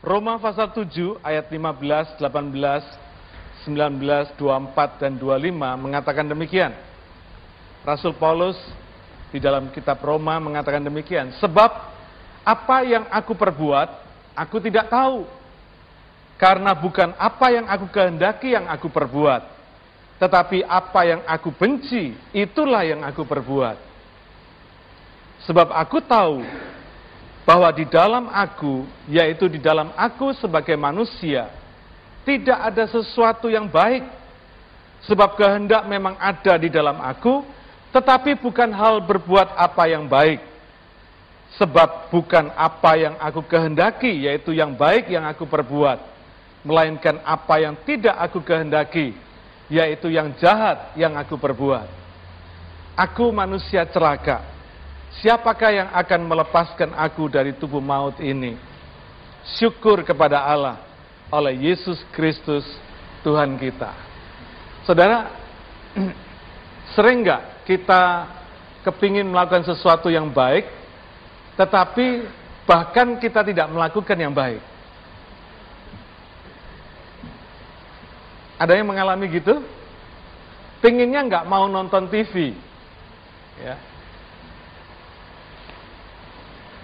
Roma 0.00 0.40
pasal 0.40 0.72
7 0.72 1.20
ayat 1.20 1.52
15, 1.52 2.16
18, 2.16 2.24
19, 3.68 4.32
24 4.40 4.96
dan 4.96 5.12
25 5.20 5.52
mengatakan 5.76 6.24
demikian. 6.24 6.72
Rasul 7.84 8.16
Paulus 8.16 8.56
di 9.28 9.36
dalam 9.36 9.68
kitab 9.68 10.00
Roma 10.00 10.40
mengatakan 10.40 10.80
demikian. 10.80 11.36
Sebab 11.36 11.70
apa 12.40 12.76
yang 12.88 13.04
aku 13.12 13.36
perbuat, 13.36 13.88
aku 14.32 14.56
tidak 14.64 14.88
tahu. 14.88 15.28
Karena 16.40 16.72
bukan 16.72 17.12
apa 17.20 17.46
yang 17.52 17.68
aku 17.68 17.86
kehendaki 17.92 18.56
yang 18.56 18.64
aku 18.72 18.88
perbuat. 18.88 19.44
Tetapi 20.16 20.64
apa 20.64 21.00
yang 21.04 21.20
aku 21.28 21.52
benci, 21.52 22.16
itulah 22.32 22.88
yang 22.88 23.04
aku 23.04 23.28
perbuat. 23.28 23.76
Sebab 25.44 25.72
aku 25.72 26.00
tahu 26.04 26.40
bahwa 27.50 27.66
di 27.74 27.82
dalam 27.82 28.30
aku, 28.30 28.86
yaitu 29.10 29.50
di 29.50 29.58
dalam 29.58 29.90
aku 29.98 30.30
sebagai 30.38 30.78
manusia, 30.78 31.50
tidak 32.22 32.54
ada 32.54 32.86
sesuatu 32.86 33.50
yang 33.50 33.66
baik. 33.66 34.06
Sebab 35.10 35.34
kehendak 35.34 35.82
memang 35.90 36.14
ada 36.14 36.54
di 36.54 36.70
dalam 36.70 37.02
aku, 37.02 37.42
tetapi 37.90 38.38
bukan 38.38 38.70
hal 38.70 39.02
berbuat 39.02 39.58
apa 39.58 39.82
yang 39.90 40.06
baik. 40.06 40.38
Sebab 41.58 42.14
bukan 42.14 42.54
apa 42.54 42.94
yang 42.94 43.18
aku 43.18 43.42
kehendaki, 43.42 44.30
yaitu 44.30 44.54
yang 44.54 44.70
baik 44.70 45.10
yang 45.10 45.26
aku 45.26 45.42
perbuat, 45.42 45.98
melainkan 46.62 47.18
apa 47.26 47.66
yang 47.66 47.74
tidak 47.82 48.14
aku 48.30 48.46
kehendaki, 48.46 49.10
yaitu 49.66 50.06
yang 50.06 50.30
jahat 50.38 50.94
yang 50.94 51.18
aku 51.18 51.34
perbuat. 51.34 51.90
Aku 52.94 53.34
manusia 53.34 53.82
celaka, 53.90 54.38
Siapakah 55.18 55.70
yang 55.74 55.88
akan 55.90 56.20
melepaskan 56.22 56.94
aku 56.94 57.26
dari 57.26 57.50
tubuh 57.58 57.82
maut 57.82 58.14
ini? 58.22 58.54
Syukur 59.58 60.06
kepada 60.06 60.46
Allah 60.46 60.78
oleh 61.34 61.70
Yesus 61.70 61.98
Kristus 62.14 62.62
Tuhan 63.26 63.58
kita. 63.58 63.90
Saudara, 64.86 65.34
sering 66.94 67.26
nggak 67.26 67.66
kita 67.66 68.02
kepingin 68.86 69.26
melakukan 69.26 69.66
sesuatu 69.66 70.06
yang 70.06 70.30
baik, 70.30 70.70
tetapi 71.58 72.30
bahkan 72.62 73.18
kita 73.18 73.42
tidak 73.42 73.66
melakukan 73.66 74.14
yang 74.14 74.30
baik? 74.30 74.62
Ada 78.62 78.78
yang 78.78 78.86
mengalami 78.86 79.26
gitu? 79.26 79.58
Pinginnya 80.78 81.26
nggak 81.26 81.44
mau 81.50 81.68
nonton 81.68 82.08
TV, 82.08 82.56
ya, 83.60 83.76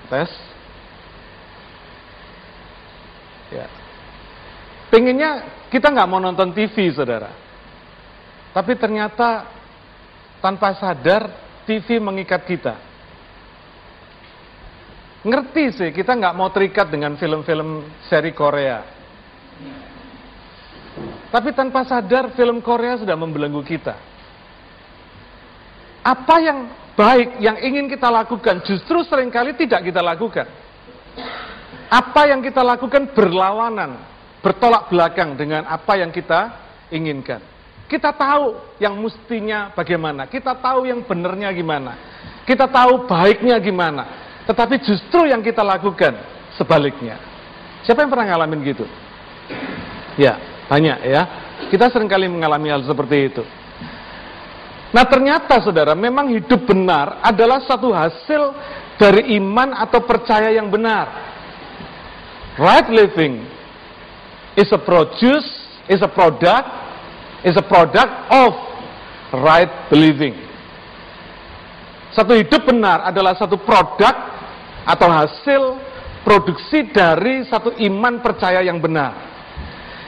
tes. 0.06 0.30
Ya. 3.50 3.66
Pengennya 4.90 5.44
kita 5.70 5.90
nggak 5.90 6.08
mau 6.08 6.22
nonton 6.22 6.54
TV, 6.54 6.94
saudara. 6.94 7.30
Tapi 8.54 8.72
ternyata 8.78 9.50
tanpa 10.40 10.72
sadar 10.78 11.28
TV 11.68 11.98
mengikat 11.98 12.46
kita. 12.46 12.74
Ngerti 15.26 15.64
sih, 15.74 15.90
kita 15.90 16.14
nggak 16.14 16.36
mau 16.38 16.48
terikat 16.54 16.86
dengan 16.86 17.18
film-film 17.18 17.82
seri 18.06 18.30
Korea. 18.30 18.86
Tapi 21.34 21.50
tanpa 21.50 21.82
sadar 21.82 22.30
film 22.38 22.62
Korea 22.62 22.94
sudah 22.96 23.18
membelenggu 23.18 23.60
kita. 23.66 23.98
Apa 26.06 26.38
yang 26.38 26.70
baik 26.96 27.38
yang 27.38 27.60
ingin 27.60 27.86
kita 27.86 28.08
lakukan 28.08 28.64
justru 28.64 29.04
sering 29.04 29.28
kali 29.28 29.52
tidak 29.54 29.84
kita 29.84 30.00
lakukan. 30.00 30.48
Apa 31.86 32.26
yang 32.26 32.42
kita 32.42 32.66
lakukan 32.66 33.14
berlawanan, 33.14 34.02
bertolak 34.42 34.90
belakang 34.90 35.38
dengan 35.38 35.68
apa 35.70 35.94
yang 35.94 36.10
kita 36.10 36.50
inginkan. 36.90 37.38
Kita 37.86 38.10
tahu 38.10 38.74
yang 38.82 38.98
mestinya 38.98 39.70
bagaimana, 39.70 40.26
kita 40.26 40.58
tahu 40.58 40.90
yang 40.90 41.06
benernya 41.06 41.54
gimana, 41.54 41.94
kita 42.42 42.66
tahu 42.66 43.06
baiknya 43.06 43.54
gimana, 43.62 44.04
tetapi 44.42 44.82
justru 44.82 45.30
yang 45.30 45.38
kita 45.38 45.62
lakukan 45.62 46.18
sebaliknya. 46.58 47.22
Siapa 47.86 48.02
yang 48.02 48.10
pernah 48.10 48.34
ngalamin 48.34 48.66
gitu? 48.66 48.82
Ya, 50.18 50.34
banyak 50.66 50.98
ya. 51.06 51.22
Kita 51.70 51.86
sering 51.94 52.10
kali 52.10 52.26
mengalami 52.26 52.74
hal 52.74 52.82
seperti 52.82 53.30
itu. 53.30 53.42
Nah 54.94 55.04
ternyata 55.06 55.58
saudara, 55.58 55.92
memang 55.98 56.30
hidup 56.30 56.62
benar 56.62 57.18
adalah 57.24 57.62
satu 57.66 57.90
hasil 57.90 58.54
dari 58.96 59.34
iman 59.36 59.74
atau 59.76 60.00
percaya 60.04 60.54
yang 60.54 60.70
benar. 60.70 61.10
Right 62.56 62.88
living 62.88 63.44
is 64.56 64.72
a 64.72 64.80
produce, 64.80 65.44
is 65.90 66.00
a 66.00 66.08
product, 66.08 66.66
is 67.44 67.58
a 67.58 67.66
product 67.66 68.12
of 68.32 68.52
right 69.36 69.68
believing. 69.92 70.38
Satu 72.16 72.32
hidup 72.32 72.64
benar 72.64 73.04
adalah 73.04 73.36
satu 73.36 73.60
produk 73.60 74.14
atau 74.88 75.08
hasil 75.12 75.62
produksi 76.24 76.88
dari 76.88 77.44
satu 77.44 77.76
iman 77.76 78.24
percaya 78.24 78.64
yang 78.64 78.80
benar. 78.80 79.12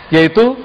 Yaitu 0.09 0.56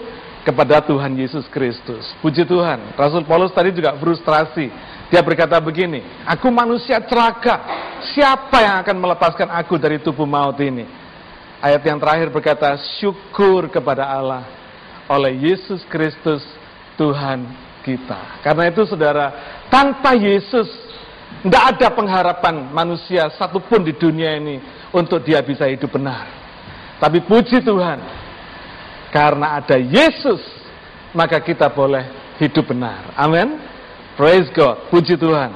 kepada 0.43 0.83
Tuhan 0.83 1.15
Yesus 1.15 1.47
Kristus. 1.47 2.11
Puji 2.19 2.43
Tuhan. 2.43 2.93
Rasul 2.99 3.23
Paulus 3.23 3.55
tadi 3.55 3.71
juga 3.71 3.95
frustrasi. 3.95 4.69
Dia 5.07 5.23
berkata 5.23 5.57
begini, 5.63 6.03
aku 6.27 6.51
manusia 6.51 6.99
celaka. 7.03 7.63
Siapa 8.13 8.59
yang 8.59 8.75
akan 8.83 8.95
melepaskan 8.99 9.49
aku 9.49 9.79
dari 9.79 9.97
tubuh 10.03 10.27
maut 10.27 10.59
ini? 10.59 10.83
Ayat 11.63 11.79
yang 11.87 11.95
terakhir 11.95 12.27
berkata, 12.27 12.75
syukur 12.99 13.71
kepada 13.71 14.03
Allah 14.03 14.43
oleh 15.07 15.31
Yesus 15.51 15.79
Kristus 15.87 16.43
Tuhan 16.99 17.47
kita. 17.87 18.43
Karena 18.43 18.67
itu 18.67 18.83
saudara, 18.83 19.31
tanpa 19.71 20.11
Yesus 20.11 20.67
tidak 21.43 21.63
ada 21.75 21.87
pengharapan 21.91 22.71
manusia 22.71 23.27
satupun 23.35 23.83
di 23.83 23.95
dunia 23.95 24.35
ini 24.35 24.59
untuk 24.91 25.23
dia 25.23 25.39
bisa 25.43 25.67
hidup 25.67 25.91
benar. 25.91 26.27
Tapi 26.99 27.19
puji 27.19 27.59
Tuhan, 27.59 27.99
karena 29.13 29.62
ada 29.62 29.78
Yesus, 29.78 30.41
maka 31.13 31.38
kita 31.38 31.69
boleh 31.69 32.34
hidup 32.41 32.74
benar. 32.74 33.13
Amin. 33.13 33.62
Praise 34.18 34.50
God. 34.50 34.90
Puji 34.90 35.22
Tuhan. 35.22 35.53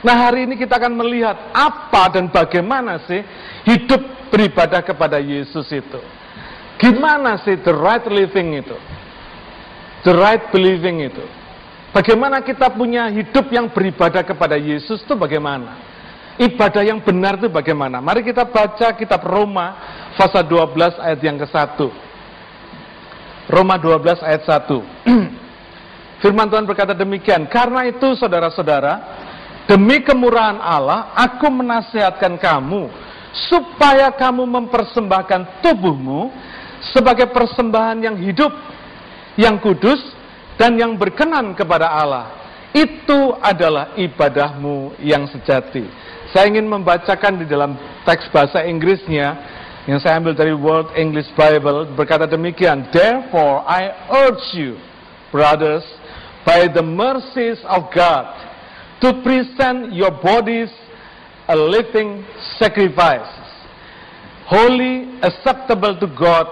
Nah 0.00 0.16
hari 0.16 0.46
ini 0.46 0.54
kita 0.54 0.78
akan 0.78 0.94
melihat 0.94 1.50
apa 1.50 2.08
dan 2.14 2.30
bagaimana 2.30 3.02
sih 3.04 3.20
hidup 3.66 4.30
beribadah 4.30 4.80
kepada 4.80 5.18
Yesus 5.18 5.66
itu. 5.74 6.00
Gimana 6.80 7.36
sih 7.44 7.60
the 7.60 7.74
right 7.74 8.06
living 8.08 8.56
itu? 8.56 8.78
The 10.06 10.16
right 10.16 10.48
believing 10.48 11.04
itu. 11.04 11.20
Bagaimana 11.90 12.40
kita 12.40 12.70
punya 12.72 13.10
hidup 13.10 13.50
yang 13.50 13.68
beribadah 13.68 14.22
kepada 14.22 14.54
Yesus 14.56 15.02
itu 15.02 15.12
bagaimana? 15.18 15.76
Ibadah 16.40 16.80
yang 16.86 17.04
benar 17.04 17.36
itu 17.36 17.52
bagaimana? 17.52 18.00
Mari 18.00 18.24
kita 18.24 18.48
baca 18.48 18.96
kitab 18.96 19.20
Roma 19.26 19.76
pasal 20.16 20.48
12 20.48 20.96
ayat 21.04 21.20
yang 21.20 21.36
ke-1. 21.36 22.09
Roma 23.48 23.80
12 23.80 24.20
ayat 24.20 24.42
1. 24.44 24.68
Firman 26.22 26.52
Tuhan 26.52 26.68
berkata 26.68 26.92
demikian, 26.92 27.48
karena 27.48 27.88
itu 27.88 28.12
saudara-saudara, 28.12 28.92
demi 29.64 30.04
kemurahan 30.04 30.60
Allah, 30.60 31.16
aku 31.16 31.48
menasihatkan 31.48 32.36
kamu, 32.36 32.92
supaya 33.48 34.12
kamu 34.12 34.44
mempersembahkan 34.44 35.64
tubuhmu 35.64 36.28
sebagai 36.92 37.30
persembahan 37.32 38.04
yang 38.04 38.16
hidup, 38.20 38.52
yang 39.40 39.56
kudus, 39.56 40.00
dan 40.60 40.76
yang 40.76 40.92
berkenan 41.00 41.56
kepada 41.56 41.88
Allah. 41.88 42.36
Itu 42.76 43.34
adalah 43.40 43.96
ibadahmu 43.96 45.00
yang 45.00 45.24
sejati. 45.26 45.88
Saya 46.30 46.46
ingin 46.46 46.70
membacakan 46.70 47.42
di 47.42 47.46
dalam 47.48 47.74
teks 48.06 48.30
bahasa 48.30 48.62
Inggrisnya 48.62 49.34
yang 49.88 49.96
saya 49.96 50.20
ambil 50.20 50.36
dari 50.36 50.52
World 50.52 50.92
English 50.92 51.32
Bible 51.32 51.88
berkata 51.96 52.28
demikian, 52.28 52.84
Therefore 52.92 53.64
I 53.64 53.88
urge 54.28 54.44
you, 54.52 54.76
brothers, 55.32 55.84
by 56.44 56.68
the 56.68 56.84
mercies 56.84 57.56
of 57.64 57.88
God, 57.88 58.28
to 59.00 59.24
present 59.24 59.96
your 59.96 60.12
bodies 60.12 60.68
a 61.48 61.56
living 61.56 62.28
sacrifice, 62.60 63.26
holy, 64.44 65.16
acceptable 65.24 65.96
to 65.96 66.08
God, 66.12 66.46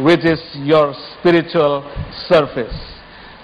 which 0.00 0.24
is 0.24 0.40
your 0.64 0.96
spiritual 1.20 1.84
service. 2.32 2.74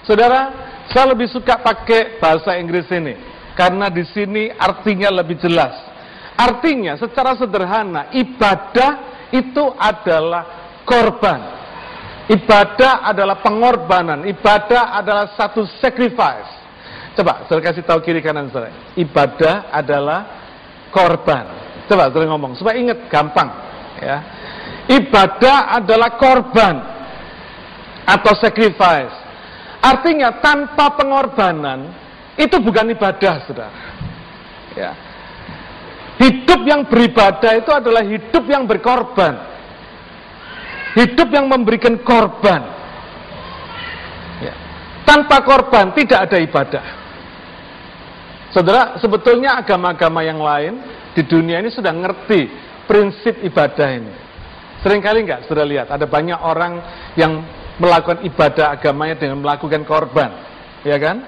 Saudara, 0.01 0.49
saya 0.89 1.13
lebih 1.13 1.29
suka 1.29 1.61
pakai 1.61 2.17
bahasa 2.17 2.57
Inggris 2.57 2.89
ini 2.89 3.13
karena 3.53 3.91
di 3.91 4.01
sini 4.09 4.49
artinya 4.55 5.13
lebih 5.13 5.37
jelas. 5.37 5.75
Artinya 6.37 6.97
secara 6.97 7.33
sederhana 7.33 8.13
ibadah 8.13 9.16
itu 9.31 9.63
adalah 9.75 10.43
korban. 10.87 11.57
Ibadah 12.27 13.07
adalah 13.07 13.39
pengorbanan. 13.39 14.27
Ibadah 14.27 14.99
adalah 14.99 15.31
satu 15.35 15.63
sacrifice. 15.79 16.51
Coba, 17.15 17.47
saya 17.47 17.63
kasih 17.63 17.83
tahu 17.87 18.03
kiri 18.03 18.19
kanan 18.19 18.51
saya. 18.51 18.69
Ibadah 18.99 19.71
adalah 19.71 20.19
korban. 20.91 21.47
Coba, 21.87 22.11
saya 22.11 22.27
ngomong. 22.27 22.53
Supaya 22.59 22.75
ingat, 22.77 23.07
gampang. 23.07 23.49
Ya. 23.97 24.21
ibadah 24.87 25.81
adalah 25.81 26.21
korban 26.21 26.77
atau 28.05 28.33
sacrifice. 28.37 29.11
Artinya 29.81 30.37
tanpa 30.37 30.93
pengorbanan 30.93 31.89
itu 32.37 32.61
bukan 32.61 32.93
ibadah, 32.93 33.41
saudara. 33.49 33.73
Ya. 34.77 35.06
Hidup 36.17 36.65
yang 36.65 36.89
beribadah 36.89 37.51
itu 37.61 37.69
adalah 37.69 38.01
hidup 38.01 38.43
yang 38.49 38.65
berkorban. 38.65 39.37
Hidup 40.97 41.29
yang 41.29 41.45
memberikan 41.45 42.01
korban. 42.01 42.61
Ya. 44.41 44.53
Tanpa 45.05 45.45
korban 45.45 45.93
tidak 45.93 46.25
ada 46.25 46.37
ibadah. 46.41 46.85
Saudara, 48.49 48.97
sebetulnya 48.97 49.61
agama-agama 49.61 50.25
yang 50.25 50.41
lain 50.41 50.81
di 51.13 51.21
dunia 51.21 51.61
ini 51.61 51.69
sudah 51.69 51.93
ngerti 51.93 52.49
prinsip 52.89 53.37
ibadah 53.45 53.89
ini. 53.93 54.13
Seringkali 54.81 55.21
enggak, 55.21 55.45
sudah 55.45 55.65
lihat, 55.67 55.93
ada 55.93 56.09
banyak 56.09 56.39
orang 56.41 56.81
yang 57.13 57.45
melakukan 57.77 58.25
ibadah 58.25 58.73
agamanya 58.73 59.21
dengan 59.21 59.41
melakukan 59.41 59.85
korban. 59.85 60.33
Ya 60.81 60.97
kan? 60.97 61.21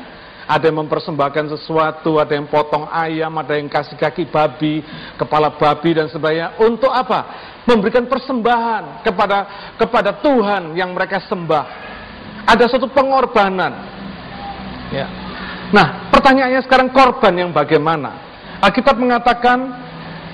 Ada 0.49 0.73
yang 0.73 0.81
mempersembahkan 0.81 1.45
sesuatu, 1.53 2.17
ada 2.17 2.33
yang 2.33 2.49
potong 2.49 2.89
ayam, 2.89 3.29
ada 3.37 3.53
yang 3.53 3.69
kasih 3.69 3.93
kaki 3.93 4.33
babi, 4.33 4.81
kepala 5.13 5.53
babi 5.53 5.93
dan 5.93 6.09
sebagainya. 6.09 6.57
Untuk 6.57 6.89
apa? 6.89 7.53
Memberikan 7.69 8.09
persembahan 8.09 9.05
kepada 9.05 9.37
kepada 9.77 10.17
Tuhan 10.25 10.73
yang 10.73 10.89
mereka 10.89 11.21
sembah. 11.21 11.65
Ada 12.49 12.65
suatu 12.65 12.89
pengorbanan. 12.89 13.73
Ya. 14.89 15.05
Nah, 15.69 16.09
pertanyaannya 16.09 16.65
sekarang 16.65 16.89
korban 16.89 17.29
yang 17.37 17.53
bagaimana? 17.53 18.25
Alkitab 18.57 18.97
mengatakan, 18.97 19.69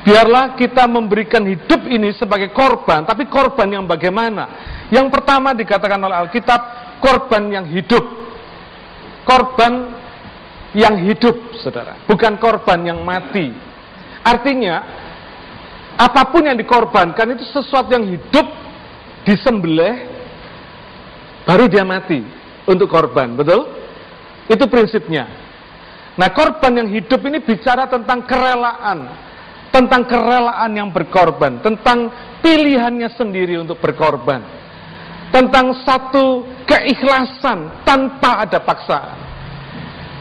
biarlah 0.08 0.56
kita 0.56 0.88
memberikan 0.88 1.44
hidup 1.44 1.84
ini 1.92 2.16
sebagai 2.16 2.56
korban, 2.56 3.04
tapi 3.04 3.28
korban 3.28 3.68
yang 3.68 3.84
bagaimana? 3.84 4.48
Yang 4.88 5.12
pertama 5.12 5.52
dikatakan 5.52 6.00
oleh 6.00 6.24
Alkitab, 6.24 6.62
korban 7.04 7.52
yang 7.52 7.68
hidup. 7.68 8.24
Korban 9.26 9.95
yang 10.76 11.00
hidup, 11.08 11.56
saudara. 11.64 12.04
Bukan 12.04 12.36
korban 12.36 12.84
yang 12.84 13.00
mati. 13.02 13.56
Artinya, 14.22 14.84
apa 15.96 16.28
pun 16.28 16.44
yang 16.44 16.60
dikorbankan 16.60 17.40
itu 17.40 17.48
sesuatu 17.56 17.96
yang 17.96 18.04
hidup, 18.04 18.44
disembelih, 19.24 19.96
baru 21.48 21.72
dia 21.72 21.88
mati 21.88 22.20
untuk 22.68 22.92
korban, 22.92 23.40
betul? 23.40 23.72
Itu 24.52 24.68
prinsipnya. 24.68 25.26
Nah, 26.20 26.30
korban 26.36 26.84
yang 26.84 26.90
hidup 26.92 27.24
ini 27.24 27.40
bicara 27.40 27.88
tentang 27.88 28.28
kerelaan, 28.28 29.08
tentang 29.72 30.04
kerelaan 30.04 30.72
yang 30.76 30.92
berkorban, 30.92 31.64
tentang 31.64 32.12
pilihannya 32.44 33.10
sendiri 33.16 33.56
untuk 33.64 33.80
berkorban, 33.80 34.44
tentang 35.32 35.72
satu 35.88 36.44
keikhlasan 36.68 37.84
tanpa 37.88 38.44
ada 38.44 38.60
paksaan. 38.60 39.25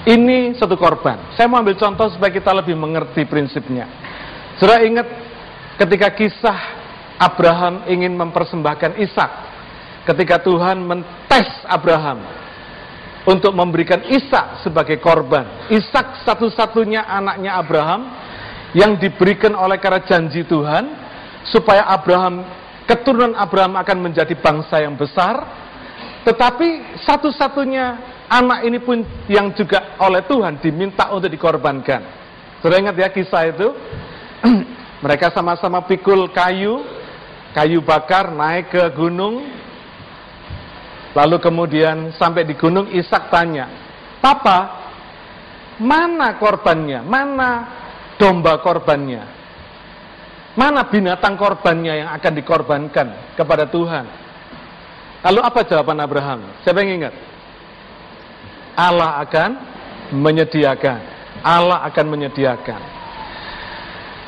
Ini 0.05 0.53
satu 0.61 0.77
korban. 0.77 1.33
Saya 1.33 1.49
mau 1.49 1.65
ambil 1.65 1.81
contoh 1.81 2.13
supaya 2.13 2.29
kita 2.29 2.53
lebih 2.53 2.77
mengerti 2.77 3.25
prinsipnya. 3.25 3.89
Sudah 4.61 4.85
ingat 4.85 5.09
ketika 5.81 6.13
kisah 6.13 6.59
Abraham 7.17 7.89
ingin 7.89 8.13
mempersembahkan 8.13 9.01
Ishak, 9.01 9.31
ketika 10.05 10.45
Tuhan 10.45 10.85
mentes 10.85 11.49
Abraham, 11.65 12.21
untuk 13.25 13.57
memberikan 13.57 14.05
Ishak 14.05 14.61
sebagai 14.61 15.01
korban. 15.01 15.73
Ishak 15.73 16.21
satu-satunya 16.29 17.09
anaknya 17.09 17.57
Abraham 17.57 18.13
yang 18.77 19.01
diberikan 19.01 19.57
oleh 19.57 19.81
karena 19.81 20.05
janji 20.05 20.45
Tuhan 20.45 20.85
supaya 21.49 21.89
Abraham 21.89 22.45
keturunan 22.85 23.33
Abraham 23.33 23.81
akan 23.81 23.99
menjadi 24.05 24.37
bangsa 24.37 24.85
yang 24.85 24.93
besar. 25.01 25.65
Tetapi 26.29 27.01
satu-satunya 27.05 28.14
anak 28.29 28.65
ini 28.65 28.79
pun 28.81 29.05
yang 29.29 29.53
juga 29.57 29.97
oleh 30.01 30.25
Tuhan 30.25 30.61
diminta 30.61 31.11
untuk 31.13 31.29
dikorbankan. 31.29 32.03
Sudah 32.61 32.77
ingat 32.81 32.97
ya 32.97 33.09
kisah 33.13 33.51
itu? 33.51 33.69
Mereka 35.05 35.33
sama-sama 35.33 35.85
pikul 35.85 36.33
kayu, 36.33 36.81
kayu 37.53 37.85
bakar 37.85 38.33
naik 38.33 38.73
ke 38.73 38.83
gunung, 38.97 39.45
Lalu 41.15 41.39
kemudian 41.39 42.11
sampai 42.19 42.43
di 42.43 42.59
gunung 42.59 42.91
Ishak 42.91 43.31
tanya, 43.31 43.71
Papa, 44.19 44.83
mana 45.79 46.35
korbannya? 46.43 47.07
Mana 47.07 47.51
domba 48.19 48.59
korbannya? 48.59 49.23
Mana 50.59 50.87
binatang 50.91 51.39
korbannya 51.39 52.03
yang 52.03 52.11
akan 52.11 52.33
dikorbankan 52.35 53.39
kepada 53.39 53.71
Tuhan? 53.71 54.07
Lalu 55.23 55.41
apa 55.41 55.61
jawaban 55.63 56.03
Abraham? 56.03 56.41
Siapa 56.67 56.83
yang 56.83 57.03
ingat? 57.03 57.15
Allah 58.75 59.23
akan 59.23 59.51
menyediakan. 60.15 61.01
Allah 61.45 61.83
akan 61.87 62.07
menyediakan. 62.11 62.81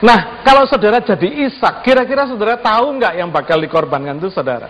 Nah, 0.04 0.44
kalau 0.44 0.68
saudara 0.68 1.00
jadi 1.00 1.48
Ishak, 1.48 1.80
kira-kira 1.80 2.28
saudara 2.28 2.60
tahu 2.60 3.00
nggak 3.00 3.14
yang 3.16 3.32
bakal 3.32 3.56
dikorbankan 3.56 4.20
itu 4.20 4.28
saudara? 4.28 4.68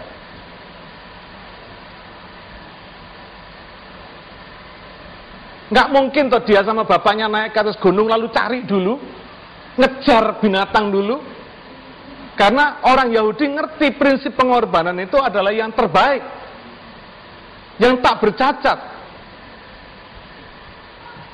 Nggak 5.66 5.88
mungkin 5.90 6.30
toh 6.30 6.42
dia 6.46 6.62
sama 6.62 6.86
bapaknya 6.86 7.26
naik 7.26 7.50
ke 7.50 7.58
atas 7.58 7.74
gunung 7.82 8.06
lalu 8.06 8.30
cari 8.30 8.62
dulu, 8.62 9.02
ngejar 9.74 10.38
binatang 10.38 10.94
dulu. 10.94 11.18
Karena 12.38 12.84
orang 12.86 13.10
Yahudi 13.10 13.50
ngerti 13.50 13.96
prinsip 13.98 14.36
pengorbanan 14.38 14.94
itu 15.02 15.18
adalah 15.18 15.50
yang 15.50 15.74
terbaik, 15.74 16.22
yang 17.82 17.98
tak 17.98 18.22
bercacat. 18.22 18.78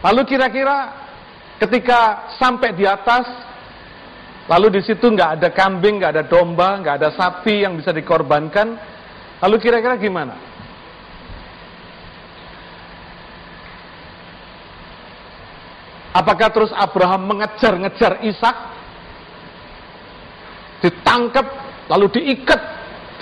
Lalu 0.03 0.21
kira-kira 0.27 0.91
ketika 1.63 2.35
sampai 2.35 2.75
di 2.75 2.83
atas, 2.83 3.23
lalu 4.51 4.79
di 4.79 4.81
situ 4.83 5.07
nggak 5.07 5.39
ada 5.39 5.49
kambing, 5.55 6.03
nggak 6.03 6.13
ada 6.19 6.25
domba, 6.27 6.83
nggak 6.83 6.99
ada 6.99 7.11
sapi 7.15 7.63
yang 7.63 7.79
bisa 7.79 7.95
dikorbankan, 7.95 8.75
lalu 9.39 9.57
kira-kira 9.63 9.95
gimana? 9.95 10.35
Apakah 16.13 16.53
terus 16.53 16.75
Abraham 16.77 17.25
mengejar-ngejar 17.25 18.21
Ishak? 18.21 18.57
Ditangkap, 20.85 21.47
lalu 21.89 22.11
diikat, 22.11 22.61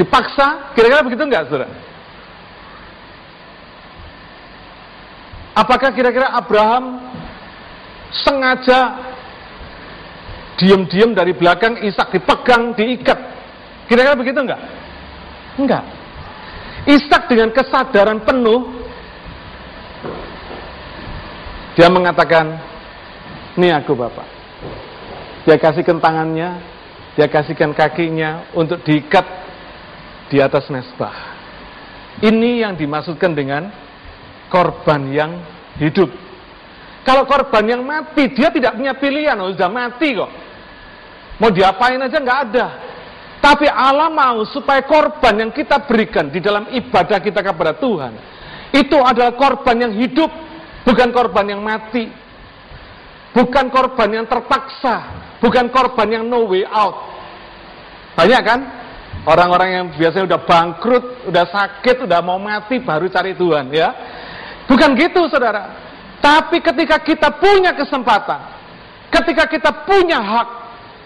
dipaksa? 0.01 0.73
Kira-kira 0.75 1.05
begitu 1.05 1.23
enggak, 1.23 1.47
saudara? 1.47 1.90
Apakah 5.61 5.93
kira-kira 5.93 6.33
Abraham 6.33 7.13
sengaja 8.17 8.97
diam-diam 10.57 11.13
dari 11.13 11.37
belakang 11.37 11.77
Ishak 11.85 12.17
dipegang, 12.17 12.73
diikat? 12.73 13.21
Kira-kira 13.85 14.17
begitu 14.17 14.41
enggak? 14.41 14.61
Enggak. 15.61 15.85
Ishak 16.89 17.29
dengan 17.29 17.53
kesadaran 17.53 18.25
penuh 18.25 18.81
dia 21.77 21.93
mengatakan, 21.93 22.57
ini 23.61 23.69
aku 23.69 23.93
Bapak. 23.93 24.27
Dia 25.45 25.61
kasihkan 25.61 26.01
tangannya, 26.01 26.57
dia 27.21 27.29
kasihkan 27.29 27.77
kakinya 27.77 28.49
untuk 28.57 28.81
diikat 28.81 29.29
di 30.33 30.41
atas 30.41 30.73
mesbah. 30.73 31.37
Ini 32.25 32.65
yang 32.65 32.81
dimaksudkan 32.81 33.33
dengan 33.37 33.90
korban 34.51 35.09
yang 35.15 35.33
hidup. 35.79 36.11
Kalau 37.07 37.25
korban 37.25 37.65
yang 37.65 37.83
mati, 37.87 38.29
dia 38.37 38.53
tidak 38.53 38.77
punya 38.77 38.93
pilihan, 38.99 39.39
oh, 39.41 39.49
sudah 39.55 39.71
mati 39.73 40.13
kok. 40.13 40.31
Mau 41.41 41.49
diapain 41.49 41.97
aja 41.97 42.21
nggak 42.21 42.41
ada. 42.53 42.67
Tapi 43.41 43.65
Allah 43.65 44.13
mau 44.13 44.45
supaya 44.45 44.85
korban 44.85 45.49
yang 45.49 45.51
kita 45.55 45.89
berikan 45.89 46.29
di 46.29 46.45
dalam 46.45 46.69
ibadah 46.69 47.17
kita 47.25 47.41
kepada 47.41 47.73
Tuhan, 47.81 48.13
itu 48.77 49.01
adalah 49.01 49.33
korban 49.33 49.89
yang 49.89 49.93
hidup, 49.97 50.29
bukan 50.85 51.09
korban 51.09 51.49
yang 51.49 51.65
mati. 51.65 52.13
Bukan 53.31 53.71
korban 53.71 54.11
yang 54.11 54.27
terpaksa, 54.27 55.07
bukan 55.39 55.71
korban 55.71 56.09
yang 56.11 56.25
no 56.27 56.51
way 56.51 56.67
out. 56.67 56.99
Banyak 58.19 58.43
kan? 58.43 58.61
Orang-orang 59.23 59.69
yang 59.71 59.87
biasanya 59.95 60.35
udah 60.35 60.41
bangkrut, 60.43 61.31
udah 61.31 61.47
sakit, 61.47 62.11
udah 62.11 62.21
mau 62.27 62.43
mati 62.43 62.83
baru 62.83 63.07
cari 63.07 63.39
Tuhan, 63.39 63.71
ya. 63.71 63.89
Bukan 64.71 64.95
gitu, 64.95 65.27
Saudara. 65.27 65.75
Tapi 66.23 66.63
ketika 66.63 67.03
kita 67.03 67.29
punya 67.43 67.75
kesempatan, 67.75 68.39
ketika 69.11 69.51
kita 69.51 69.71
punya 69.83 70.23
hak, 70.23 70.49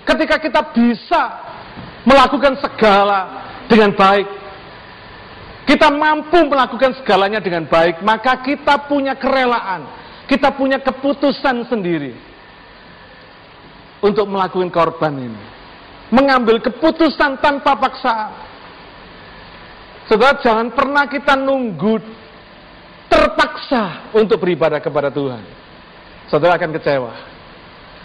ketika 0.04 0.36
kita 0.36 0.60
bisa 0.74 1.22
melakukan 2.04 2.60
segala 2.60 3.20
dengan 3.64 3.96
baik, 3.96 4.28
kita 5.64 5.88
mampu 5.88 6.44
melakukan 6.44 6.92
segalanya 7.00 7.40
dengan 7.40 7.64
baik, 7.64 8.04
maka 8.04 8.44
kita 8.44 8.84
punya 8.84 9.16
kerelaan 9.16 10.04
kita 10.24 10.56
punya 10.56 10.80
keputusan 10.80 11.68
sendiri 11.68 12.16
untuk 14.00 14.28
melakukan 14.28 14.72
korban 14.72 15.14
ini. 15.20 15.44
mengambil 16.12 16.60
keputusan 16.62 17.42
tanpa 17.42 17.74
paksaan. 17.74 18.30
Saudara, 20.06 20.38
jangan 20.38 20.70
pernah 20.70 21.10
kita 21.10 21.34
nunggu 21.34 21.98
terpaksa 23.14 24.10
untuk 24.10 24.42
beribadah 24.42 24.82
kepada 24.82 25.14
Tuhan. 25.14 25.42
Saudara 26.26 26.58
akan 26.58 26.74
kecewa. 26.74 27.12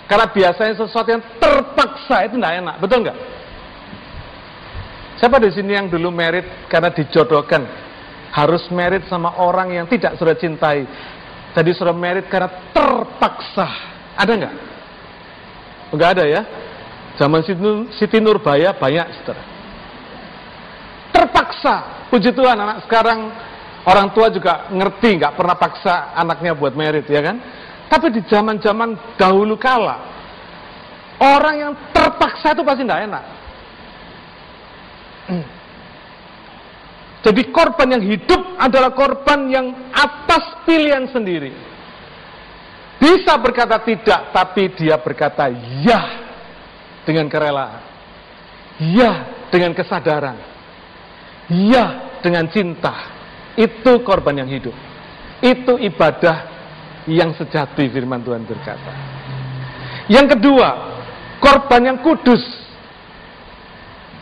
Karena 0.06 0.26
biasanya 0.30 0.74
sesuatu 0.78 1.10
yang 1.10 1.24
terpaksa 1.38 2.30
itu 2.30 2.38
tidak 2.38 2.54
enak, 2.62 2.76
betul 2.82 3.06
nggak? 3.06 3.18
Siapa 5.22 5.38
di 5.42 5.50
sini 5.54 5.76
yang 5.76 5.90
dulu 5.90 6.10
merit 6.14 6.70
karena 6.70 6.94
dijodohkan? 6.94 7.66
Harus 8.30 8.70
merit 8.70 9.10
sama 9.10 9.34
orang 9.42 9.74
yang 9.74 9.86
tidak 9.90 10.14
sudah 10.22 10.38
cintai. 10.38 10.86
Tadi 11.54 11.74
sudah 11.74 11.94
merit 11.94 12.30
karena 12.30 12.70
terpaksa. 12.70 13.68
Ada 14.14 14.32
nggak? 14.38 14.56
Enggak 15.94 16.10
ada 16.18 16.24
ya? 16.30 16.42
Zaman 17.18 17.42
Siti 17.98 18.18
Nurbaya 18.22 18.72
banyak, 18.78 19.06
saudara. 19.20 19.44
Terpaksa. 21.12 21.76
Puji 22.08 22.32
Tuhan, 22.32 22.58
anak 22.58 22.88
sekarang 22.88 23.30
orang 23.88 24.12
tua 24.12 24.28
juga 24.34 24.68
ngerti, 24.74 25.20
nggak 25.20 25.36
pernah 25.36 25.56
paksa 25.56 26.12
anaknya 26.18 26.56
buat 26.58 26.76
merit, 26.76 27.08
ya 27.08 27.22
kan? 27.24 27.38
Tapi 27.90 28.12
di 28.14 28.22
zaman-zaman 28.28 29.18
dahulu 29.18 29.56
kala, 29.56 29.98
orang 31.20 31.56
yang 31.58 31.74
terpaksa 31.96 32.54
itu 32.54 32.64
pasti 32.64 32.84
tidak 32.84 33.02
enak. 33.08 33.24
Jadi 37.26 37.42
korban 37.52 38.00
yang 38.00 38.04
hidup 38.04 38.42
adalah 38.56 38.96
korban 38.96 39.52
yang 39.52 39.68
atas 39.92 40.64
pilihan 40.64 41.12
sendiri. 41.12 41.52
Bisa 43.00 43.36
berkata 43.40 43.80
tidak, 43.84 44.32
tapi 44.36 44.72
dia 44.76 45.00
berkata 45.00 45.48
ya 45.84 46.02
dengan 47.08 47.28
kerelaan. 47.32 47.82
Ya 48.80 49.12
dengan 49.52 49.76
kesadaran. 49.76 50.38
Ya 51.52 52.16
dengan 52.24 52.48
cinta. 52.48 53.19
Itu 53.60 54.00
korban 54.08 54.40
yang 54.40 54.48
hidup. 54.48 54.72
Itu 55.44 55.76
ibadah 55.76 56.48
yang 57.12 57.36
sejati 57.36 57.92
firman 57.92 58.24
Tuhan 58.24 58.48
berkata. 58.48 58.92
Yang 60.08 60.40
kedua, 60.40 60.70
korban 61.44 61.92
yang 61.92 61.98
kudus 62.00 62.40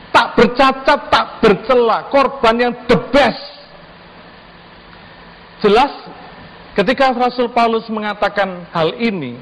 tak 0.09 0.33
bercacat, 0.33 0.99
tak 1.13 1.25
bercela, 1.37 2.09
korban 2.09 2.55
yang 2.57 2.73
the 2.89 2.97
best. 3.13 3.43
Jelas, 5.61 5.93
ketika 6.73 7.13
Rasul 7.13 7.53
Paulus 7.53 7.85
mengatakan 7.93 8.65
hal 8.73 8.97
ini, 8.97 9.37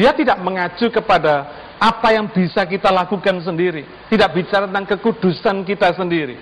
dia 0.00 0.16
tidak 0.16 0.40
mengacu 0.40 0.88
kepada 0.88 1.44
apa 1.80 2.12
yang 2.12 2.28
bisa 2.32 2.64
kita 2.64 2.88
lakukan 2.88 3.40
sendiri. 3.44 3.84
Tidak 4.08 4.28
bicara 4.32 4.64
tentang 4.68 4.88
kekudusan 4.96 5.64
kita 5.64 5.92
sendiri. 5.96 6.36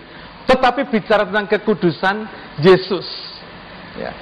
Tetapi 0.48 0.88
bicara 0.88 1.28
tentang 1.28 1.44
kekudusan 1.44 2.24
Yesus. 2.64 3.04
Ya. 4.00 4.16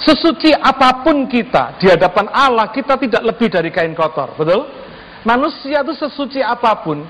Sesuci 0.00 0.52
apa 0.52 1.00
pun 1.00 1.24
kita 1.28 1.80
di 1.80 1.88
hadapan 1.88 2.28
Allah, 2.32 2.68
kita 2.68 3.00
tidak 3.00 3.24
lebih 3.24 3.48
dari 3.48 3.72
kain 3.72 3.96
kotor. 3.96 4.36
Betul? 4.36 4.68
Manusia 5.24 5.84
itu 5.84 5.92
sesuci 5.96 6.40
apa 6.40 6.72
pun, 6.84 7.04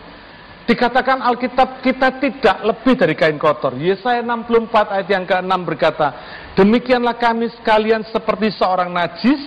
Dikatakan 0.70 1.18
Alkitab 1.18 1.82
kita 1.82 2.22
tidak 2.22 2.62
lebih 2.62 2.94
dari 2.94 3.18
kain 3.18 3.34
kotor. 3.42 3.74
Yesaya 3.74 4.22
64 4.22 4.94
ayat 4.94 5.08
yang 5.10 5.26
ke-6 5.26 5.52
berkata, 5.66 6.08
Demikianlah 6.54 7.18
kami 7.18 7.50
sekalian 7.58 8.06
seperti 8.06 8.54
seorang 8.54 8.94
najis, 8.94 9.40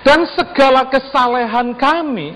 dan 0.00 0.24
segala 0.32 0.88
kesalehan 0.88 1.76
kami, 1.76 2.32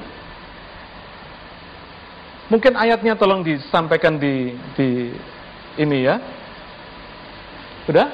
mungkin 2.52 2.76
ayatnya 2.76 3.16
tolong 3.16 3.40
disampaikan 3.40 4.20
di, 4.20 4.60
di 4.76 5.08
ini 5.80 6.04
ya. 6.04 6.16
Sudah? 7.88 8.08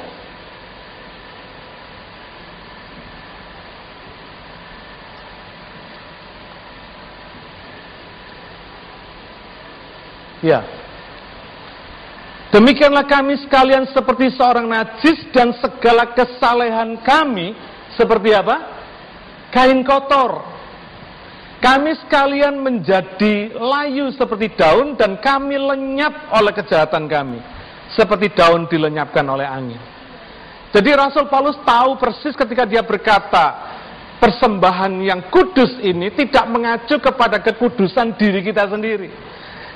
Ya. 10.39 10.63
Demikianlah 12.49 13.05
kami 13.05 13.37
sekalian 13.45 13.91
seperti 13.93 14.33
seorang 14.33 14.71
najis 14.71 15.29
dan 15.35 15.53
segala 15.61 16.15
kesalehan 16.17 16.97
kami 17.05 17.53
seperti 17.93 18.33
apa? 18.33 18.57
Kain 19.53 19.85
kotor. 19.85 20.58
Kami 21.59 21.91
sekalian 22.07 22.63
menjadi 22.63 23.51
layu 23.59 24.15
seperti 24.15 24.55
daun 24.55 24.95
dan 24.95 25.19
kami 25.19 25.59
lenyap 25.59 26.31
oleh 26.31 26.55
kejahatan 26.55 27.11
kami. 27.11 27.43
Seperti 27.91 28.31
daun 28.31 28.71
dilenyapkan 28.71 29.27
oleh 29.27 29.49
angin. 29.49 29.81
Jadi 30.71 30.91
Rasul 30.95 31.27
Paulus 31.27 31.59
tahu 31.65 31.99
persis 31.99 32.37
ketika 32.37 32.69
dia 32.69 32.85
berkata, 32.85 33.75
persembahan 34.23 35.03
yang 35.03 35.27
kudus 35.33 35.81
ini 35.83 36.15
tidak 36.15 36.47
mengacu 36.47 37.01
kepada 37.01 37.43
kekudusan 37.43 38.15
diri 38.15 38.45
kita 38.45 38.71
sendiri 38.71 39.11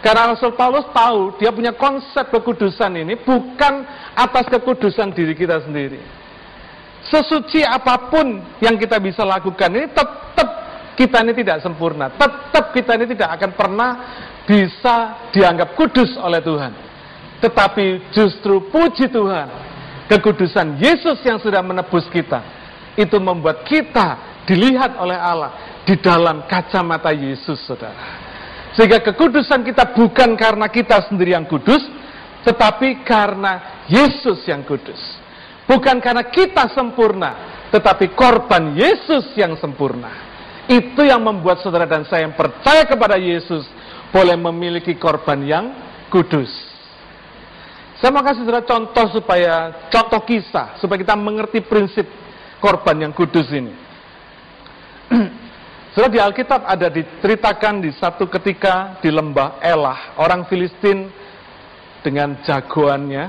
karena 0.03 0.35
Rasul 0.35 0.59
Paulus 0.59 0.83
tahu 0.91 1.39
dia 1.39 1.55
punya 1.55 1.71
konsep 1.79 2.27
kekudusan 2.27 2.99
ini 2.99 3.15
bukan 3.23 3.87
atas 4.19 4.51
kekudusan 4.51 5.15
diri 5.15 5.31
kita 5.39 5.62
sendiri. 5.62 6.03
Sesuci 7.07 7.62
apa 7.62 8.11
pun 8.11 8.43
yang 8.59 8.75
kita 8.75 8.99
bisa 8.99 9.23
lakukan 9.23 9.71
ini 9.71 9.87
tetap 9.95 10.62
kita 11.02 11.18
ini 11.26 11.35
tidak 11.35 11.59
sempurna. 11.66 12.14
Tetap 12.14 12.71
kita 12.71 12.94
ini 12.94 13.11
tidak 13.11 13.35
akan 13.35 13.50
pernah 13.59 13.90
bisa 14.47 15.28
dianggap 15.35 15.75
kudus 15.75 16.14
oleh 16.14 16.38
Tuhan. 16.38 16.73
Tetapi 17.42 18.14
justru 18.14 18.71
puji 18.71 19.11
Tuhan, 19.11 19.49
kekudusan 20.06 20.78
Yesus 20.78 21.18
yang 21.26 21.42
sudah 21.42 21.59
menebus 21.59 22.06
kita, 22.06 22.38
itu 22.94 23.18
membuat 23.18 23.66
kita 23.66 24.38
dilihat 24.47 24.94
oleh 24.94 25.18
Allah 25.18 25.82
di 25.82 25.99
dalam 25.99 26.47
kacamata 26.47 27.11
Yesus, 27.11 27.59
saudara. 27.66 28.23
Sehingga 28.78 29.02
kekudusan 29.02 29.66
kita 29.66 29.90
bukan 29.90 30.38
karena 30.38 30.71
kita 30.71 31.02
sendiri 31.11 31.35
yang 31.35 31.50
kudus, 31.50 31.82
tetapi 32.47 33.02
karena 33.02 33.85
Yesus 33.90 34.47
yang 34.47 34.62
kudus. 34.62 34.99
Bukan 35.66 35.99
karena 35.99 36.30
kita 36.30 36.71
sempurna, 36.71 37.66
tetapi 37.75 38.14
korban 38.14 38.78
Yesus 38.78 39.35
yang 39.35 39.59
sempurna. 39.59 40.32
Itu 40.73 41.05
yang 41.05 41.21
membuat 41.21 41.61
saudara 41.61 41.85
dan 41.85 42.09
saya 42.09 42.25
yang 42.25 42.33
percaya 42.33 42.88
kepada 42.88 43.21
Yesus 43.21 43.69
boleh 44.09 44.41
memiliki 44.41 44.97
korban 44.97 45.45
yang 45.45 45.64
kudus. 46.09 46.49
Saya 48.00 48.09
mau 48.09 48.25
kasih 48.25 48.43
saudara 48.43 48.64
contoh 48.64 49.07
supaya 49.12 49.85
contoh 49.93 50.25
kisah 50.25 50.81
supaya 50.81 51.05
kita 51.05 51.12
mengerti 51.12 51.61
prinsip 51.61 52.09
korban 52.57 53.05
yang 53.05 53.12
kudus 53.12 53.52
ini. 53.52 53.76
Sudah 55.93 56.09
di 56.09 56.17
Alkitab 56.17 56.64
ada 56.64 56.88
diceritakan 56.88 57.85
di 57.85 57.93
satu 57.93 58.25
ketika 58.33 58.97
di 59.05 59.12
lembah 59.12 59.61
Elah, 59.61 60.17
orang 60.17 60.49
Filistin 60.49 61.12
dengan 62.00 62.41
jagoannya, 62.41 63.29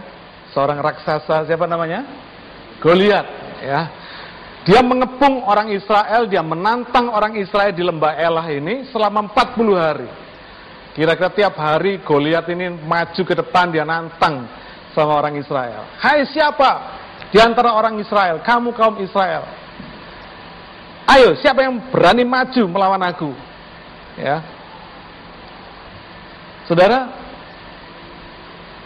seorang 0.55 0.79
raksasa, 0.79 1.43
siapa 1.43 1.67
namanya? 1.67 2.07
Goliat, 2.79 3.27
ya. 3.59 3.81
Dia 4.63 4.79
mengepung 4.79 5.43
orang 5.43 5.75
Israel, 5.75 6.23
dia 6.31 6.39
menantang 6.39 7.11
orang 7.11 7.35
Israel 7.35 7.75
di 7.75 7.83
lembah 7.83 8.15
Elah 8.15 8.47
ini 8.47 8.87
selama 8.95 9.27
40 9.27 9.75
hari. 9.75 10.09
Kira-kira 10.95 11.29
tiap 11.33 11.55
hari 11.59 11.99
Goliat 11.99 12.47
ini 12.47 12.71
maju 12.71 13.21
ke 13.27 13.33
depan, 13.35 13.75
dia 13.75 13.83
nantang 13.83 14.47
sama 14.95 15.19
orang 15.19 15.35
Israel. 15.35 15.83
Hai 15.99 16.23
siapa? 16.29 17.01
Di 17.33 17.41
antara 17.41 17.75
orang 17.75 17.97
Israel, 17.99 18.39
kamu 18.45 18.71
kaum 18.77 19.01
Israel. 19.01 19.43
Ayo, 21.09 21.35
siapa 21.35 21.65
yang 21.65 21.91
berani 21.91 22.23
maju 22.23 22.63
melawan 22.69 23.03
aku? 23.03 23.35
Ya. 24.15 24.39
Saudara, 26.63 27.11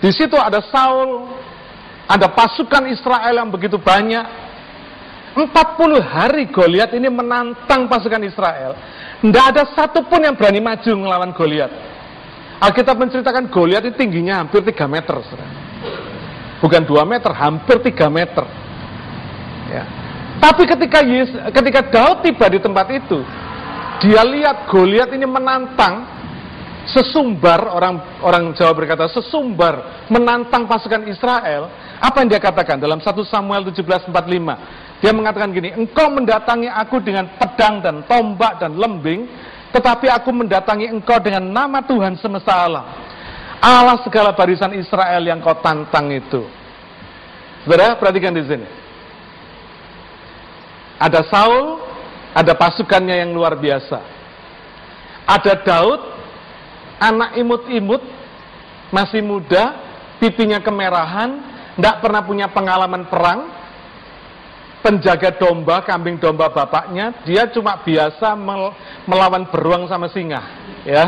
di 0.01 0.09
situ 0.09 0.33
ada 0.33 0.63
Saul, 0.73 1.29
ada 2.09 2.25
pasukan 2.31 2.89
Israel 2.89 3.35
yang 3.35 3.51
begitu 3.51 3.77
banyak. 3.77 4.46
40 5.45 6.01
hari 6.01 6.49
Goliat 6.49 6.95
ini 6.97 7.11
menantang 7.11 7.85
pasukan 7.85 8.23
Israel. 8.25 8.73
Tidak 9.21 9.45
ada 9.53 9.63
satupun 9.77 10.25
yang 10.25 10.33
berani 10.33 10.57
maju 10.57 10.91
melawan 10.97 11.31
Goliat. 11.35 11.69
Alkitab 12.57 12.97
menceritakan 12.97 13.53
Goliat 13.53 13.85
itu 13.85 13.93
tingginya 13.93 14.41
hampir 14.41 14.65
3 14.65 14.89
meter. 14.89 15.21
Bukan 16.57 16.81
2 16.81 17.05
meter, 17.05 17.31
hampir 17.37 17.77
3 17.81 18.09
meter. 18.09 18.45
Ya. 19.69 19.83
Tapi 20.37 20.63
ketika 20.69 21.01
Yesus, 21.01 21.37
ketika 21.53 21.81
Daud 21.89 22.25
tiba 22.25 22.45
di 22.49 22.61
tempat 22.61 22.87
itu, 22.93 23.21
dia 24.01 24.21
lihat 24.21 24.69
Goliat 24.69 25.09
ini 25.13 25.25
menantang 25.25 26.05
sesumbar 26.87 27.67
orang 27.67 27.99
orang 28.23 28.43
Jawa 28.55 28.71
berkata 28.71 29.11
sesumbar 29.11 30.07
menantang 30.07 30.63
pasukan 30.69 31.03
Israel. 31.09 31.67
Apa 31.99 32.23
yang 32.23 32.29
dia 32.31 32.39
katakan 32.39 32.79
dalam 32.79 33.03
1 33.03 33.25
Samuel 33.27 33.67
17:45? 33.67 34.86
Dia 34.97 35.13
mengatakan 35.13 35.53
gini, 35.53 35.73
"Engkau 35.77 36.09
mendatangi 36.09 36.69
aku 36.69 36.97
dengan 37.01 37.29
pedang 37.37 37.81
dan 37.85 38.01
tombak 38.09 38.57
dan 38.57 38.73
lembing, 38.77 39.29
tetapi 39.71 40.07
aku 40.07 40.31
mendatangi 40.31 40.87
engkau 40.87 41.19
dengan 41.19 41.43
nama 41.43 41.83
Tuhan 41.83 42.15
semesta 42.17 42.65
alam. 42.65 42.85
Allah 43.59 43.99
segala 44.05 44.31
barisan 44.31 44.71
Israel 44.77 45.21
yang 45.21 45.43
kau 45.43 45.57
tantang 45.59 46.13
itu. 46.13 46.45
Saudara, 47.65 47.99
perhatikan 47.99 48.31
di 48.31 48.41
sini. 48.47 48.67
Ada 50.97 51.25
Saul, 51.27 51.83
ada 52.31 52.53
pasukannya 52.55 53.21
yang 53.27 53.35
luar 53.35 53.59
biasa. 53.59 53.99
Ada 55.27 55.61
Daud, 55.61 56.01
anak 56.97 57.35
imut-imut, 57.35 58.01
masih 58.89 59.19
muda, 59.19 59.75
pipinya 60.23 60.63
kemerahan, 60.63 61.43
tidak 61.75 61.95
pernah 61.99 62.21
punya 62.23 62.47
pengalaman 62.47 63.03
perang, 63.11 63.51
penjaga 64.81 65.35
domba, 65.35 65.83
kambing 65.83 66.21
domba 66.21 66.47
bapaknya, 66.53 67.23
dia 67.25 67.49
cuma 67.51 67.81
biasa 67.81 68.37
melawan 69.05 69.49
beruang 69.49 69.89
sama 69.89 70.07
singa, 70.13 70.41
ya. 70.85 71.05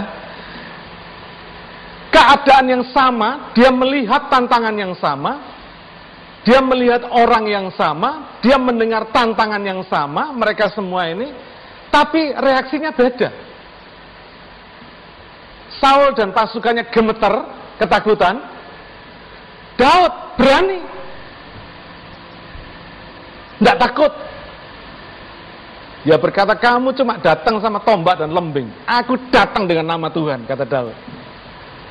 Keadaan 2.09 2.65
yang 2.67 2.83
sama, 2.89 3.53
dia 3.53 3.69
melihat 3.69 4.27
tantangan 4.33 4.73
yang 4.73 4.97
sama, 4.97 5.37
dia 6.41 6.57
melihat 6.59 7.05
orang 7.13 7.45
yang 7.45 7.67
sama, 7.77 8.41
dia 8.41 8.57
mendengar 8.57 9.13
tantangan 9.13 9.61
yang 9.61 9.85
sama, 9.85 10.33
mereka 10.33 10.73
semua 10.73 11.05
ini, 11.05 11.29
tapi 11.93 12.33
reaksinya 12.33 12.89
beda. 12.89 13.29
Saul 15.77 16.17
dan 16.17 16.33
pasukannya 16.33 16.89
gemeter, 16.89 17.33
ketakutan. 17.77 18.35
Daud 19.79 20.35
berani, 20.35 20.83
tidak 23.59 23.77
takut. 23.77 24.13
Dia 26.07 26.15
berkata, 26.15 26.55
kamu 26.55 26.95
cuma 26.95 27.19
datang 27.19 27.59
sama 27.59 27.83
tombak 27.83 28.23
dan 28.23 28.31
lembing. 28.31 28.71
Aku 28.87 29.19
datang 29.27 29.67
dengan 29.67 29.91
nama 29.93 30.07
Tuhan, 30.07 30.47
kata 30.47 30.63
Daud. 30.63 30.95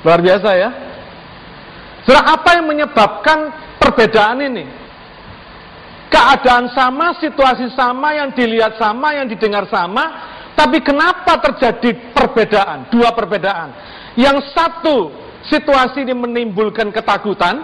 Luar 0.00 0.24
biasa 0.24 0.48
ya. 0.56 0.70
Sudah 2.08 2.24
apa 2.24 2.56
yang 2.56 2.72
menyebabkan 2.72 3.52
perbedaan 3.76 4.40
ini? 4.40 4.64
Keadaan 6.08 6.72
sama, 6.72 7.12
situasi 7.20 7.68
sama, 7.76 8.16
yang 8.16 8.32
dilihat 8.32 8.80
sama, 8.80 9.12
yang 9.12 9.28
didengar 9.28 9.68
sama, 9.68 10.32
tapi 10.56 10.80
kenapa 10.80 11.36
terjadi 11.44 12.16
perbedaan? 12.16 12.88
Dua 12.88 13.12
perbedaan. 13.12 13.76
Yang 14.16 14.56
satu, 14.56 15.12
situasi 15.52 16.08
ini 16.08 16.16
menimbulkan 16.16 16.88
ketakutan 16.88 17.60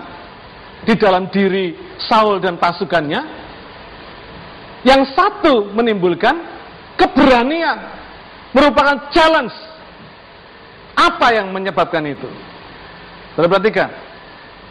di 0.84 0.92
dalam 1.00 1.32
diri 1.32 1.73
Saul 2.04 2.37
dan 2.38 2.61
pasukannya. 2.61 3.43
Yang 4.84 5.16
satu 5.16 5.72
menimbulkan 5.72 6.36
keberanian, 7.00 7.88
merupakan 8.52 9.08
challenge. 9.10 9.56
Apa 10.94 11.34
yang 11.34 11.50
menyebabkan 11.50 12.04
itu? 12.06 12.28
Sudah 13.34 13.50
perhatikan, 13.50 13.90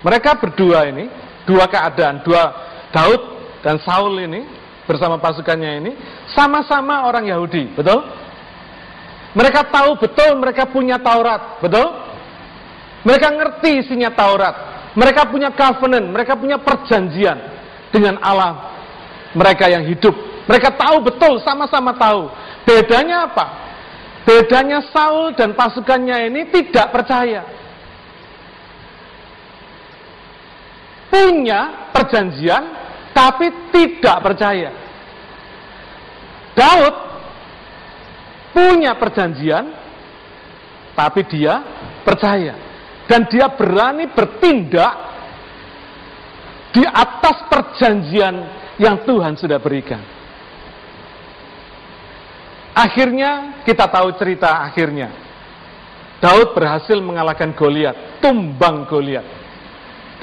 mereka 0.06 0.40
berdua 0.40 0.88
ini, 0.88 1.12
dua 1.44 1.68
keadaan, 1.68 2.24
dua 2.24 2.54
Daud 2.96 3.22
dan 3.60 3.76
Saul 3.84 4.16
ini 4.24 4.48
bersama 4.88 5.20
pasukannya 5.20 5.72
ini 5.84 5.92
sama-sama 6.32 7.04
orang 7.10 7.28
Yahudi, 7.28 7.76
betul? 7.76 8.08
Mereka 9.34 9.68
tahu 9.74 9.98
betul 9.98 10.38
mereka 10.38 10.70
punya 10.70 11.02
Taurat, 11.02 11.60
betul? 11.60 11.90
Mereka 13.04 13.28
ngerti 13.36 13.84
isinya 13.84 14.14
Taurat. 14.14 14.56
Mereka 14.94 15.26
punya 15.34 15.50
covenant, 15.58 16.06
mereka 16.14 16.38
punya 16.38 16.62
perjanjian 16.62 17.36
dengan 17.90 18.22
Allah 18.22 18.73
mereka 19.34 19.70
yang 19.70 19.84
hidup. 19.86 20.14
Mereka 20.46 20.76
tahu 20.78 21.04
betul, 21.04 21.42
sama-sama 21.42 21.94
tahu. 21.98 22.30
Bedanya 22.64 23.28
apa? 23.28 23.46
Bedanya 24.24 24.80
Saul 24.88 25.36
dan 25.36 25.52
pasukannya 25.52 26.32
ini 26.32 26.48
tidak 26.48 26.96
percaya. 26.96 27.44
Punya 31.12 31.92
perjanjian, 31.94 32.64
tapi 33.12 33.70
tidak 33.70 34.18
percaya. 34.24 34.72
Daud 36.54 36.96
punya 38.54 38.96
perjanjian, 38.98 39.66
tapi 40.94 41.22
dia 41.30 41.62
percaya. 42.06 42.54
Dan 43.04 43.28
dia 43.28 43.52
berani 43.52 44.08
bertindak 44.10 44.94
di 46.74 46.82
atas 46.88 47.46
perjanjian 47.52 48.63
yang 48.82 49.06
Tuhan 49.06 49.38
sudah 49.38 49.62
berikan. 49.62 50.02
Akhirnya 52.74 53.62
kita 53.62 53.86
tahu 53.86 54.18
cerita 54.18 54.66
akhirnya. 54.66 55.14
Daud 56.18 56.56
berhasil 56.56 56.98
mengalahkan 57.04 57.54
Goliat, 57.54 58.24
tumbang 58.24 58.88
Goliat 58.88 59.28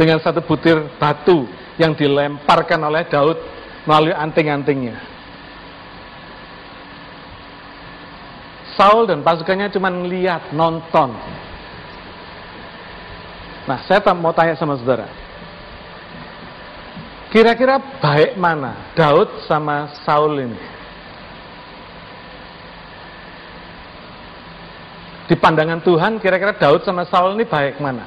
dengan 0.00 0.16
satu 0.18 0.40
butir 0.40 0.80
batu 0.96 1.44
yang 1.76 1.92
dilemparkan 1.92 2.80
oleh 2.80 3.04
Daud 3.06 3.36
melalui 3.84 4.16
anting-antingnya. 4.16 4.96
Saul 8.80 9.04
dan 9.04 9.20
pasukannya 9.20 9.68
cuma 9.68 9.92
melihat, 9.92 10.56
nonton. 10.56 11.12
Nah, 13.68 13.78
saya 13.84 14.00
mau 14.16 14.32
tanya 14.32 14.56
sama 14.56 14.80
saudara. 14.80 15.04
Kira-kira 17.30 17.78
baik 18.02 18.34
mana 18.34 18.90
Daud 18.98 19.46
sama 19.46 19.94
Saul 20.02 20.50
ini? 20.50 20.58
Di 25.30 25.38
pandangan 25.38 25.78
Tuhan, 25.78 26.18
kira-kira 26.18 26.50
Daud 26.58 26.82
sama 26.82 27.06
Saul 27.06 27.38
ini 27.38 27.46
baik 27.46 27.78
mana? 27.78 28.02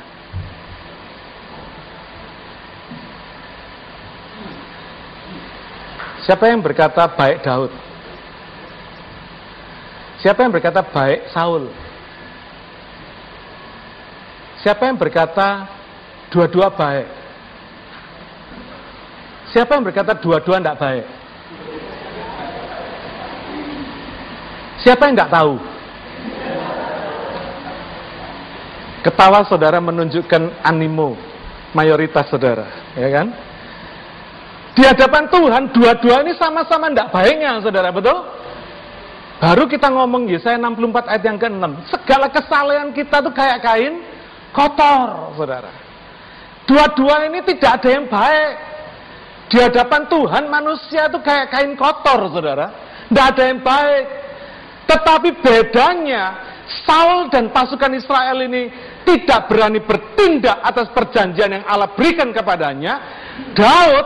Siapa 6.27 6.51
yang 6.51 6.59
berkata 6.59 7.07
baik 7.07 7.47
Daud? 7.47 7.71
Siapa 10.19 10.39
yang 10.43 10.51
berkata 10.51 10.83
baik 10.83 11.31
Saul? 11.31 11.71
Siapa 14.59 14.83
yang 14.83 14.99
berkata 14.99 15.67
dua-dua 16.27 16.67
baik? 16.75 17.22
Siapa 19.53 19.77
yang 19.77 19.85
berkata 19.85 20.17
dua-dua 20.17 20.57
tidak 20.57 20.81
baik? 20.81 21.05
Siapa 24.81 25.05
yang 25.05 25.13
tidak 25.13 25.29
tahu? 25.29 25.53
Ketawa 29.05 29.45
saudara 29.45 29.77
menunjukkan 29.77 30.65
animo 30.65 31.13
mayoritas 31.77 32.25
saudara, 32.33 32.65
ya 32.97 33.13
kan? 33.13 33.29
Di 34.73 34.81
hadapan 34.81 35.29
Tuhan, 35.29 35.63
dua-dua 35.69 36.25
ini 36.25 36.33
sama-sama 36.33 36.89
tidak 36.89 37.13
baiknya, 37.13 37.61
saudara, 37.61 37.93
betul? 37.93 38.25
Baru 39.37 39.69
kita 39.69 39.91
ngomong 39.91 40.25
Yesaya 40.33 40.57
64 40.57 41.13
ayat 41.13 41.23
yang 41.29 41.37
ke-6. 41.37 41.65
Segala 41.93 42.25
kesalahan 42.33 42.89
kita 42.89 43.21
tuh 43.21 43.33
kayak 43.35 43.61
kain 43.61 44.01
kotor, 44.49 45.35
saudara. 45.37 45.69
Dua-dua 46.65 47.27
ini 47.29 47.43
tidak 47.45 47.83
ada 47.83 47.89
yang 47.91 48.09
baik. 48.09 48.72
Di 49.53 49.61
hadapan 49.61 50.09
Tuhan 50.09 50.49
manusia 50.49 51.13
itu 51.13 51.21
kayak 51.21 51.53
kain 51.53 51.77
kotor, 51.77 52.25
saudara. 52.33 52.73
Tidak 53.05 53.21
ada 53.21 53.43
yang 53.45 53.61
baik. 53.61 54.05
Tetapi 54.89 55.29
bedanya, 55.45 56.23
Saul 56.81 57.29
dan 57.29 57.53
pasukan 57.53 57.93
Israel 57.93 58.49
ini 58.49 58.73
tidak 59.05 59.45
berani 59.45 59.77
bertindak 59.77 60.57
atas 60.57 60.89
perjanjian 60.89 61.53
yang 61.53 61.63
Allah 61.69 61.93
berikan 61.93 62.33
kepadanya. 62.33 62.93
Daud 63.53 64.05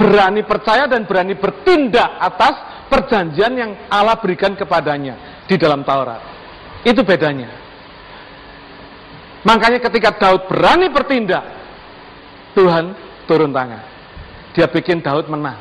berani 0.00 0.40
percaya 0.48 0.88
dan 0.88 1.04
berani 1.04 1.36
bertindak 1.36 2.08
atas 2.16 2.88
perjanjian 2.88 3.52
yang 3.60 3.70
Allah 3.92 4.16
berikan 4.16 4.56
kepadanya 4.56 5.44
di 5.44 5.60
dalam 5.60 5.84
Taurat. 5.84 6.24
Itu 6.80 7.04
bedanya. 7.04 7.52
Makanya 9.44 9.84
ketika 9.84 10.16
Daud 10.16 10.48
berani 10.48 10.88
bertindak, 10.88 11.44
Tuhan 12.56 12.96
turun 13.28 13.52
tangan 13.52 13.87
dia 14.58 14.66
bikin 14.66 14.98
Daud 14.98 15.30
menang. 15.30 15.54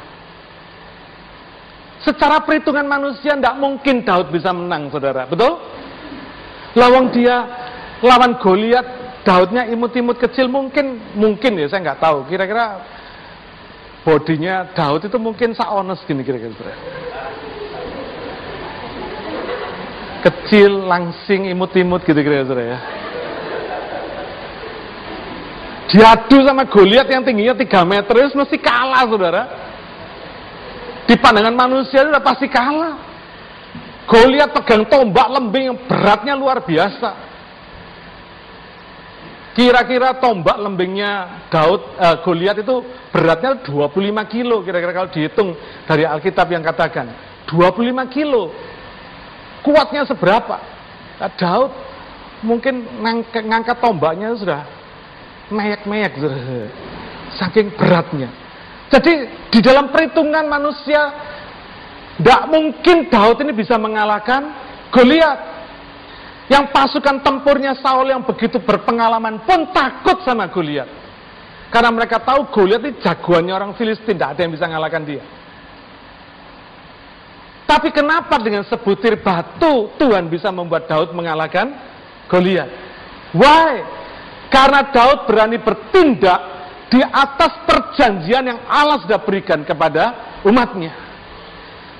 Secara 2.01 2.41
perhitungan 2.41 2.89
manusia 2.89 3.37
tidak 3.37 3.61
mungkin 3.61 4.01
Daud 4.01 4.33
bisa 4.33 4.49
menang, 4.49 4.89
saudara. 4.89 5.29
Betul? 5.29 5.61
Lawang 6.73 7.13
dia 7.13 7.45
lawan 8.01 8.41
Goliat, 8.41 9.05
Daudnya 9.21 9.67
imut-imut 9.67 10.23
kecil 10.23 10.47
mungkin, 10.47 11.03
mungkin 11.11 11.59
ya 11.59 11.67
saya 11.67 11.83
nggak 11.83 11.99
tahu. 11.99 12.31
Kira-kira 12.31 12.79
bodinya 14.07 14.71
Daud 14.71 15.03
itu 15.03 15.19
mungkin 15.19 15.51
saones 15.51 15.99
gini 16.07 16.23
kira-kira. 16.23 16.71
Kecil, 20.23 20.87
langsing, 20.87 21.51
imut-imut 21.51 22.07
gitu 22.07 22.15
kira-kira 22.15 22.63
ya. 22.63 22.79
Diadu 25.87 26.43
sama 26.43 26.67
Goliat 26.67 27.07
yang 27.07 27.23
tingginya 27.23 27.55
3 27.55 27.63
meter 27.87 28.13
itu 28.19 28.35
mesti 28.35 28.59
kalah 28.59 29.07
saudara. 29.07 29.43
Di 31.07 31.15
pandangan 31.15 31.55
manusia 31.55 32.03
itu 32.03 32.11
udah 32.11 32.23
pasti 32.23 32.51
kalah. 32.51 32.99
Goliat 34.07 34.51
pegang 34.51 34.83
tombak 34.91 35.27
lembing 35.31 35.63
yang 35.71 35.77
beratnya 35.87 36.35
luar 36.35 36.63
biasa. 36.67 37.27
Kira-kira 39.55 40.19
tombak 40.19 40.59
lembingnya 40.59 41.43
Daud 41.47 41.95
uh, 41.97 42.19
Goliat 42.19 42.59
itu 42.61 42.83
beratnya 43.09 43.57
25 43.63 43.95
kilo 44.29 44.61
kira-kira 44.61 44.93
kalau 44.93 45.09
dihitung 45.09 45.55
dari 45.87 46.03
Alkitab 46.05 46.51
yang 46.51 46.67
katakan 46.67 47.15
25 47.47 47.79
kilo. 48.11 48.51
Kuatnya 49.63 50.03
seberapa? 50.03 50.59
Nah, 51.17 51.31
Daud 51.39 51.71
mungkin 52.43 52.85
ngangkat, 53.01 53.43
ngangkat 53.47 53.77
tombaknya 53.79 54.35
sudah 54.35 54.76
meyek-meyek 55.51 56.17
saking 57.35 57.73
beratnya. 57.75 58.29
Jadi 58.87 59.13
di 59.51 59.59
dalam 59.59 59.91
perhitungan 59.91 60.47
manusia 60.47 61.11
tidak 62.17 62.43
mungkin 62.49 63.11
Daud 63.13 63.37
ini 63.45 63.53
bisa 63.53 63.77
mengalahkan 63.77 64.65
Goliat. 64.89 65.59
Yang 66.47 66.71
pasukan 66.71 67.19
tempurnya 67.27 67.75
Saul 67.83 68.07
yang 68.07 68.23
begitu 68.23 68.57
berpengalaman 68.63 69.43
pun 69.43 69.67
takut 69.75 70.23
sama 70.23 70.47
Goliat. 70.47 70.87
Karena 71.67 71.91
mereka 71.91 72.23
tahu 72.23 72.47
Goliat 72.49 72.81
itu 72.87 73.03
jagoannya 73.03 73.53
orang 73.53 73.71
Filistin, 73.75 74.15
tidak 74.15 74.33
ada 74.33 74.41
yang 74.47 74.55
bisa 74.55 74.65
mengalahkan 74.65 75.03
dia. 75.03 75.23
Tapi 77.67 77.91
kenapa 77.91 78.39
dengan 78.39 78.63
sebutir 78.63 79.19
batu 79.19 79.91
Tuhan 79.99 80.31
bisa 80.31 80.47
membuat 80.55 80.87
Daud 80.87 81.11
mengalahkan 81.11 81.75
Goliat? 82.31 82.71
Why? 83.35 83.83
Karena 84.47 84.87
Daud 84.91 85.27
berani 85.27 85.59
bertindak 85.59 86.39
di 86.87 87.03
atas 87.03 87.67
perjanjian 87.67 88.47
yang 88.47 88.59
Allah 88.67 89.03
sudah 89.03 89.19
berikan 89.19 89.63
kepada 89.67 90.39
umatnya. 90.47 90.95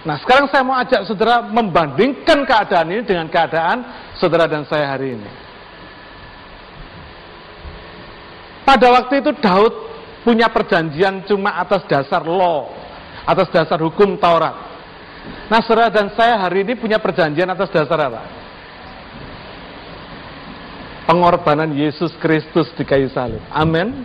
Nah 0.08 0.16
sekarang 0.24 0.48
saya 0.48 0.64
mau 0.64 0.80
ajak 0.80 1.04
saudara 1.04 1.44
membandingkan 1.44 2.48
keadaan 2.48 2.88
ini 2.96 3.04
dengan 3.04 3.28
keadaan 3.28 3.84
saudara 4.16 4.48
dan 4.48 4.64
saya 4.64 4.96
hari 4.96 5.20
ini. 5.20 5.30
Pada 8.64 8.88
waktu 8.92 9.20
itu 9.20 9.32
Daud 9.44 9.74
punya 10.24 10.48
perjanjian 10.48 11.28
cuma 11.28 11.60
atas 11.60 11.84
dasar 11.88 12.24
law, 12.24 12.72
atas 13.28 13.52
dasar 13.52 13.80
hukum 13.84 14.16
Taurat. 14.16 14.56
Nah 15.52 15.60
saudara 15.64 15.92
dan 15.92 16.16
saya 16.16 16.40
hari 16.40 16.64
ini 16.64 16.80
punya 16.80 17.00
perjanjian 17.00 17.52
atas 17.52 17.68
dasar 17.68 18.00
apa? 18.08 18.47
Pengorbanan 21.08 21.72
Yesus 21.72 22.12
Kristus 22.20 22.68
di 22.76 22.84
kayu 22.84 23.08
salib. 23.08 23.40
Amin. 23.50 24.04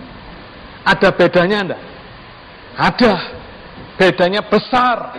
Ada 0.87 1.11
bedanya 1.11 1.59
enggak? 1.67 1.83
Ada. 2.79 3.15
Bedanya 3.99 4.43
besar. 4.47 5.19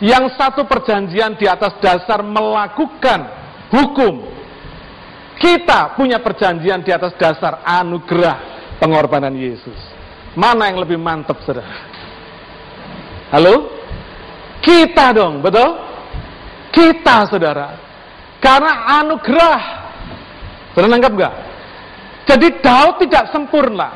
Yang 0.00 0.32
satu 0.40 0.64
perjanjian 0.64 1.36
di 1.36 1.44
atas 1.44 1.76
dasar 1.84 2.24
melakukan 2.24 3.20
hukum. 3.68 4.32
Kita 5.36 5.92
punya 5.92 6.20
perjanjian 6.20 6.80
di 6.80 6.88
atas 6.88 7.12
dasar 7.20 7.60
anugerah 7.64 8.36
pengorbanan 8.80 9.36
Yesus. 9.36 9.76
Mana 10.36 10.72
yang 10.72 10.80
lebih 10.80 10.96
mantap, 10.96 11.40
saudara? 11.44 11.68
Halo? 13.32 13.72
Kita 14.60 15.12
dong, 15.16 15.40
betul? 15.44 15.80
Kita, 16.72 17.28
saudara. 17.28 17.76
Karena 18.40 19.00
anugerah. 19.00 19.79
Saudara 20.74 20.90
nangkap 20.90 21.12
gak? 21.18 21.34
Jadi 22.30 22.46
Daud 22.62 22.94
tidak 23.02 23.24
sempurna. 23.34 23.88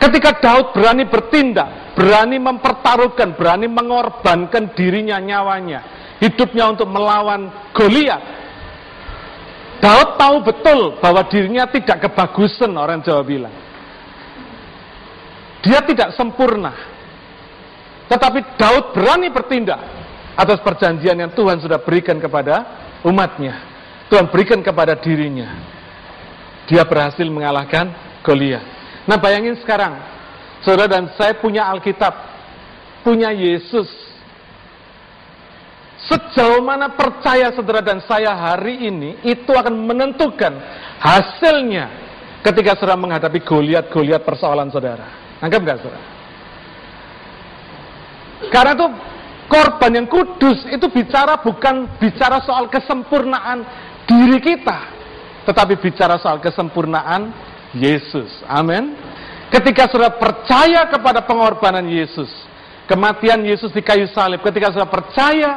Ketika 0.00 0.36
Daud 0.40 0.76
berani 0.76 1.04
bertindak, 1.08 1.96
berani 1.96 2.36
mempertaruhkan, 2.36 3.36
berani 3.36 3.68
mengorbankan 3.68 4.72
dirinya, 4.76 5.16
nyawanya, 5.20 5.80
hidupnya 6.20 6.72
untuk 6.72 6.88
melawan 6.88 7.48
Goliat. 7.72 8.20
Daud 9.80 10.16
tahu 10.16 10.36
betul 10.44 10.80
bahwa 11.00 11.28
dirinya 11.28 11.68
tidak 11.68 12.08
kebagusan 12.08 12.72
orang 12.72 13.04
Jawa 13.04 13.20
bilang. 13.20 13.52
Dia 15.60 15.80
tidak 15.84 16.12
sempurna. 16.16 16.72
Tetapi 18.08 18.60
Daud 18.60 18.92
berani 18.92 19.28
bertindak 19.32 19.80
atas 20.36 20.60
perjanjian 20.60 21.16
yang 21.16 21.32
Tuhan 21.32 21.60
sudah 21.60 21.80
berikan 21.80 22.20
kepada 22.20 22.64
umatnya. 23.04 23.73
Tuhan 24.12 24.28
berikan 24.28 24.60
kepada 24.60 24.96
dirinya. 24.98 25.48
Dia 26.68 26.84
berhasil 26.84 27.24
mengalahkan 27.28 27.92
Goliat. 28.24 28.64
Nah 29.04 29.20
bayangin 29.20 29.60
sekarang, 29.60 30.00
Saudara 30.64 30.96
dan 30.96 31.12
saya 31.12 31.36
punya 31.36 31.68
Alkitab, 31.68 32.14
punya 33.04 33.28
Yesus. 33.36 33.84
Sejauh 36.08 36.60
mana 36.60 36.92
percaya 36.92 37.48
saudara 37.52 37.80
dan 37.80 38.00
saya 38.04 38.32
hari 38.32 38.88
ini, 38.88 39.20
itu 39.24 39.48
akan 39.48 39.72
menentukan 39.72 40.52
hasilnya 41.00 41.88
ketika 42.44 42.76
saudara 42.76 43.00
menghadapi 43.00 43.40
goliat-goliat 43.44 44.24
persoalan 44.24 44.68
saudara. 44.72 45.36
Anggap 45.40 45.60
nggak 45.64 45.78
saudara? 45.80 46.04
Karena 48.52 48.72
itu 48.76 48.88
korban 49.48 49.92
yang 49.96 50.08
kudus 50.08 50.64
itu 50.68 50.86
bicara 50.92 51.40
bukan 51.40 51.88
bicara 52.00 52.40
soal 52.44 52.68
kesempurnaan 52.68 53.64
diri 54.04 54.38
kita, 54.40 54.78
tetapi 55.48 55.80
bicara 55.80 56.16
soal 56.20 56.40
kesempurnaan 56.40 57.32
Yesus. 57.74 58.30
Amin. 58.46 58.94
Ketika 59.50 59.86
saudara 59.86 60.14
percaya 60.16 60.88
kepada 60.88 61.22
pengorbanan 61.22 61.84
Yesus, 61.86 62.30
kematian 62.90 63.44
Yesus 63.44 63.70
di 63.70 63.82
kayu 63.84 64.08
salib, 64.10 64.42
ketika 64.42 64.72
saudara 64.72 64.90
percaya 64.90 65.50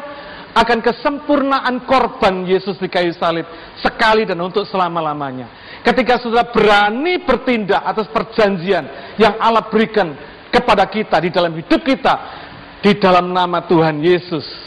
akan 0.58 0.82
kesempurnaan 0.82 1.86
korban 1.86 2.46
Yesus 2.50 2.82
di 2.82 2.90
kayu 2.90 3.14
salib 3.14 3.46
sekali 3.78 4.26
dan 4.26 4.42
untuk 4.42 4.66
selama-lamanya. 4.66 5.80
Ketika 5.86 6.18
saudara 6.18 6.50
berani 6.50 7.22
bertindak 7.22 7.86
atas 7.86 8.10
perjanjian 8.10 9.16
yang 9.22 9.38
Allah 9.38 9.70
berikan 9.70 10.18
kepada 10.50 10.90
kita 10.90 11.22
di 11.22 11.30
dalam 11.30 11.54
hidup 11.54 11.82
kita, 11.86 12.16
di 12.82 12.98
dalam 12.98 13.30
nama 13.30 13.64
Tuhan 13.66 14.02
Yesus. 14.02 14.67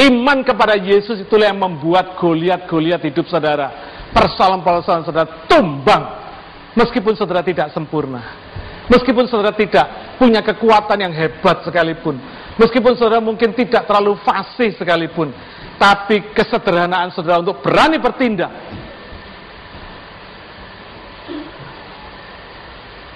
Iman 0.00 0.40
kepada 0.40 0.78
Yesus 0.78 1.20
itulah 1.20 1.52
yang 1.52 1.60
membuat 1.60 2.16
goliat-goliat 2.16 3.04
hidup 3.04 3.28
saudara. 3.28 3.68
Persoalan-persoalan 4.12 5.04
saudara 5.04 5.28
tumbang 5.48 6.22
Meskipun 6.72 7.12
saudara 7.12 7.44
tidak 7.44 7.68
sempurna. 7.76 8.20
Meskipun 8.88 9.28
saudara 9.28 9.52
tidak 9.52 10.16
punya 10.16 10.40
kekuatan 10.40 10.98
yang 11.04 11.12
hebat 11.12 11.64
sekalipun. 11.68 12.16
Meskipun 12.56 12.96
saudara 12.96 13.20
mungkin 13.20 13.52
tidak 13.52 13.84
terlalu 13.84 14.16
fasih 14.24 14.72
sekalipun. 14.80 15.32
Tapi 15.76 16.32
kesederhanaan 16.32 17.12
saudara 17.12 17.44
untuk 17.44 17.60
berani 17.60 18.00
bertindak. 18.00 18.52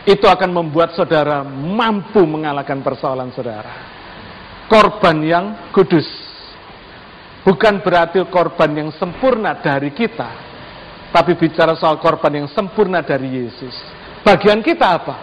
Itu 0.07 0.31
akan 0.31 0.51
membuat 0.55 0.95
saudara 0.95 1.43
mampu 1.43 2.23
mengalahkan 2.23 2.79
persoalan 2.85 3.33
saudara. 3.35 3.75
Korban 4.71 5.17
yang 5.25 5.45
kudus. 5.73 6.07
Bukan 7.47 7.79
berarti 7.79 8.27
korban 8.27 8.75
yang 8.75 8.91
sempurna 8.99 9.63
dari 9.63 9.95
kita 9.95 10.47
tapi 11.17 11.33
bicara 11.33 11.73
soal 11.73 11.97
korban 11.97 12.45
yang 12.45 12.49
sempurna 12.53 13.01
dari 13.01 13.41
Yesus. 13.41 13.73
Bagian 14.21 14.61
kita 14.61 15.01
apa? 15.01 15.15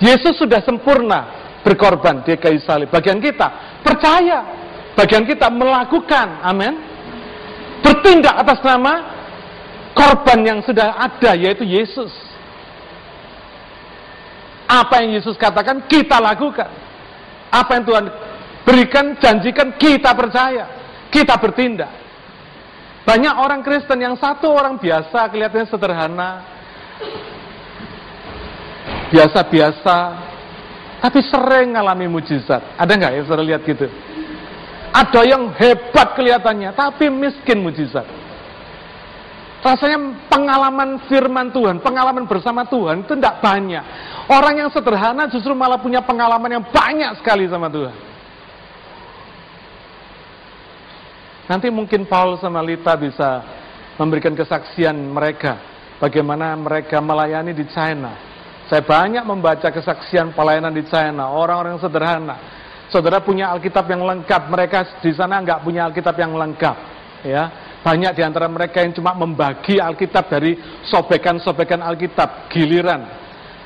Yesus 0.00 0.40
sudah 0.40 0.64
sempurna 0.64 1.28
berkorban 1.60 2.24
di 2.24 2.40
kayu 2.40 2.56
salib. 2.62 2.88
Bagian 2.88 3.20
kita 3.20 3.80
percaya. 3.84 4.64
Bagian 4.96 5.28
kita 5.28 5.52
melakukan. 5.52 6.40
Amin. 6.40 6.80
Bertindak 7.84 8.32
atas 8.32 8.64
nama 8.64 8.94
korban 9.92 10.40
yang 10.40 10.58
sudah 10.64 10.96
ada 10.96 11.36
yaitu 11.36 11.68
Yesus. 11.68 12.12
Apa 14.66 15.04
yang 15.04 15.20
Yesus 15.20 15.36
katakan 15.36 15.84
kita 15.84 16.16
lakukan. 16.16 16.70
Apa 17.52 17.76
yang 17.76 17.84
Tuhan 17.84 18.04
berikan, 18.64 19.06
janjikan 19.20 19.76
kita 19.76 20.16
percaya. 20.16 20.75
Kita 21.16 21.40
bertindak. 21.40 21.88
Banyak 23.08 23.34
orang 23.40 23.64
Kristen 23.64 24.04
yang 24.04 24.20
satu 24.20 24.52
orang 24.52 24.76
biasa, 24.76 25.32
kelihatannya 25.32 25.64
sederhana, 25.72 26.30
biasa-biasa, 29.08 29.96
tapi 31.00 31.24
sering 31.24 31.72
ngalami 31.72 32.04
mujizat. 32.04 32.76
Ada 32.76 32.92
nggak 32.92 33.12
ya 33.16 33.20
saudara 33.24 33.48
lihat 33.48 33.64
gitu? 33.64 33.88
Ada 34.92 35.20
yang 35.24 35.56
hebat 35.56 36.12
kelihatannya, 36.20 36.76
tapi 36.76 37.08
miskin 37.08 37.64
mujizat. 37.64 38.04
Rasanya 39.64 40.28
pengalaman 40.28 41.00
firman 41.08 41.48
Tuhan, 41.48 41.80
pengalaman 41.80 42.28
bersama 42.28 42.68
Tuhan 42.68 43.08
itu 43.08 43.16
tidak 43.16 43.40
banyak. 43.40 43.84
Orang 44.28 44.60
yang 44.60 44.68
sederhana 44.68 45.32
justru 45.32 45.56
malah 45.56 45.80
punya 45.80 46.04
pengalaman 46.04 46.60
yang 46.60 46.64
banyak 46.68 47.16
sekali 47.24 47.48
sama 47.48 47.72
Tuhan. 47.72 48.15
Nanti 51.46 51.70
mungkin 51.70 52.10
Paul 52.10 52.42
sama 52.42 52.58
Lita 52.58 52.98
bisa 52.98 53.42
memberikan 53.96 54.34
kesaksian 54.34 54.98
mereka. 54.98 55.62
Bagaimana 56.02 56.52
mereka 56.58 57.00
melayani 57.00 57.56
di 57.56 57.64
China. 57.72 58.12
Saya 58.66 58.82
banyak 58.82 59.22
membaca 59.22 59.70
kesaksian 59.70 60.34
pelayanan 60.34 60.74
di 60.74 60.82
China. 60.90 61.30
Orang-orang 61.32 61.78
sederhana. 61.78 62.36
saudara 62.86 63.18
punya 63.18 63.50
Alkitab 63.50 63.90
yang 63.90 64.06
lengkap, 64.06 64.46
mereka 64.46 64.86
di 65.02 65.10
sana 65.10 65.42
nggak 65.42 65.62
punya 65.66 65.90
Alkitab 65.90 66.14
yang 66.22 66.38
lengkap. 66.38 66.76
Ya, 67.26 67.50
banyak 67.82 68.14
di 68.14 68.22
antara 68.22 68.46
mereka 68.46 68.82
yang 68.82 68.94
cuma 68.94 69.10
membagi 69.10 69.82
Alkitab 69.82 70.30
dari 70.30 70.54
sobekan-sobekan 70.86 71.82
Alkitab, 71.82 72.46
giliran. 72.50 73.06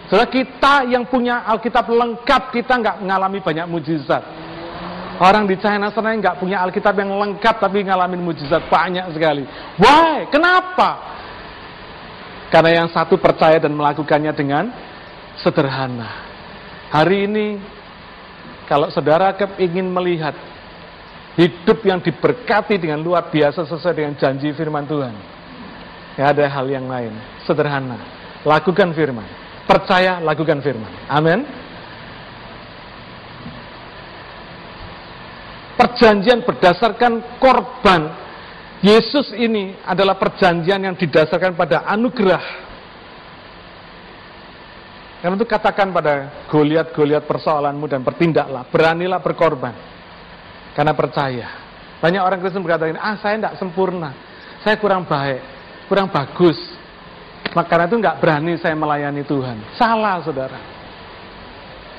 Saudara 0.09 0.29
kita 0.29 0.89
yang 0.89 1.05
punya 1.05 1.45
Alkitab 1.45 1.89
lengkap, 1.89 2.43
kita 2.53 2.81
nggak 2.81 2.97
mengalami 3.05 3.39
banyak 3.45 3.67
mujizat. 3.69 4.23
Orang 5.21 5.45
di 5.45 5.61
China 5.61 5.93
sana 5.93 6.17
nggak 6.17 6.41
punya 6.41 6.65
Alkitab 6.65 6.97
yang 6.97 7.13
lengkap 7.13 7.61
tapi 7.61 7.85
ngalamin 7.85 8.25
mujizat 8.25 8.73
banyak 8.73 9.05
sekali. 9.13 9.45
Why? 9.77 10.25
Kenapa? 10.33 10.97
Karena 12.49 12.83
yang 12.83 12.89
satu 12.89 13.21
percaya 13.21 13.61
dan 13.61 13.77
melakukannya 13.77 14.33
dengan 14.33 14.73
sederhana. 15.37 16.09
Hari 16.89 17.29
ini 17.29 17.47
kalau 18.65 18.89
saudara 18.89 19.37
ingin 19.61 19.93
melihat 19.93 20.33
hidup 21.37 21.85
yang 21.85 22.01
diberkati 22.01 22.81
dengan 22.81 23.05
luar 23.05 23.29
biasa 23.29 23.69
sesuai 23.69 23.95
dengan 23.95 24.17
janji 24.17 24.51
firman 24.57 24.89
Tuhan. 24.89 25.15
Ya 26.19 26.33
ada 26.33 26.49
hal 26.49 26.67
yang 26.67 26.89
lain, 26.89 27.15
sederhana. 27.45 28.01
Lakukan 28.43 28.97
firman. 28.97 29.29
Percaya, 29.69 30.19
lakukan 30.19 30.65
firman. 30.65 30.91
Amin. 31.07 31.45
Perjanjian 35.81 36.45
berdasarkan 36.45 37.41
korban 37.41 38.29
Yesus 38.85 39.33
ini 39.33 39.81
adalah 39.85 40.21
perjanjian 40.21 40.85
yang 40.85 40.97
didasarkan 40.97 41.57
pada 41.57 41.89
anugerah 41.89 42.71
karena 45.21 45.37
itu 45.37 45.45
katakan 45.45 45.93
pada 45.93 46.45
Goliat-Goliat 46.49 47.29
persoalanmu 47.29 47.85
dan 47.85 48.01
bertindaklah, 48.01 48.65
beranilah 48.73 49.21
berkorban. 49.21 49.77
Karena 50.73 50.97
percaya. 50.97 51.49
Banyak 52.01 52.23
orang 52.25 52.41
Kristen 52.41 52.65
berkata 52.65 52.89
ini, 52.89 52.97
ah 52.97 53.21
saya 53.21 53.37
tidak 53.37 53.55
sempurna, 53.61 54.17
saya 54.65 54.81
kurang 54.81 55.05
baik, 55.05 55.45
kurang 55.93 56.09
bagus. 56.09 56.57
Maka 57.53 57.85
itu 57.85 58.01
nggak 58.01 58.17
berani 58.17 58.57
saya 58.57 58.73
melayani 58.73 59.21
Tuhan. 59.29 59.77
Salah 59.77 60.25
saudara. 60.25 60.61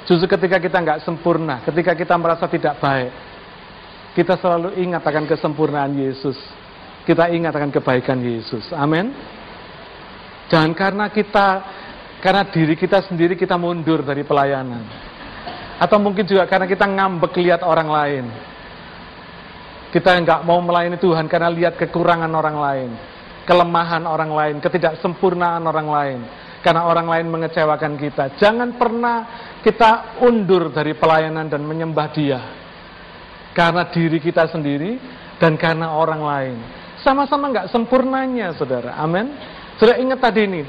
Justru 0.10 0.26
ketika 0.26 0.58
kita 0.58 0.82
nggak 0.82 1.06
sempurna, 1.06 1.62
ketika 1.62 1.94
kita 1.94 2.18
merasa 2.18 2.50
tidak 2.50 2.82
baik, 2.82 3.14
kita 4.12 4.36
selalu 4.36 4.76
ingat 4.76 5.04
akan 5.08 5.24
kesempurnaan 5.24 5.96
Yesus. 5.96 6.36
Kita 7.08 7.32
ingat 7.32 7.56
akan 7.56 7.72
kebaikan 7.72 8.20
Yesus. 8.20 8.70
Amin. 8.76 9.16
Jangan 10.52 10.76
karena 10.76 11.06
kita 11.08 11.48
karena 12.20 12.44
diri 12.52 12.76
kita 12.76 13.02
sendiri 13.08 13.40
kita 13.40 13.56
mundur 13.56 14.04
dari 14.04 14.28
pelayanan. 14.28 14.84
Atau 15.82 15.98
mungkin 15.98 16.28
juga 16.28 16.46
karena 16.46 16.70
kita 16.70 16.86
ngambek 16.86 17.34
lihat 17.42 17.64
orang 17.64 17.90
lain. 17.90 18.26
Kita 19.90 20.14
nggak 20.14 20.46
mau 20.46 20.60
melayani 20.62 21.00
Tuhan 21.00 21.26
karena 21.28 21.50
lihat 21.52 21.76
kekurangan 21.76 22.32
orang 22.32 22.58
lain, 22.60 22.90
kelemahan 23.44 24.04
orang 24.08 24.32
lain, 24.32 24.56
ketidaksempurnaan 24.62 25.64
orang 25.66 25.88
lain. 25.90 26.20
Karena 26.62 26.86
orang 26.86 27.10
lain 27.10 27.26
mengecewakan 27.34 27.98
kita. 27.98 28.38
Jangan 28.38 28.78
pernah 28.78 29.26
kita 29.66 30.22
undur 30.22 30.70
dari 30.70 30.94
pelayanan 30.94 31.50
dan 31.50 31.66
menyembah 31.66 32.08
dia. 32.14 32.61
Karena 33.52 33.88
diri 33.92 34.18
kita 34.24 34.48
sendiri 34.48 34.96
dan 35.42 35.60
karena 35.60 35.92
orang 35.92 36.22
lain. 36.24 36.58
Sama-sama 37.02 37.50
nggak 37.52 37.68
sempurnanya, 37.74 38.54
saudara. 38.56 38.96
Amin. 38.96 39.34
Sudah 39.82 39.98
ingat 39.98 40.22
tadi 40.22 40.46
ini, 40.46 40.62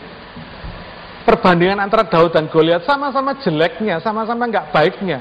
perbandingan 1.29 1.79
antara 1.79 2.09
Daud 2.09 2.33
dan 2.33 2.49
Goliat 2.49 2.83
sama-sama 2.88 3.37
jeleknya, 3.45 4.01
sama-sama 4.01 4.49
nggak 4.49 4.73
baiknya, 4.73 5.18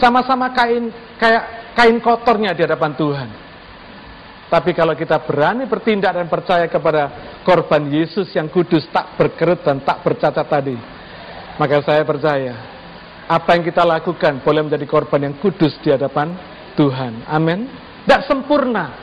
sama-sama 0.00 0.50
kain 0.56 0.88
kayak 1.20 1.76
kain 1.76 2.00
kotornya 2.00 2.56
di 2.56 2.64
hadapan 2.64 2.96
Tuhan. 2.96 3.28
Tapi 4.46 4.70
kalau 4.72 4.94
kita 4.94 5.20
berani 5.26 5.66
bertindak 5.66 6.14
dan 6.16 6.30
percaya 6.30 6.70
kepada 6.70 7.10
korban 7.42 7.90
Yesus 7.90 8.30
yang 8.32 8.46
kudus, 8.46 8.86
tak 8.94 9.18
berkerut 9.18 9.60
dan 9.60 9.82
tak 9.82 10.00
bercacat 10.06 10.46
tadi, 10.46 10.78
maka 11.58 11.82
saya 11.82 12.06
percaya 12.06 12.54
apa 13.26 13.58
yang 13.58 13.66
kita 13.66 13.82
lakukan 13.82 14.38
boleh 14.46 14.62
menjadi 14.64 14.86
korban 14.86 15.28
yang 15.28 15.34
kudus 15.42 15.74
di 15.82 15.90
hadapan 15.90 16.30
Tuhan. 16.76 17.24
Amin. 17.26 17.66
Tidak 18.04 18.22
sempurna, 18.28 18.94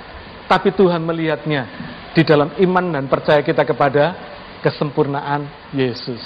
tapi 0.47 0.71
Tuhan 0.71 1.03
melihatnya 1.03 1.67
di 2.13 2.21
dalam 2.23 2.53
iman 2.61 2.85
dan 2.93 3.09
percaya 3.09 3.41
kita 3.41 3.65
kepada 3.67 4.15
kesempurnaan 4.63 5.73
Yesus. 5.75 6.21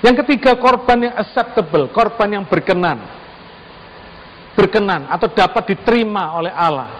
Yang 0.00 0.24
ketiga, 0.24 0.56
korban 0.56 1.10
yang 1.10 1.14
acceptable, 1.18 1.92
korban 1.92 2.40
yang 2.40 2.44
berkenan. 2.48 2.98
Berkenan 4.56 5.10
atau 5.10 5.28
dapat 5.28 5.76
diterima 5.76 6.38
oleh 6.38 6.52
Allah. 6.54 6.90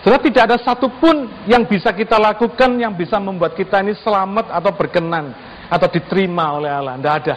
Jadi 0.00 0.32
tidak 0.32 0.42
ada 0.48 0.56
satupun 0.64 1.28
yang 1.44 1.68
bisa 1.68 1.92
kita 1.92 2.16
lakukan 2.16 2.72
yang 2.80 2.96
bisa 2.96 3.20
membuat 3.20 3.52
kita 3.52 3.84
ini 3.84 3.92
selamat 4.00 4.48
atau 4.48 4.72
berkenan 4.72 5.36
atau 5.68 5.88
diterima 5.92 6.56
oleh 6.56 6.70
Allah. 6.72 6.96
Tidak 6.96 7.14
ada. 7.20 7.36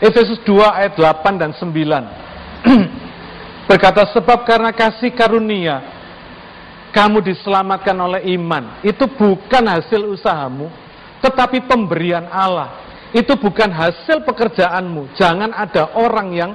Efesus 0.00 0.40
2 0.42 0.58
ayat 0.66 0.92
8 0.96 1.36
dan 1.36 1.52
9. 1.52 1.62
Berkata 3.66 4.04
sebab 4.10 4.42
karena 4.42 4.74
kasih 4.74 5.14
karunia 5.14 5.80
kamu 6.92 7.24
diselamatkan 7.24 7.96
oleh 7.96 8.28
iman. 8.36 8.84
Itu 8.84 9.08
bukan 9.08 9.64
hasil 9.64 10.04
usahamu, 10.12 10.68
tetapi 11.24 11.64
pemberian 11.64 12.28
Allah. 12.28 12.84
Itu 13.12 13.36
bukan 13.36 13.68
hasil 13.68 14.24
pekerjaanmu. 14.24 15.16
Jangan 15.16 15.52
ada 15.52 15.96
orang 15.96 16.28
yang 16.32 16.52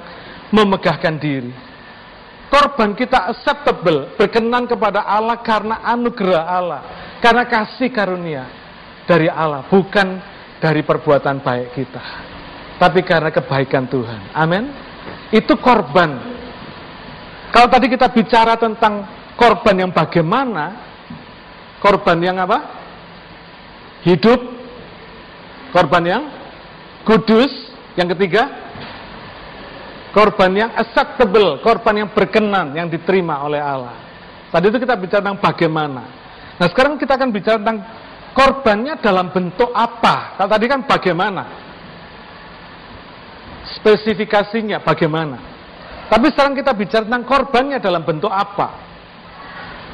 memegahkan 0.54 1.18
diri. 1.18 1.52
Korban 2.48 2.96
kita 2.96 3.28
acceptable, 3.28 4.16
berkenan 4.16 4.64
kepada 4.64 5.04
Allah 5.04 5.36
karena 5.44 5.84
anugerah 5.84 6.44
Allah, 6.48 6.80
karena 7.20 7.44
kasih 7.44 7.92
karunia 7.92 8.48
dari 9.04 9.28
Allah, 9.28 9.68
bukan 9.68 10.16
dari 10.56 10.80
perbuatan 10.80 11.44
baik 11.44 11.76
kita, 11.76 12.04
tapi 12.80 13.04
karena 13.04 13.28
kebaikan 13.28 13.84
Tuhan. 13.84 14.32
Amin. 14.32 14.64
Itu 15.28 15.60
korban. 15.60 16.37
Kalau 17.48 17.68
tadi 17.70 17.86
kita 17.88 18.12
bicara 18.12 18.54
tentang 18.60 19.08
korban 19.34 19.76
yang 19.76 19.90
bagaimana, 19.92 20.76
korban 21.80 22.18
yang 22.20 22.36
apa? 22.42 22.76
Hidup, 24.04 24.58
Korban 25.72 26.04
yang 26.04 26.22
kudus. 27.04 27.52
Yang 27.98 28.14
ketiga, 28.14 28.46
korban 30.14 30.54
yang 30.54 30.70
acceptable, 30.78 31.58
korban 31.66 32.06
yang 32.06 32.08
berkenan, 32.14 32.70
yang 32.70 32.86
diterima 32.86 33.42
oleh 33.42 33.58
Allah. 33.58 33.98
Tadi 34.54 34.70
itu 34.70 34.78
kita 34.78 34.94
bicara 34.94 35.26
tentang 35.26 35.42
bagaimana. 35.42 36.02
Nah 36.62 36.66
sekarang 36.70 36.94
kita 36.94 37.18
akan 37.18 37.34
bicara 37.34 37.58
tentang 37.58 37.82
korbannya 38.38 39.02
dalam 39.02 39.34
bentuk 39.34 39.74
apa. 39.74 40.38
Kalau 40.38 40.46
tadi 40.46 40.66
kan 40.70 40.86
bagaimana. 40.86 41.42
Spesifikasinya 43.82 44.78
bagaimana. 44.78 45.57
Tapi 46.08 46.26
sekarang 46.32 46.56
kita 46.56 46.72
bicara 46.72 47.04
tentang 47.04 47.28
korbannya 47.28 47.78
dalam 47.78 48.02
bentuk 48.02 48.32
apa. 48.32 48.88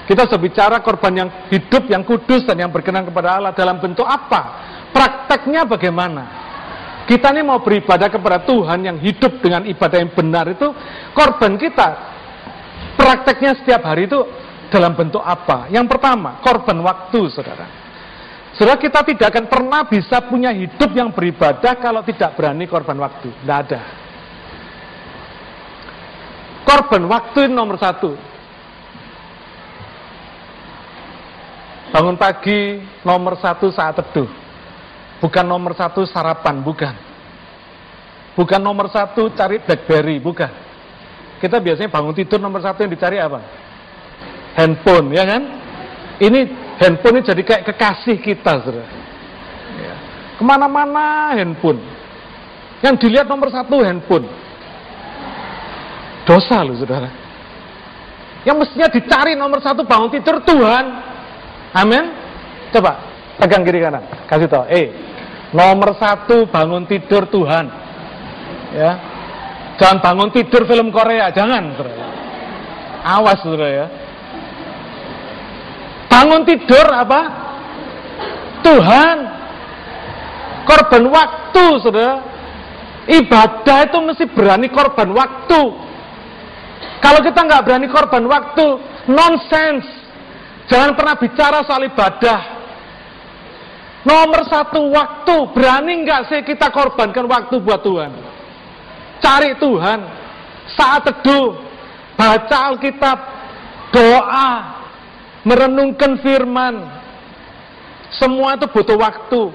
Kita 0.04 0.28
sudah 0.28 0.40
bicara 0.40 0.76
korban 0.84 1.12
yang 1.16 1.28
hidup, 1.48 1.88
yang 1.88 2.04
kudus, 2.04 2.44
dan 2.44 2.60
yang 2.60 2.70
berkenan 2.70 3.08
kepada 3.08 3.40
Allah 3.40 3.56
dalam 3.56 3.80
bentuk 3.80 4.04
apa? 4.04 4.62
Prakteknya 4.92 5.64
bagaimana? 5.64 6.44
Kita 7.08 7.32
ini 7.32 7.44
mau 7.44 7.60
beribadah 7.60 8.08
kepada 8.08 8.44
Tuhan 8.44 8.80
yang 8.84 8.96
hidup 9.00 9.40
dengan 9.40 9.64
ibadah 9.68 9.98
yang 10.00 10.12
benar 10.12 10.48
itu 10.48 10.72
korban 11.12 11.56
kita. 11.56 11.88
Prakteknya 12.96 13.60
setiap 13.60 13.84
hari 13.84 14.08
itu 14.08 14.20
dalam 14.72 14.96
bentuk 14.96 15.20
apa? 15.20 15.68
Yang 15.68 15.96
pertama, 15.96 16.40
korban 16.40 16.80
waktu, 16.84 17.20
saudara. 17.32 17.66
Saudara 18.54 18.78
kita 18.78 19.02
tidak 19.02 19.34
akan 19.34 19.46
pernah 19.50 19.82
bisa 19.88 20.22
punya 20.30 20.54
hidup 20.54 20.94
yang 20.94 21.10
beribadah 21.10 21.74
kalau 21.80 22.06
tidak 22.06 22.38
berani 22.38 22.70
korban 22.70 22.96
waktu. 23.02 23.28
Tidak 23.34 23.58
ada. 23.66 24.03
Korban 26.64 27.04
waktu 27.06 27.52
nomor 27.52 27.76
satu. 27.76 28.16
Bangun 31.94 32.18
pagi 32.18 32.82
nomor 33.06 33.38
satu 33.38 33.70
saat 33.70 33.94
teduh. 33.94 34.26
Bukan 35.22 35.46
nomor 35.46 35.78
satu 35.78 36.02
sarapan, 36.02 36.58
bukan. 36.58 36.90
Bukan 38.34 38.58
nomor 38.58 38.90
satu 38.90 39.30
cari 39.30 39.62
Blackberry, 39.62 40.18
bukan. 40.18 40.50
Kita 41.38 41.62
biasanya 41.62 41.92
bangun 41.92 42.16
tidur 42.16 42.42
nomor 42.42 42.58
satu 42.58 42.82
yang 42.82 42.92
dicari 42.92 43.22
apa? 43.22 43.38
Handphone, 44.58 45.14
ya 45.14 45.22
kan? 45.22 45.42
Ini 46.18 46.40
handphone 46.82 47.22
ini 47.22 47.30
jadi 47.30 47.42
kayak 47.46 47.62
kekasih 47.70 48.18
kita, 48.18 48.52
saudara. 48.64 48.90
Ya. 49.78 49.94
Ke 50.34 50.42
mana-mana 50.42 51.30
handphone. 51.38 51.78
Yang 52.82 53.06
dilihat 53.06 53.30
nomor 53.30 53.54
satu 53.54 53.86
handphone. 53.86 54.26
Dosa 56.24 56.64
loh, 56.64 56.76
saudara. 56.76 57.08
Yang 58.44 58.56
mestinya 58.64 58.88
dicari 58.92 59.32
nomor 59.36 59.60
satu 59.60 59.84
bangun 59.84 60.12
tidur 60.12 60.40
Tuhan. 60.44 60.84
Amin. 61.76 62.04
Coba 62.72 63.00
pegang 63.40 63.64
kiri 63.64 63.80
kanan, 63.80 64.04
kasih 64.28 64.48
tahu. 64.48 64.64
Eh, 64.68 64.92
Nomor 65.54 65.94
satu 65.94 66.50
bangun 66.50 66.82
tidur 66.90 67.30
Tuhan. 67.30 67.70
Ya. 68.74 68.98
Jangan 69.78 70.02
bangun 70.02 70.30
tidur 70.34 70.66
film 70.66 70.90
Korea, 70.90 71.30
jangan. 71.30 71.78
Saudara. 71.78 72.06
Awas 73.06 73.38
saudara 73.38 73.68
ya. 73.70 73.86
Bangun 76.10 76.42
tidur 76.42 76.86
apa? 76.90 77.20
Tuhan. 78.66 79.16
Korban 80.66 81.04
waktu, 81.14 81.64
saudara. 81.86 82.14
Ibadah 83.06 83.78
itu 83.86 83.98
mesti 84.02 84.24
berani 84.34 84.66
korban 84.74 85.14
waktu. 85.14 85.60
Kalau 87.04 87.20
kita 87.20 87.40
nggak 87.44 87.64
berani 87.68 87.88
korban 87.92 88.24
waktu, 88.24 88.66
nonsense. 89.12 89.84
Jangan 90.72 90.96
pernah 90.96 91.20
bicara 91.20 91.60
soal 91.68 91.84
ibadah. 91.84 92.40
Nomor 94.08 94.40
satu 94.48 94.88
waktu, 94.88 95.36
berani 95.52 96.00
nggak 96.00 96.32
sih 96.32 96.40
kita 96.48 96.72
korbankan 96.72 97.28
waktu 97.28 97.60
buat 97.60 97.84
Tuhan? 97.84 98.08
Cari 99.20 99.52
Tuhan, 99.60 100.00
saat 100.72 101.04
teduh, 101.04 101.60
baca 102.16 102.56
Alkitab, 102.72 103.18
doa, 103.92 104.52
merenungkan 105.44 106.16
firman. 106.24 106.88
Semua 108.16 108.56
itu 108.56 108.64
butuh 108.72 108.96
waktu. 108.96 109.52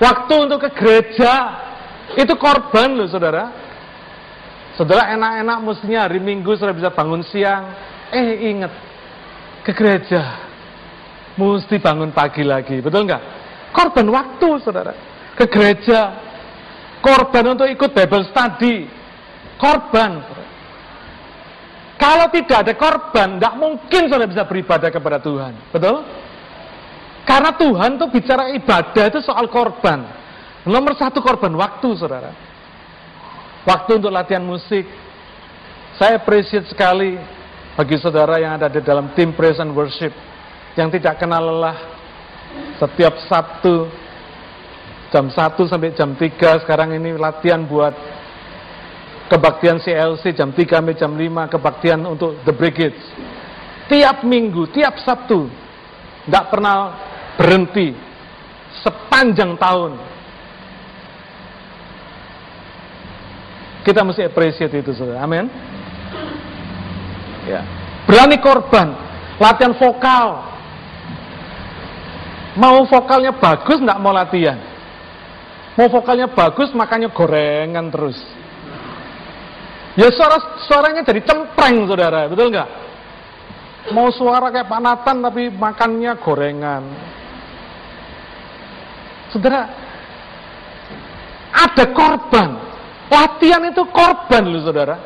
Waktu 0.00 0.32
untuk 0.48 0.64
ke 0.64 0.70
gereja, 0.80 1.32
itu 2.16 2.32
korban 2.40 2.96
loh 2.96 3.08
saudara. 3.08 3.69
Saudara 4.80 5.12
enak-enak 5.12 5.58
mestinya 5.60 6.08
hari 6.08 6.24
Minggu 6.24 6.56
sudah 6.56 6.72
bisa 6.72 6.88
bangun 6.88 7.20
siang. 7.20 7.68
Eh 8.08 8.48
ingat, 8.48 8.72
ke 9.60 9.76
gereja. 9.76 10.40
Mesti 11.36 11.76
bangun 11.76 12.16
pagi 12.16 12.40
lagi, 12.40 12.80
betul 12.80 13.04
nggak? 13.04 13.20
Korban 13.76 14.08
waktu 14.08 14.48
saudara. 14.64 14.96
Ke 15.36 15.44
gereja. 15.52 16.16
Korban 17.04 17.52
untuk 17.52 17.68
ikut 17.68 17.92
Bible 17.92 18.24
study. 18.32 18.88
Korban. 19.60 20.24
Kalau 22.00 22.32
tidak 22.32 22.64
ada 22.64 22.72
korban, 22.72 23.36
tidak 23.36 23.54
mungkin 23.60 24.02
saudara 24.08 24.32
bisa 24.32 24.48
beribadah 24.48 24.88
kepada 24.88 25.20
Tuhan. 25.20 25.52
Betul? 25.76 26.08
Karena 27.28 27.52
Tuhan 27.52 28.00
tuh 28.00 28.08
bicara 28.08 28.48
ibadah 28.56 29.04
itu 29.12 29.20
soal 29.20 29.44
korban. 29.52 30.08
Nomor 30.64 30.96
satu 30.96 31.20
korban 31.20 31.52
waktu, 31.52 31.92
saudara. 32.00 32.32
Waktu 33.64 34.00
untuk 34.00 34.12
latihan 34.12 34.44
musik. 34.44 34.88
Saya 36.00 36.16
appreciate 36.16 36.64
sekali 36.72 37.20
bagi 37.76 37.96
saudara 38.00 38.40
yang 38.40 38.56
ada 38.56 38.72
di 38.72 38.80
dalam 38.80 39.12
tim 39.12 39.36
praise 39.36 39.60
and 39.60 39.76
worship. 39.76 40.12
Yang 40.78 41.00
tidak 41.00 41.20
kenal 41.20 41.44
lelah. 41.44 41.76
Setiap 42.80 43.14
Sabtu, 43.28 43.86
jam 45.12 45.28
1 45.28 45.70
sampai 45.70 45.92
jam 45.94 46.16
3, 46.16 46.62
sekarang 46.64 46.96
ini 46.96 47.14
latihan 47.14 47.62
buat 47.62 47.94
kebaktian 49.30 49.78
CLC 49.78 50.34
jam 50.34 50.50
3 50.50 50.82
sampai 50.82 50.98
jam 50.98 51.12
5, 51.14 51.54
kebaktian 51.54 52.00
untuk 52.02 52.42
The 52.42 52.50
Brigades. 52.50 53.04
Tiap 53.86 54.26
minggu, 54.26 54.70
tiap 54.74 54.98
Sabtu, 55.02 55.46
tidak 56.26 56.44
pernah 56.50 56.94
berhenti 57.38 57.94
sepanjang 58.82 59.54
tahun. 59.58 59.98
Kita 63.80 64.04
mesti 64.04 64.28
appreciate 64.28 64.76
itu, 64.76 64.92
saudara. 64.92 65.24
Amin. 65.24 65.48
Ya. 67.48 67.64
Berani 68.04 68.36
korban, 68.42 68.92
latihan 69.40 69.72
vokal. 69.76 70.26
Mau 72.58 72.84
vokalnya 72.84 73.32
bagus, 73.32 73.78
nggak 73.78 74.00
mau 74.02 74.12
latihan. 74.12 74.58
Mau 75.78 75.88
vokalnya 75.88 76.28
bagus, 76.28 76.74
makanya 76.76 77.08
gorengan 77.08 77.88
terus. 77.88 78.18
Ya 79.96 80.10
suara 80.12 80.38
suaranya 80.66 81.02
jadi 81.06 81.22
cempreng, 81.24 81.88
saudara. 81.88 82.26
Betul 82.28 82.52
nggak? 82.52 82.68
Mau 83.96 84.12
suara 84.12 84.52
kayak 84.52 84.68
Pak 84.68 84.80
Nathan 84.82 85.16
tapi 85.24 85.48
makannya 85.48 86.12
gorengan. 86.20 86.84
Saudara, 89.32 89.62
ada 91.54 91.84
korban. 91.94 92.69
Latihan 93.10 93.62
itu 93.66 93.82
korban 93.90 94.46
loh 94.46 94.62
saudara. 94.62 94.96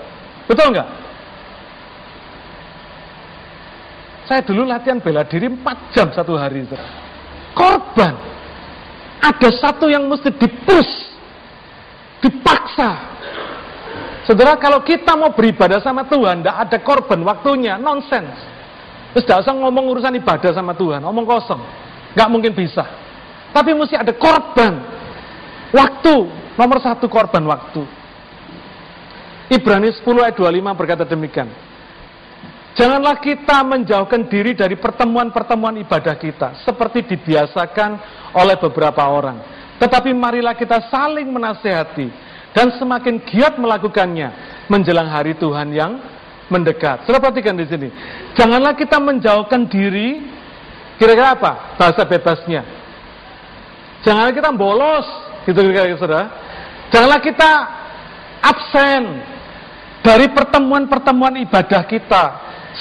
Betul 0.44 0.76
nggak? 0.76 0.88
Saya 4.28 4.40
dulu 4.44 4.64
latihan 4.64 5.00
bela 5.00 5.24
diri 5.24 5.48
4 5.48 5.92
jam 5.96 6.08
satu 6.12 6.36
hari. 6.36 6.64
Saudara. 6.68 6.88
Korban. 7.56 8.14
Ada 9.24 9.48
satu 9.56 9.88
yang 9.88 10.04
mesti 10.04 10.28
dipus. 10.36 10.88
Dipaksa. 12.20 13.16
Saudara, 14.24 14.56
kalau 14.56 14.80
kita 14.80 15.12
mau 15.16 15.36
beribadah 15.36 15.80
sama 15.84 16.08
Tuhan, 16.08 16.40
tidak 16.40 16.56
ada 16.56 16.78
korban 16.80 17.20
waktunya, 17.28 17.76
nonsens. 17.76 18.32
Terus 19.12 19.24
tidak 19.28 19.44
usah 19.44 19.52
ngomong 19.52 19.84
urusan 19.92 20.16
ibadah 20.16 20.50
sama 20.56 20.72
Tuhan, 20.72 21.04
ngomong 21.04 21.28
kosong. 21.28 21.60
Nggak 22.16 22.28
mungkin 22.32 22.52
bisa. 22.56 22.84
Tapi 23.52 23.76
mesti 23.76 24.00
ada 24.00 24.16
korban. 24.16 24.80
Waktu, 25.76 26.14
nomor 26.58 26.78
satu 26.82 27.06
korban 27.06 27.42
waktu. 27.46 27.82
Ibrani 29.52 29.92
10 29.92 30.02
ayat 30.24 30.36
25 30.40 30.78
berkata 30.78 31.04
demikian. 31.04 31.48
Janganlah 32.74 33.22
kita 33.22 33.62
menjauhkan 33.62 34.26
diri 34.26 34.50
dari 34.58 34.74
pertemuan-pertemuan 34.74 35.78
ibadah 35.78 36.18
kita, 36.18 36.58
seperti 36.66 37.06
dibiasakan 37.06 37.90
oleh 38.34 38.58
beberapa 38.58 39.06
orang. 39.06 39.38
Tetapi 39.78 40.10
marilah 40.10 40.58
kita 40.58 40.90
saling 40.90 41.30
menasehati, 41.30 42.10
dan 42.50 42.74
semakin 42.74 43.22
giat 43.30 43.62
melakukannya 43.62 44.30
menjelang 44.66 45.06
hari 45.06 45.38
Tuhan 45.38 45.70
yang 45.70 46.02
mendekat. 46.50 47.06
Sudah 47.06 47.22
perhatikan 47.22 47.54
di 47.54 47.66
sini. 47.66 47.88
Janganlah 48.34 48.74
kita 48.74 48.98
menjauhkan 48.98 49.70
diri, 49.70 50.26
kira-kira 50.98 51.38
apa? 51.38 51.78
Bahasa 51.78 52.02
bebasnya. 52.02 52.62
Janganlah 54.02 54.34
kita 54.34 54.50
bolos, 54.50 55.06
gitu 55.46 55.62
kira-kira 55.62 55.94
saudara. 55.94 56.43
Janganlah 56.94 57.22
kita 57.26 57.52
absen 58.38 59.02
dari 59.98 60.30
pertemuan-pertemuan 60.30 61.42
ibadah 61.42 61.82
kita 61.90 62.24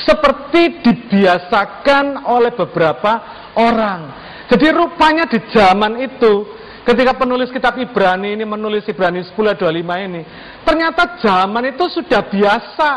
seperti 0.05 0.85
dibiasakan 0.85 2.21
oleh 2.29 2.53
beberapa 2.53 3.11
orang. 3.57 4.13
Jadi 4.53 4.69
rupanya 4.69 5.25
di 5.25 5.41
zaman 5.49 5.97
itu 5.97 6.45
ketika 6.85 7.17
penulis 7.17 7.49
kitab 7.49 7.73
Ibrani 7.73 8.37
ini 8.37 8.45
menulis 8.45 8.85
Ibrani 8.85 9.25
10 9.25 9.33
25 9.33 9.81
ini, 9.81 10.21
ternyata 10.61 11.17
zaman 11.17 11.73
itu 11.73 11.89
sudah 11.89 12.21
biasa 12.29 12.91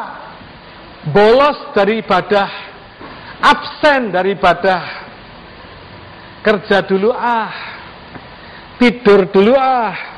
bolos 1.16 1.72
dari 1.72 2.04
ibadah, 2.04 2.48
absen 3.40 4.12
dari 4.12 4.36
ibadah, 4.36 4.82
kerja 6.44 6.84
dulu 6.84 7.08
ah, 7.08 7.56
tidur 8.76 9.32
dulu 9.32 9.56
ah. 9.56 10.15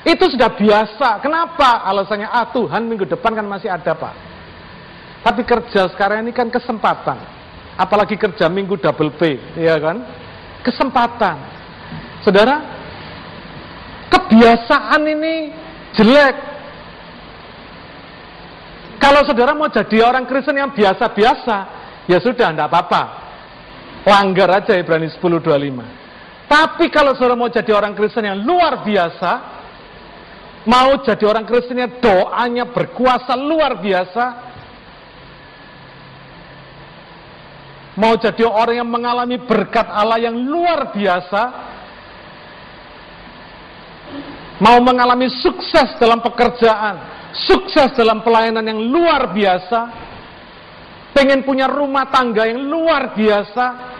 Itu 0.00 0.32
sudah 0.32 0.56
biasa. 0.56 1.20
Kenapa? 1.20 1.84
Alasannya, 1.84 2.28
ah 2.28 2.48
Tuhan 2.48 2.88
minggu 2.88 3.04
depan 3.04 3.36
kan 3.36 3.44
masih 3.44 3.68
ada 3.68 3.92
Pak. 3.92 4.14
Tapi 5.20 5.44
kerja 5.44 5.92
sekarang 5.92 6.24
ini 6.24 6.32
kan 6.32 6.48
kesempatan. 6.48 7.20
Apalagi 7.76 8.16
kerja 8.16 8.48
minggu 8.48 8.80
double 8.80 9.12
pay, 9.20 9.36
ya 9.56 9.76
kan? 9.76 10.00
Kesempatan. 10.64 11.36
Saudara, 12.24 12.60
kebiasaan 14.08 15.00
ini 15.04 15.34
jelek. 15.96 16.36
Kalau 19.00 19.24
saudara 19.24 19.56
mau 19.56 19.72
jadi 19.72 20.04
orang 20.04 20.28
Kristen 20.28 20.60
yang 20.60 20.76
biasa-biasa, 20.76 21.56
ya 22.04 22.20
sudah, 22.20 22.52
tidak 22.52 22.68
apa-apa. 22.68 23.02
Langgar 24.04 24.48
aja 24.60 24.76
Ibrani 24.76 25.08
10.25. 25.08 26.48
Tapi 26.48 26.84
kalau 26.92 27.16
saudara 27.16 27.36
mau 27.36 27.48
jadi 27.48 27.72
orang 27.72 27.96
Kristen 27.96 28.28
yang 28.28 28.44
luar 28.44 28.84
biasa, 28.84 29.59
mau 30.68 31.00
jadi 31.00 31.24
orang 31.24 31.48
Kristen 31.48 31.80
yang 31.80 32.00
doanya 32.02 32.68
berkuasa 32.68 33.32
luar 33.38 33.80
biasa, 33.80 34.24
mau 37.96 38.12
jadi 38.20 38.44
orang 38.44 38.84
yang 38.84 38.90
mengalami 38.90 39.40
berkat 39.40 39.88
Allah 39.88 40.20
yang 40.20 40.36
luar 40.36 40.92
biasa, 40.92 41.42
mau 44.60 44.76
mengalami 44.84 45.32
sukses 45.40 45.96
dalam 45.96 46.20
pekerjaan, 46.20 47.00
sukses 47.48 47.96
dalam 47.96 48.20
pelayanan 48.20 48.64
yang 48.64 48.80
luar 48.92 49.32
biasa, 49.32 49.80
pengen 51.16 51.40
punya 51.40 51.64
rumah 51.72 52.12
tangga 52.12 52.44
yang 52.44 52.68
luar 52.68 53.16
biasa, 53.16 53.96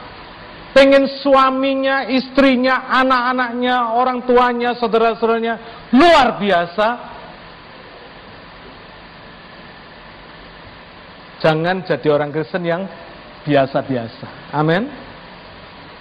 pengen 0.77 1.09
suaminya, 1.25 2.05
istrinya, 2.13 2.85
anak-anaknya, 3.01 3.97
orang 3.97 4.23
tuanya, 4.29 4.77
saudara-saudaranya 4.77 5.80
luar 5.95 6.39
biasa. 6.39 6.87
Jangan 11.41 11.89
jadi 11.89 12.09
orang 12.13 12.31
Kristen 12.37 12.69
yang 12.69 12.85
biasa-biasa. 13.49 14.53
Amin. 14.53 14.93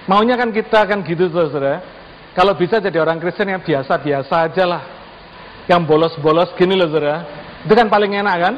Maunya 0.03 0.35
kan 0.35 0.51
kita 0.51 0.83
kan 0.83 0.99
gitu 1.05 1.31
saudara. 1.31 1.79
Kalau 2.35 2.53
bisa 2.59 2.83
jadi 2.83 2.99
orang 2.99 3.23
Kristen 3.23 3.47
yang 3.47 3.63
biasa-biasa 3.63 4.35
aja 4.51 4.65
lah. 4.67 4.83
yang 5.69 5.85
bolos-bolos 5.85 6.57
gini 6.57 6.73
loh 6.73 6.89
saudara. 6.89 7.21
Itu 7.61 7.77
kan 7.77 7.87
paling 7.93 8.17
enak 8.17 8.35
kan? 8.41 8.53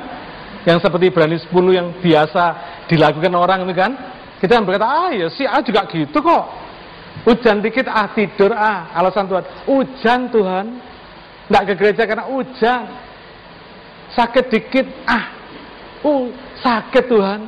Yang 0.63 0.87
seperti 0.87 1.11
berani 1.11 1.37
10 1.43 1.51
yang 1.75 1.87
biasa 1.99 2.43
dilakukan 2.87 3.35
orang 3.35 3.67
itu 3.67 3.75
kan. 3.75 3.91
Kita 4.39 4.57
kan 4.57 4.63
berkata, 4.63 4.87
ah 4.87 5.11
ya 5.11 5.27
si 5.27 5.43
A 5.43 5.59
juga 5.59 5.85
gitu 5.91 6.17
kok. 6.23 6.43
Hujan 7.27 7.59
dikit, 7.59 7.85
ah 7.91 8.09
tidur, 8.15 8.55
ah 8.55 8.89
alasan 8.95 9.27
Tuhan. 9.27 9.43
Hujan 9.67 10.19
Tuhan. 10.31 10.65
Nggak 11.51 11.63
ke 11.67 11.73
gereja 11.75 12.03
karena 12.07 12.25
hujan. 12.31 12.87
Sakit 14.15 14.45
dikit, 14.47 14.87
ah 15.07 15.31
uh, 16.03 16.31
sakit 16.59 17.05
Tuhan. 17.11 17.47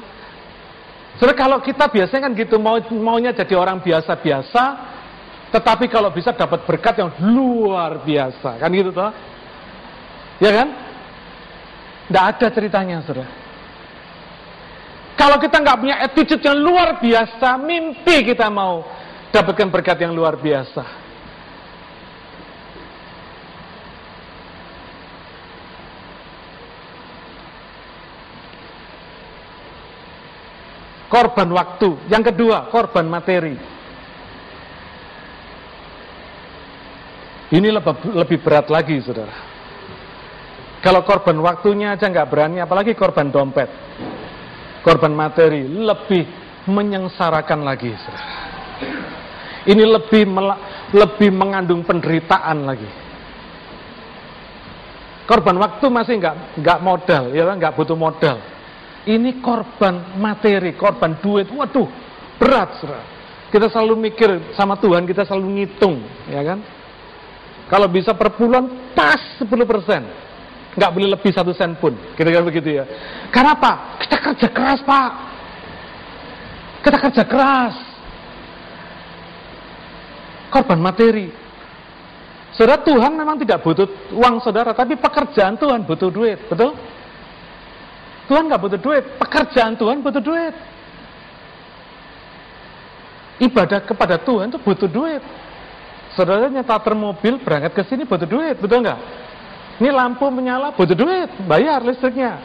Soalnya 1.20 1.38
kalau 1.38 1.60
kita 1.60 1.88
biasanya 1.88 2.28
kan 2.28 2.34
gitu, 2.36 2.56
mau 2.60 2.80
maunya 3.00 3.36
jadi 3.36 3.54
orang 3.54 3.84
biasa-biasa, 3.84 4.64
tetapi 5.54 5.86
kalau 5.92 6.10
bisa 6.10 6.34
dapat 6.34 6.66
berkat 6.66 6.98
yang 7.00 7.12
luar 7.22 8.02
biasa, 8.02 8.58
kan 8.58 8.70
gitu 8.74 8.90
toh? 8.90 9.12
Ya 10.42 10.52
kan? 10.52 10.68
Tidak 12.10 12.24
ada 12.24 12.48
ceritanya, 12.50 12.98
saudara. 13.06 13.30
Kalau 15.14 15.38
kita 15.38 15.62
nggak 15.62 15.80
punya 15.80 15.96
attitude 16.02 16.44
yang 16.44 16.58
luar 16.58 16.98
biasa, 16.98 17.62
mimpi 17.62 18.34
kita 18.34 18.50
mau 18.50 18.82
dapatkan 19.30 19.70
berkat 19.70 20.02
yang 20.02 20.18
luar 20.18 20.42
biasa. 20.42 21.03
Korban 31.14 31.46
waktu. 31.54 32.10
Yang 32.10 32.34
kedua, 32.34 32.74
korban 32.74 33.06
materi. 33.06 33.54
Ini 37.54 37.70
lebih, 37.70 38.42
berat 38.42 38.66
lagi, 38.74 38.98
saudara. 38.98 39.38
Kalau 40.82 41.06
korban 41.06 41.38
waktunya 41.38 41.94
aja 41.94 42.10
nggak 42.10 42.34
berani, 42.34 42.66
apalagi 42.66 42.98
korban 42.98 43.30
dompet. 43.30 43.70
Korban 44.82 45.14
materi 45.14 45.70
lebih 45.70 46.26
menyengsarakan 46.66 47.62
lagi, 47.62 47.94
saudara. 47.94 48.34
Ini 49.70 49.86
lebih 49.86 50.26
lebih 50.98 51.30
mengandung 51.30 51.86
penderitaan 51.86 52.58
lagi. 52.66 52.90
Korban 55.30 55.62
waktu 55.62 55.86
masih 55.94 56.18
nggak 56.18 56.58
nggak 56.58 56.80
modal, 56.82 57.24
ya 57.38 57.54
nggak 57.54 57.78
butuh 57.78 57.96
modal. 57.96 58.53
Ini 59.04 59.44
korban 59.44 60.16
materi, 60.16 60.76
korban 60.80 61.20
duit. 61.20 61.52
Waduh, 61.52 61.88
berat, 62.40 62.80
saudara. 62.80 63.04
Kita 63.52 63.68
selalu 63.70 64.10
mikir 64.10 64.56
sama 64.56 64.80
Tuhan, 64.80 65.06
kita 65.06 65.28
selalu 65.28 65.62
ngitung, 65.62 66.02
ya 66.32 66.42
kan? 66.42 66.60
Kalau 67.70 67.88
bisa 67.92 68.16
per 68.16 68.34
bulan 68.34 68.94
pas 68.98 69.20
10 69.38 69.50
persen. 69.68 70.02
Nggak 70.74 70.92
boleh 70.94 71.10
lebih 71.14 71.32
satu 71.34 71.54
sen 71.54 71.78
pun. 71.78 71.94
Kira-kira 72.18 72.42
begitu 72.42 72.82
ya. 72.82 72.86
Karena 73.30 73.54
apa? 73.54 74.02
Kita 74.02 74.18
kerja 74.18 74.48
keras 74.50 74.80
pak. 74.82 75.12
Kita 76.82 76.98
kerja 76.98 77.24
keras. 77.30 77.76
Korban 80.50 80.82
materi. 80.82 81.30
Saudara 82.54 82.82
Tuhan 82.86 83.18
memang 83.18 83.42
tidak 83.42 83.66
butuh 83.66 83.90
uang 84.14 84.38
saudara, 84.46 84.78
tapi 84.78 84.94
pekerjaan 84.94 85.58
Tuhan 85.58 85.90
butuh 85.90 86.14
duit, 86.14 86.38
betul? 86.46 86.78
Tuhan 88.28 88.48
nggak 88.48 88.62
butuh 88.62 88.80
duit, 88.80 89.04
pekerjaan 89.20 89.76
Tuhan 89.76 90.00
butuh 90.00 90.24
duit. 90.24 90.56
Ibadah 93.44 93.84
kepada 93.84 94.16
Tuhan 94.22 94.54
itu 94.54 94.60
butuh 94.62 94.88
duit. 94.88 95.20
Saudara 96.14 96.46
nyata 96.48 96.78
mobil 96.94 97.42
berangkat 97.42 97.74
ke 97.74 97.84
sini 97.90 98.06
butuh 98.06 98.30
duit, 98.30 98.56
betul 98.62 98.86
nggak? 98.86 99.00
Ini 99.82 99.90
lampu 99.90 100.30
menyala 100.30 100.72
butuh 100.78 100.94
duit, 100.94 101.30
bayar 101.50 101.82
listriknya. 101.82 102.38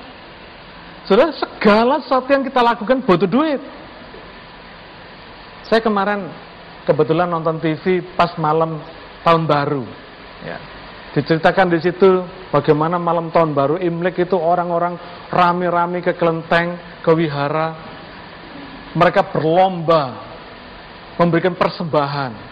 Saudara 1.05 1.31
segala 1.37 2.01
sesuatu 2.03 2.29
yang 2.33 2.43
kita 2.43 2.61
lakukan 2.65 3.05
butuh 3.05 3.29
duit. 3.29 3.61
Saya 5.69 5.85
kemarin 5.85 6.33
kebetulan 6.89 7.29
nonton 7.29 7.61
TV 7.61 8.01
pas 8.17 8.33
malam 8.41 8.81
tahun 9.21 9.45
baru. 9.45 9.85
Ya. 10.41 10.78
Diceritakan 11.17 11.73
di 11.73 11.79
situ 11.81 12.25
bagaimana 12.53 13.01
malam 13.01 13.33
tahun 13.33 13.57
baru 13.57 13.77
Imlek 13.81 14.29
itu 14.29 14.37
orang-orang 14.37 14.97
rame-rame 15.33 16.05
ke 16.05 16.13
kelenteng, 16.15 17.01
ke 17.01 17.11
wihara. 17.17 17.75
Mereka 18.93 19.33
berlomba 19.33 20.29
memberikan 21.17 21.57
persembahan 21.57 22.49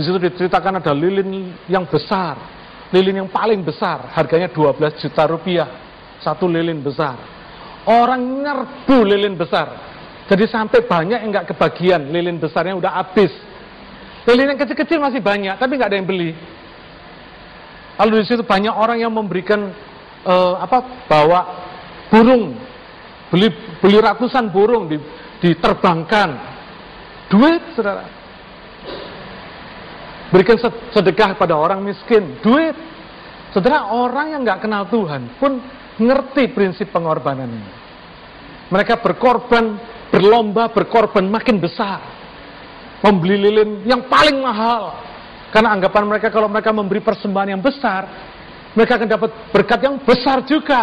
di 0.00 0.06
situ 0.06 0.16
diceritakan 0.16 0.78
ada 0.78 0.94
lilin 0.94 1.52
yang 1.66 1.82
besar, 1.84 2.38
lilin 2.94 3.26
yang 3.26 3.28
paling 3.28 3.60
besar, 3.60 4.14
harganya 4.14 4.46
12 4.48 5.02
juta 5.02 5.26
rupiah, 5.26 5.68
satu 6.22 6.46
lilin 6.46 6.78
besar. 6.78 7.18
Orang 7.84 8.22
nyerbu 8.40 8.96
lilin 9.02 9.34
besar, 9.34 9.76
jadi 10.30 10.46
sampai 10.46 10.86
banyak 10.86 11.20
yang 11.20 11.30
nggak 11.34 11.52
kebagian, 11.52 12.06
lilin 12.08 12.38
besarnya 12.38 12.78
udah 12.78 13.02
habis. 13.02 13.28
Lilin 14.24 14.54
yang 14.54 14.60
kecil-kecil 14.62 14.96
masih 15.02 15.18
banyak, 15.18 15.58
tapi 15.58 15.74
nggak 15.74 15.90
ada 15.90 15.98
yang 15.98 16.06
beli. 16.06 16.32
Lalu 18.00 18.24
di 18.24 18.32
situ 18.32 18.40
banyak 18.40 18.72
orang 18.72 18.96
yang 18.96 19.12
memberikan 19.12 19.76
uh, 20.24 20.56
apa 20.56 21.04
bawa 21.04 21.40
burung, 22.08 22.56
beli 23.28 23.52
beli 23.76 24.00
ratusan 24.00 24.48
burung 24.48 24.88
diterbangkan, 25.44 26.28
duit 27.28 27.60
saudara. 27.76 28.08
Berikan 30.32 30.56
sedekah 30.94 31.36
pada 31.36 31.58
orang 31.58 31.84
miskin, 31.84 32.40
duit. 32.40 32.72
Saudara, 33.50 33.90
orang 33.90 34.32
yang 34.32 34.46
nggak 34.46 34.62
kenal 34.62 34.86
Tuhan 34.86 35.36
pun 35.42 35.58
ngerti 35.98 36.54
prinsip 36.54 36.94
pengorbanan 36.94 37.50
ini. 37.50 37.72
Mereka 38.70 39.02
berkorban, 39.02 39.74
berlomba, 40.08 40.70
berkorban 40.70 41.26
makin 41.26 41.58
besar. 41.58 41.98
Membeli 43.02 43.36
lilin 43.42 43.70
yang 43.82 44.06
paling 44.06 44.38
mahal. 44.38 45.09
Karena 45.50 45.74
anggapan 45.74 46.06
mereka 46.06 46.30
kalau 46.30 46.46
mereka 46.46 46.70
memberi 46.70 47.02
persembahan 47.02 47.58
yang 47.58 47.62
besar, 47.62 48.06
mereka 48.74 49.02
akan 49.02 49.08
dapat 49.10 49.30
berkat 49.50 49.80
yang 49.82 49.98
besar 50.02 50.46
juga. 50.46 50.80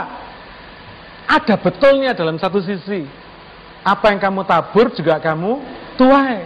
Ada 1.28 1.60
betulnya 1.60 2.12
dalam 2.16 2.36
satu 2.36 2.60
sisi. 2.60 3.04
Apa 3.84 4.12
yang 4.12 4.20
kamu 4.20 4.44
tabur 4.44 4.92
juga 4.92 5.20
kamu 5.24 5.52
tuai. 5.96 6.44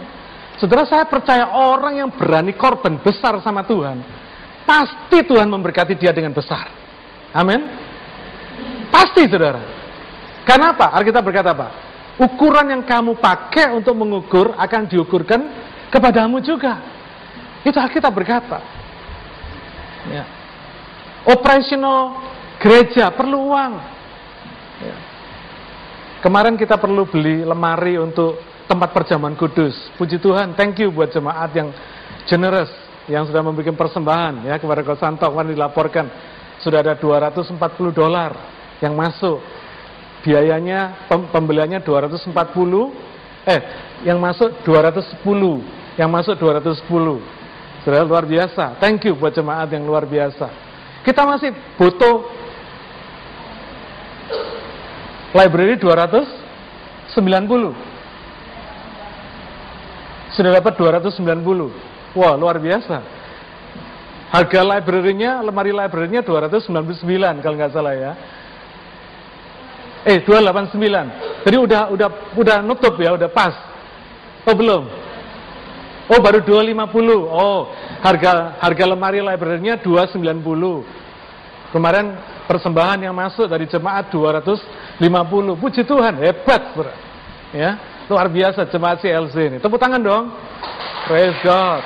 Saudara 0.62 0.86
saya 0.86 1.02
percaya 1.10 1.50
orang 1.50 1.98
yang 1.98 2.10
berani 2.14 2.54
korban 2.54 3.02
besar 3.02 3.34
sama 3.42 3.66
Tuhan, 3.66 3.98
pasti 4.62 5.26
Tuhan 5.26 5.50
memberkati 5.50 5.98
dia 5.98 6.14
dengan 6.14 6.30
besar. 6.30 6.70
Amin. 7.34 7.66
Pasti 8.92 9.26
saudara. 9.26 9.58
Karena 10.46 10.70
apa? 10.70 10.94
Alkitab 10.94 11.22
berkata 11.26 11.50
apa? 11.50 11.68
Ukuran 12.22 12.70
yang 12.70 12.82
kamu 12.86 13.18
pakai 13.18 13.74
untuk 13.74 13.98
mengukur 13.98 14.54
akan 14.54 14.86
diukurkan 14.86 15.40
kepadamu 15.90 16.38
juga. 16.38 17.01
Itu 17.62 17.78
Alkitab 17.78 18.10
berkata. 18.10 18.58
Ya. 20.10 20.24
Operasional 21.26 22.18
gereja 22.58 23.10
perlu 23.14 23.54
uang. 23.54 23.72
Ya. 24.82 24.96
Kemarin 26.22 26.54
kita 26.58 26.78
perlu 26.78 27.06
beli 27.06 27.42
lemari 27.42 27.98
untuk 27.98 28.38
tempat 28.66 28.94
perjamuan 28.94 29.34
kudus. 29.34 29.74
Puji 29.98 30.22
Tuhan, 30.22 30.54
thank 30.54 30.78
you 30.78 30.94
buat 30.94 31.10
jemaat 31.10 31.50
yang 31.54 31.74
generous, 32.26 32.70
yang 33.10 33.26
sudah 33.26 33.42
memberikan 33.42 33.74
persembahan 33.74 34.46
ya 34.46 34.58
kepada 34.58 34.86
Kosanto 34.86 35.26
kemarin 35.26 35.54
dilaporkan 35.54 36.06
sudah 36.62 36.78
ada 36.78 36.94
240 36.94 37.58
dolar 37.90 38.32
yang 38.78 38.94
masuk. 38.94 39.42
Biayanya 40.22 41.10
pembeliannya 41.10 41.82
240 41.82 42.30
eh 43.42 43.60
yang 44.06 44.22
masuk 44.22 44.62
210, 44.62 45.98
yang 45.98 46.06
masuk 46.06 46.38
210. 46.38 47.41
Sudah 47.82 48.06
luar 48.06 48.22
biasa. 48.26 48.78
Thank 48.78 49.10
you 49.10 49.18
buat 49.18 49.34
jemaat 49.34 49.66
yang 49.74 49.82
luar 49.82 50.06
biasa. 50.06 50.46
Kita 51.02 51.26
masih 51.26 51.50
butuh 51.74 52.22
library 55.34 55.74
290 55.82 57.90
sudah 60.32 60.48
dapat 60.48 60.80
290. 60.80 62.16
Wah, 62.16 62.34
luar 62.40 62.56
biasa. 62.56 63.04
Harga 64.32 64.60
library-nya, 64.64 65.44
lemari 65.44 65.76
library-nya 65.76 66.24
299 66.24 67.44
kalau 67.44 67.56
nggak 67.60 67.72
salah 67.72 67.92
ya. 67.92 68.12
Eh, 70.08 70.24
289. 70.24 71.44
Jadi 71.44 71.56
udah 71.60 71.92
udah 71.92 72.08
udah 72.32 72.56
nutup 72.64 72.96
ya, 72.96 73.12
udah 73.12 73.28
pas. 73.28 73.52
Oh, 74.48 74.56
belum. 74.56 74.88
Oh, 76.10 76.18
baru 76.18 76.42
250. 76.42 77.26
Oh, 77.26 77.70
harga 78.02 78.58
harga 78.58 78.84
lemari 78.86 79.22
library-nya 79.22 79.78
290. 79.78 80.42
Kemarin 81.70 82.18
persembahan 82.50 83.00
yang 83.06 83.14
masuk 83.14 83.46
dari 83.46 83.70
jemaat 83.70 84.10
250. 84.10 85.58
Puji 85.58 85.82
Tuhan, 85.86 86.18
hebat, 86.18 86.62
Bro. 86.74 86.92
Ya. 87.54 87.78
Luar 88.10 88.26
biasa 88.28 88.66
jemaat 88.68 88.98
CLC 88.98 89.36
ini. 89.46 89.58
Tepuk 89.62 89.78
tangan 89.78 90.02
dong. 90.02 90.34
Praise 91.06 91.38
God. 91.40 91.82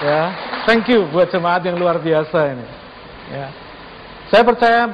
Ya, 0.00 0.32
thank 0.64 0.88
you 0.88 1.04
buat 1.12 1.28
jemaat 1.28 1.60
yang 1.60 1.76
luar 1.76 2.00
biasa 2.00 2.56
ini. 2.56 2.66
Ya. 3.28 3.52
Saya 4.32 4.42
percaya 4.48 4.88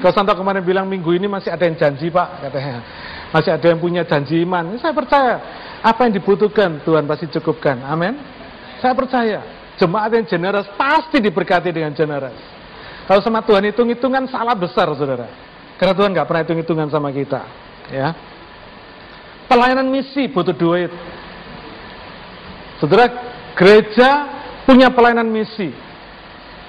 kalau 0.00 0.14
Santo 0.16 0.32
kemarin 0.32 0.64
bilang 0.64 0.88
minggu 0.88 1.12
ini 1.12 1.28
masih 1.28 1.52
ada 1.52 1.68
yang 1.68 1.76
janji 1.76 2.08
Pak 2.08 2.48
katanya. 2.48 2.80
Masih 3.32 3.50
ada 3.56 3.66
yang 3.66 3.80
punya 3.80 4.04
janji 4.04 4.44
iman. 4.44 4.76
Saya 4.76 4.92
percaya 4.92 5.34
apa 5.80 6.04
yang 6.04 6.12
dibutuhkan 6.20 6.84
Tuhan 6.84 7.08
pasti 7.08 7.26
cukupkan. 7.32 7.80
Amin. 7.88 8.20
Saya 8.78 8.92
percaya 8.92 9.40
jemaat 9.80 10.12
yang 10.12 10.26
generas 10.28 10.68
pasti 10.76 11.18
diberkati 11.18 11.72
dengan 11.72 11.96
generas. 11.96 12.36
Kalau 13.08 13.24
sama 13.24 13.40
Tuhan 13.42 13.72
hitung-hitungan 13.72 14.28
salah 14.28 14.54
besar 14.54 14.86
saudara. 14.94 15.26
Karena 15.80 15.96
Tuhan 15.96 16.12
nggak 16.14 16.26
pernah 16.28 16.42
hitung-hitungan 16.44 16.88
sama 16.92 17.08
kita. 17.10 17.42
Ya. 17.90 18.14
Pelayanan 19.48 19.88
misi 19.88 20.28
butuh 20.30 20.54
duit. 20.54 20.92
Saudara, 22.78 23.10
gereja 23.58 24.10
punya 24.68 24.92
pelayanan 24.92 25.26
misi. 25.26 25.70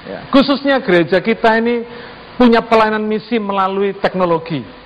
Ya, 0.04 0.28
khususnya 0.34 0.84
gereja 0.84 1.24
kita 1.24 1.56
ini 1.64 1.88
punya 2.36 2.60
pelayanan 2.60 3.06
misi 3.08 3.40
melalui 3.40 3.96
teknologi. 3.96 4.83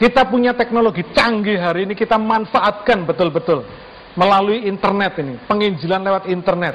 Kita 0.00 0.24
punya 0.24 0.56
teknologi 0.56 1.04
canggih 1.12 1.60
hari 1.60 1.84
ini, 1.84 1.92
kita 1.92 2.16
manfaatkan 2.16 3.04
betul-betul 3.04 3.68
melalui 4.16 4.64
internet 4.64 5.20
ini, 5.20 5.36
penginjilan 5.44 6.00
lewat 6.00 6.24
internet, 6.32 6.72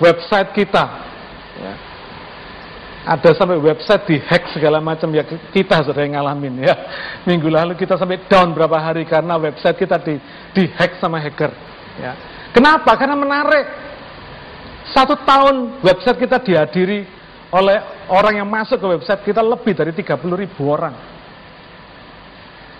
website 0.00 0.56
kita. 0.56 0.84
Ya. 1.60 1.74
Ada 3.02 3.34
sampai 3.34 3.58
website 3.58 4.06
dihack 4.06 4.54
segala 4.54 4.78
macam 4.78 5.10
ya 5.10 5.26
kita 5.26 5.84
sudah 5.84 6.06
ngalamin 6.06 6.64
ya. 6.64 6.74
Minggu 7.28 7.50
lalu 7.50 7.74
kita 7.74 7.98
sampai 7.98 8.24
down 8.30 8.54
berapa 8.54 8.78
hari 8.78 9.04
karena 9.04 9.34
website 9.36 9.76
kita 9.76 9.98
di 10.00 10.16
dihack 10.54 10.96
sama 11.02 11.18
hacker. 11.18 11.50
Ya. 12.00 12.16
Kenapa? 12.54 12.94
Karena 12.96 13.18
menarik. 13.18 13.66
Satu 14.96 15.18
tahun 15.28 15.82
website 15.82 16.24
kita 16.24 16.40
dihadiri 16.40 17.04
oleh 17.52 18.06
orang 18.08 18.38
yang 18.38 18.48
masuk 18.48 18.80
ke 18.80 18.86
website 18.86 19.20
kita 19.26 19.42
lebih 19.44 19.74
dari 19.76 19.92
30 19.92 20.16
ribu 20.38 20.70
orang. 20.70 20.94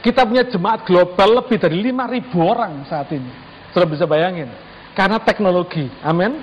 Kita 0.03 0.27
punya 0.27 0.43
jemaat 0.43 0.83
global 0.83 1.43
lebih 1.43 1.63
dari 1.63 1.79
5 1.79 2.11
ribu 2.11 2.43
orang 2.43 2.83
saat 2.91 3.07
ini. 3.15 3.31
Sudah 3.71 3.87
bisa 3.87 4.03
bayangin. 4.03 4.51
Karena 4.99 5.23
teknologi. 5.23 5.87
Amin. 6.03 6.43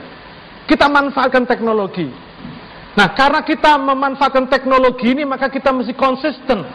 Kita 0.64 0.88
manfaatkan 0.88 1.44
teknologi. 1.44 2.08
Nah, 2.96 3.12
karena 3.14 3.44
kita 3.44 3.78
memanfaatkan 3.78 4.48
teknologi 4.50 5.12
ini, 5.14 5.28
maka 5.28 5.52
kita 5.52 5.70
mesti 5.76 5.94
konsisten. 5.94 6.66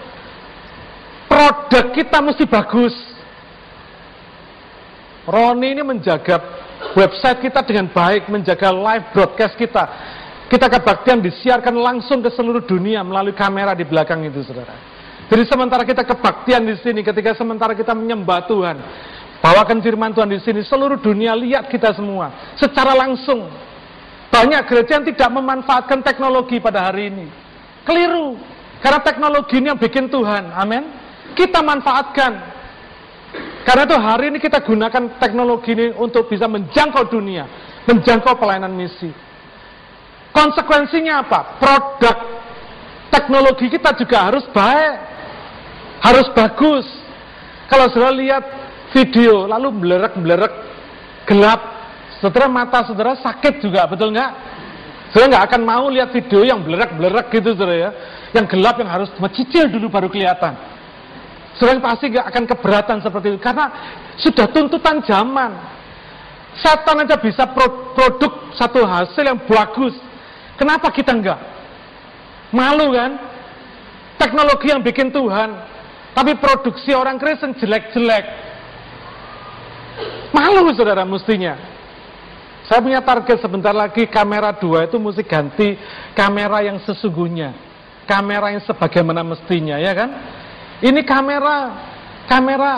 Produk 1.26 1.84
kita 1.96 2.20
mesti 2.22 2.44
bagus. 2.46 2.94
Roni 5.24 5.72
ini 5.72 5.82
menjaga 5.82 6.36
website 6.94 7.48
kita 7.48 7.64
dengan 7.64 7.88
baik, 7.90 8.28
menjaga 8.28 8.68
live 8.70 9.08
broadcast 9.16 9.56
kita. 9.56 9.84
Kita 10.52 10.68
kebaktian 10.68 11.24
disiarkan 11.24 11.74
langsung 11.80 12.20
ke 12.20 12.28
seluruh 12.28 12.62
dunia 12.62 13.00
melalui 13.00 13.32
kamera 13.32 13.72
di 13.72 13.88
belakang 13.88 14.20
itu, 14.28 14.44
saudara. 14.44 14.93
Jadi 15.24 15.42
sementara 15.48 15.82
kita 15.88 16.04
kebaktian 16.04 16.68
di 16.68 16.76
sini, 16.84 17.00
ketika 17.00 17.32
sementara 17.32 17.72
kita 17.72 17.96
menyembah 17.96 18.44
Tuhan, 18.44 18.76
bawakan 19.40 19.80
firman 19.80 20.12
Tuhan 20.12 20.28
di 20.28 20.40
sini, 20.44 20.60
seluruh 20.60 21.00
dunia 21.00 21.32
lihat 21.32 21.72
kita 21.72 21.96
semua 21.96 22.56
secara 22.60 22.92
langsung. 22.92 23.48
Banyak 24.28 24.66
gereja 24.66 24.98
yang 24.98 25.06
tidak 25.06 25.30
memanfaatkan 25.30 26.02
teknologi 26.02 26.58
pada 26.58 26.90
hari 26.90 27.06
ini. 27.06 27.26
Keliru. 27.86 28.34
Karena 28.82 29.00
teknologi 29.00 29.62
ini 29.62 29.70
yang 29.70 29.78
bikin 29.78 30.10
Tuhan. 30.10 30.50
Amin. 30.52 30.90
Kita 31.38 31.62
manfaatkan. 31.62 32.32
Karena 33.64 33.82
itu 33.88 33.96
hari 33.96 34.24
ini 34.34 34.38
kita 34.42 34.60
gunakan 34.60 35.16
teknologi 35.22 35.72
ini 35.72 35.86
untuk 35.96 36.28
bisa 36.28 36.44
menjangkau 36.44 37.08
dunia, 37.08 37.48
menjangkau 37.88 38.36
pelayanan 38.36 38.74
misi. 38.74 39.08
Konsekuensinya 40.34 41.24
apa? 41.24 41.40
Produk 41.62 42.16
teknologi 43.08 43.70
kita 43.70 43.94
juga 43.94 44.28
harus 44.28 44.44
baik, 44.50 45.13
harus 46.04 46.28
bagus. 46.36 46.84
Kalau 47.72 47.88
saudara 47.88 48.12
lihat 48.12 48.44
video 48.92 49.48
lalu 49.48 49.72
belerek-belerek 49.72 50.52
gelap, 51.24 51.60
saudara 52.20 52.46
mata 52.46 52.84
saudara 52.84 53.16
sakit 53.16 53.64
juga, 53.64 53.88
betul 53.88 54.12
nggak? 54.12 54.30
Saudara 55.10 55.32
nggak 55.32 55.44
akan 55.48 55.60
mau 55.64 55.88
lihat 55.88 56.12
video 56.12 56.44
yang 56.44 56.60
belerek-belerek 56.60 57.32
gitu 57.32 57.56
saudara 57.56 57.74
ya, 57.74 57.90
yang 58.36 58.44
gelap 58.44 58.76
yang 58.76 58.90
harus 58.92 59.08
mencicil 59.16 59.64
dulu 59.72 59.88
baru 59.88 60.12
kelihatan. 60.12 60.52
Saudara 61.56 61.78
pasti 61.78 62.10
gak 62.10 62.26
akan 62.34 62.44
keberatan 62.50 62.98
seperti 62.98 63.26
itu 63.30 63.38
karena 63.38 63.70
sudah 64.18 64.50
tuntutan 64.50 64.98
zaman. 65.06 65.54
Setan 66.58 67.02
aja 67.02 67.18
bisa 67.18 67.46
produk 67.94 68.54
satu 68.54 68.82
hasil 68.82 69.22
yang 69.22 69.38
bagus. 69.46 69.94
Kenapa 70.58 70.90
kita 70.90 71.14
enggak? 71.14 71.38
Malu 72.50 72.94
kan? 72.94 73.18
Teknologi 74.18 74.70
yang 74.70 74.82
bikin 74.82 75.10
Tuhan, 75.10 75.50
tapi 76.14 76.38
produksi 76.38 76.94
orang 76.94 77.18
Kristen 77.18 77.58
jelek-jelek. 77.58 78.24
Malu 80.30 80.70
saudara 80.74 81.02
mestinya. 81.02 81.58
Saya 82.64 82.80
punya 82.80 83.04
target 83.04 83.44
sebentar 83.44 83.76
lagi 83.76 84.08
kamera 84.08 84.56
dua 84.56 84.88
itu 84.88 84.96
mesti 84.96 85.20
ganti 85.26 85.76
kamera 86.16 86.64
yang 86.64 86.80
sesungguhnya. 86.80 87.52
Kamera 88.08 88.54
yang 88.54 88.64
sebagaimana 88.64 89.20
mestinya, 89.20 89.76
ya 89.76 89.92
kan? 89.92 90.10
Ini 90.80 91.00
kamera, 91.04 91.56
kamera 92.28 92.72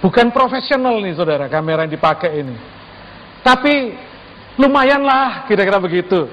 bukan 0.00 0.32
profesional 0.32 1.00
nih 1.00 1.16
saudara, 1.16 1.48
kamera 1.52 1.84
yang 1.84 1.92
dipakai 1.92 2.30
ini. 2.42 2.56
Tapi 3.44 3.74
lumayanlah 4.56 5.48
kira-kira 5.48 5.78
begitu. 5.80 6.28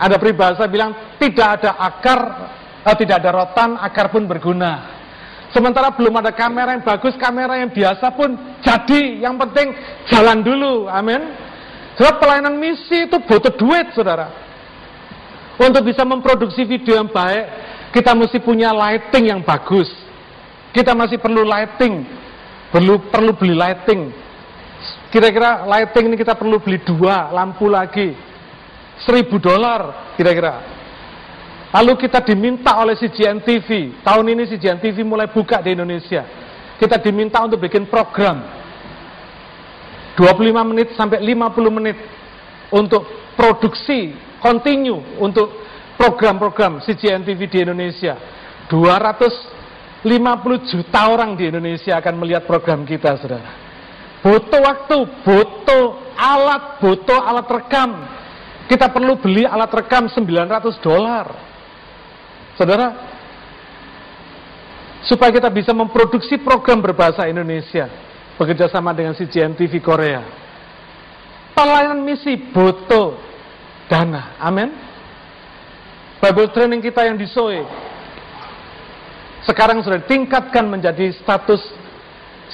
Ada 0.00 0.16
peribahasa 0.18 0.66
bilang 0.66 1.16
tidak 1.20 1.60
ada 1.60 1.76
akar, 1.78 2.20
eh, 2.82 2.96
tidak 2.98 3.22
ada 3.22 3.30
rotan, 3.30 3.78
akar 3.78 4.10
pun 4.10 4.26
berguna. 4.26 5.02
Sementara 5.52 5.92
belum 5.92 6.16
ada 6.16 6.32
kamera 6.32 6.72
yang 6.72 6.80
bagus, 6.80 7.12
kamera 7.20 7.60
yang 7.60 7.68
biasa 7.68 8.08
pun 8.16 8.32
jadi. 8.64 9.20
Yang 9.20 9.34
penting 9.46 9.66
jalan 10.08 10.38
dulu, 10.40 10.88
amin. 10.88 11.20
Sebab 12.00 12.24
pelayanan 12.24 12.56
misi 12.56 13.04
itu 13.04 13.20
butuh 13.20 13.52
duit, 13.52 13.92
saudara. 13.92 14.32
Untuk 15.60 15.84
bisa 15.84 16.08
memproduksi 16.08 16.64
video 16.64 16.96
yang 16.96 17.12
baik, 17.12 17.44
kita 17.92 18.16
mesti 18.16 18.40
punya 18.40 18.72
lighting 18.72 19.28
yang 19.28 19.44
bagus. 19.44 19.92
Kita 20.72 20.96
masih 20.96 21.20
perlu 21.20 21.44
lighting. 21.44 22.08
Perlu 22.72 23.12
perlu 23.12 23.36
beli 23.36 23.52
lighting. 23.52 24.08
Kira-kira 25.12 25.68
lighting 25.68 26.08
ini 26.08 26.16
kita 26.16 26.32
perlu 26.32 26.56
beli 26.56 26.80
dua 26.80 27.28
lampu 27.28 27.68
lagi. 27.68 28.16
Seribu 29.04 29.36
dolar 29.36 30.16
kira-kira. 30.16 30.80
Lalu 31.72 32.04
kita 32.04 32.20
diminta 32.20 32.76
oleh 32.76 32.92
CGN 32.92 33.40
TV. 33.40 33.96
Tahun 34.04 34.26
ini 34.28 34.44
CGN 34.44 34.76
TV 34.76 35.00
mulai 35.00 35.32
buka 35.32 35.64
di 35.64 35.72
Indonesia. 35.72 36.20
Kita 36.76 37.00
diminta 37.00 37.40
untuk 37.40 37.64
bikin 37.64 37.88
program. 37.88 38.44
25 40.12 40.68
menit 40.68 40.92
sampai 40.92 41.24
50 41.24 41.72
menit 41.72 41.96
untuk 42.68 43.08
produksi 43.32 44.12
continue 44.36 45.00
untuk 45.16 45.48
program-program 45.96 46.84
CGN 46.84 47.24
TV 47.24 47.48
di 47.48 47.58
Indonesia. 47.64 48.20
250 48.68 50.04
juta 50.68 51.00
orang 51.08 51.40
di 51.40 51.48
Indonesia 51.48 51.96
akan 51.96 52.14
melihat 52.20 52.44
program 52.44 52.84
kita, 52.84 53.16
saudara. 53.16 53.48
Butuh 54.20 54.60
waktu, 54.60 54.98
butuh 55.24 55.84
alat, 56.20 56.84
butuh 56.84 57.16
alat 57.16 57.48
rekam. 57.48 57.90
Kita 58.68 58.92
perlu 58.92 59.16
beli 59.16 59.48
alat 59.48 59.72
rekam 59.72 60.12
900 60.12 60.76
dolar. 60.84 61.51
Saudara, 62.56 62.92
supaya 65.08 65.32
kita 65.32 65.48
bisa 65.48 65.72
memproduksi 65.72 66.36
program 66.40 66.84
berbahasa 66.84 67.26
Indonesia 67.26 67.88
bekerja 68.36 68.68
sama 68.68 68.92
dengan 68.92 69.16
CGN 69.16 69.56
TV 69.56 69.80
Korea. 69.80 70.22
Pelayanan 71.52 72.00
misi 72.00 72.36
butuh 72.52 73.16
dana. 73.88 74.36
Amin. 74.40 74.72
Bible 76.22 76.48
training 76.54 76.80
kita 76.80 77.02
yang 77.02 77.18
di 77.18 77.26
SOE 77.26 77.66
sekarang 79.42 79.82
sudah 79.82 79.98
ditingkatkan 80.06 80.70
menjadi 80.70 81.10
status 81.18 81.58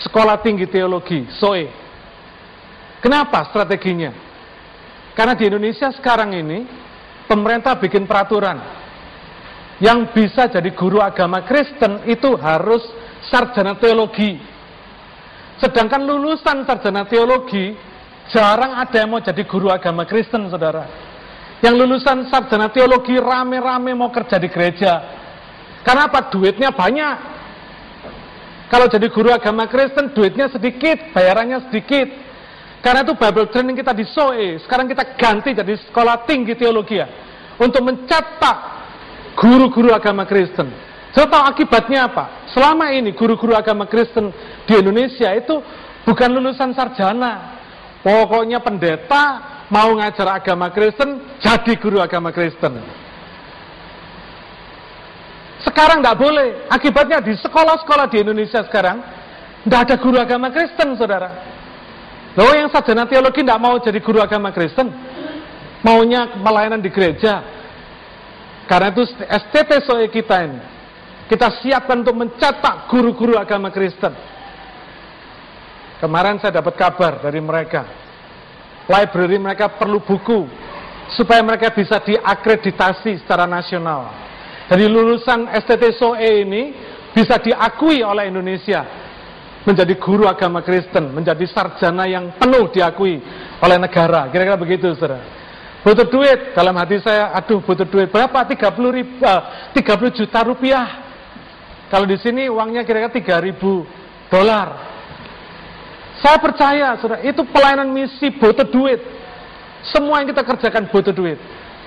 sekolah 0.09 0.41
tinggi 0.41 0.65
teologi 0.65 1.29
SOE. 1.37 1.69
Kenapa 3.05 3.45
strateginya? 3.53 4.11
Karena 5.13 5.37
di 5.37 5.45
Indonesia 5.47 5.93
sekarang 5.93 6.33
ini 6.33 6.65
pemerintah 7.29 7.77
bikin 7.77 8.09
peraturan 8.09 8.57
yang 9.79 10.11
bisa 10.11 10.51
jadi 10.51 10.71
guru 10.75 10.99
agama 10.99 11.47
Kristen 11.47 12.03
itu 12.11 12.35
harus 12.35 12.83
sarjana 13.31 13.79
teologi. 13.79 14.39
Sedangkan 15.63 16.03
lulusan 16.03 16.67
sarjana 16.67 17.07
teologi 17.07 17.75
jarang 18.31 18.75
ada 18.79 18.97
yang 18.99 19.11
mau 19.11 19.23
jadi 19.23 19.43
guru 19.47 19.71
agama 19.71 20.03
Kristen, 20.03 20.51
saudara. 20.51 20.87
Yang 21.63 21.75
lulusan 21.79 22.27
sarjana 22.31 22.71
teologi 22.71 23.19
rame-rame 23.19 23.95
mau 23.95 24.11
kerja 24.11 24.39
di 24.39 24.51
gereja. 24.51 24.93
Karena 25.87 26.11
apa? 26.11 26.31
Duitnya 26.31 26.75
banyak. 26.75 27.17
Kalau 28.69 28.87
jadi 28.91 29.07
guru 29.09 29.33
agama 29.33 29.65
Kristen, 29.71 30.13
duitnya 30.13 30.51
sedikit, 30.51 31.15
bayarannya 31.15 31.71
sedikit. 31.71 32.07
Karena 32.79 33.03
itu 33.03 33.15
Bible 33.19 33.51
training 33.51 33.75
kita 33.79 33.91
di 33.91 34.07
SOE. 34.07 34.63
Sekarang 34.63 34.87
kita 34.87 35.19
ganti 35.19 35.51
jadi 35.55 35.75
sekolah 35.91 36.23
tinggi 36.29 36.55
teologi 36.55 36.99
ya. 36.99 37.09
untuk 37.59 37.83
mencetak 37.83 38.78
guru-guru 39.39 39.95
agama 39.95 40.27
Kristen. 40.27 40.67
Saya 41.15 41.31
tahu 41.31 41.43
akibatnya 41.47 42.11
apa? 42.11 42.51
Selama 42.51 42.91
ini 42.91 43.15
guru-guru 43.15 43.55
agama 43.55 43.87
Kristen 43.87 44.35
di 44.67 44.75
Indonesia 44.75 45.31
itu 45.33 45.63
bukan 46.03 46.29
lulusan 46.35 46.75
sarjana. 46.75 47.57
Pokoknya 48.03 48.63
pendeta 48.63 49.25
mau 49.71 49.95
ngajar 49.95 50.43
agama 50.43 50.71
Kristen, 50.75 51.39
jadi 51.39 51.73
guru 51.79 52.03
agama 52.03 52.35
Kristen. 52.35 52.79
Sekarang 55.63 55.99
tidak 56.03 56.19
boleh. 56.19 56.71
Akibatnya 56.71 57.19
di 57.19 57.35
sekolah-sekolah 57.35 58.07
di 58.11 58.23
Indonesia 58.23 58.63
sekarang, 58.63 59.03
tidak 59.67 59.81
ada 59.87 59.97
guru 59.99 60.17
agama 60.23 60.55
Kristen, 60.55 60.95
saudara. 60.95 61.31
Loh 62.39 62.55
yang 62.55 62.71
sarjana 62.71 63.11
teologi 63.11 63.43
tidak 63.43 63.59
mau 63.59 63.75
jadi 63.83 63.99
guru 63.99 64.23
agama 64.23 64.55
Kristen. 64.55 64.87
Maunya 65.83 66.39
pelayanan 66.39 66.79
di 66.79 66.91
gereja. 66.91 67.58
Karena 68.69 68.93
itu 68.93 69.09
STT 69.17 69.71
SOE 69.89 70.13
kita 70.13 70.45
ini. 70.45 70.61
Kita 71.25 71.49
siapkan 71.61 72.05
untuk 72.05 72.17
mencetak 72.21 72.89
guru-guru 72.93 73.41
agama 73.41 73.73
Kristen. 73.73 74.13
Kemarin 75.99 76.37
saya 76.39 76.61
dapat 76.61 76.77
kabar 76.77 77.25
dari 77.25 77.41
mereka. 77.41 77.85
Library 78.89 79.37
mereka 79.41 79.73
perlu 79.73 80.01
buku 80.01 80.49
supaya 81.17 81.41
mereka 81.41 81.73
bisa 81.73 82.01
diakreditasi 82.01 83.25
secara 83.25 83.49
nasional. 83.49 84.09
Dari 84.69 84.85
lulusan 84.85 85.49
STT 85.49 85.97
SOE 85.97 86.45
ini 86.45 86.63
bisa 87.13 87.41
diakui 87.41 88.05
oleh 88.05 88.29
Indonesia 88.29 88.85
menjadi 89.65 89.97
guru 90.01 90.25
agama 90.29 90.65
Kristen, 90.65 91.13
menjadi 91.13 91.45
sarjana 91.49 92.09
yang 92.09 92.37
penuh 92.37 92.73
diakui 92.73 93.21
oleh 93.61 93.77
negara. 93.81 94.29
Kira-kira 94.33 94.57
begitu, 94.57 94.93
saudara. 94.97 95.38
Butuh 95.79 96.11
duit, 96.11 96.59
dalam 96.59 96.75
hati 96.75 96.99
saya, 96.99 97.31
aduh 97.39 97.63
butuh 97.63 97.87
duit. 97.87 98.11
Berapa? 98.11 98.43
30, 98.43 98.91
ribu, 98.91 99.15
uh, 99.23 99.71
30 99.73 100.11
juta 100.11 100.43
rupiah. 100.43 100.87
Kalau 101.89 102.05
di 102.05 102.19
sini 102.19 102.51
uangnya 102.51 102.83
kira-kira 102.83 103.41
3 103.41 103.47
ribu 103.47 103.87
dolar. 104.29 104.75
Saya 106.19 106.37
percaya, 106.43 106.99
saudara, 106.99 107.23
itu 107.23 107.47
pelayanan 107.47 107.95
misi 107.95 108.35
butuh 108.35 108.67
duit. 108.67 108.99
Semua 109.87 110.19
yang 110.19 110.35
kita 110.35 110.43
kerjakan 110.43 110.91
butuh 110.91 111.15
duit. 111.15 111.39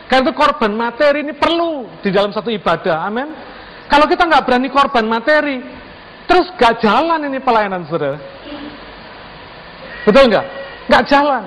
Karena 0.07 0.27
itu 0.27 0.33
korban 0.35 0.71
materi 0.71 1.23
ini 1.23 1.35
perlu 1.35 1.87
di 1.99 2.11
dalam 2.11 2.31
satu 2.31 2.47
ibadah. 2.47 3.07
Amin. 3.07 3.27
Kalau 3.91 4.07
kita 4.07 4.23
nggak 4.23 4.43
berani 4.47 4.71
korban 4.71 5.03
materi, 5.03 5.59
terus 6.27 6.47
gak 6.55 6.79
jalan 6.79 7.27
ini 7.27 7.43
pelayanan 7.43 7.83
saudara. 7.91 8.15
Betul 10.07 10.31
nggak? 10.31 10.45
Nggak 10.87 11.03
jalan. 11.11 11.43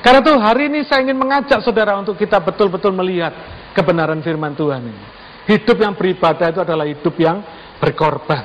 Karena 0.00 0.24
itu 0.24 0.32
hari 0.40 0.72
ini 0.72 0.80
saya 0.88 1.04
ingin 1.04 1.18
mengajak 1.20 1.60
saudara 1.60 1.96
untuk 2.00 2.16
kita 2.16 2.40
betul-betul 2.40 2.92
melihat 2.96 3.36
kebenaran 3.76 4.24
firman 4.24 4.56
Tuhan 4.56 4.80
ini. 4.80 5.04
Hidup 5.44 5.76
yang 5.76 5.92
beribadah 5.92 6.52
itu 6.52 6.60
adalah 6.64 6.86
hidup 6.88 7.14
yang 7.20 7.44
berkorban. 7.80 8.44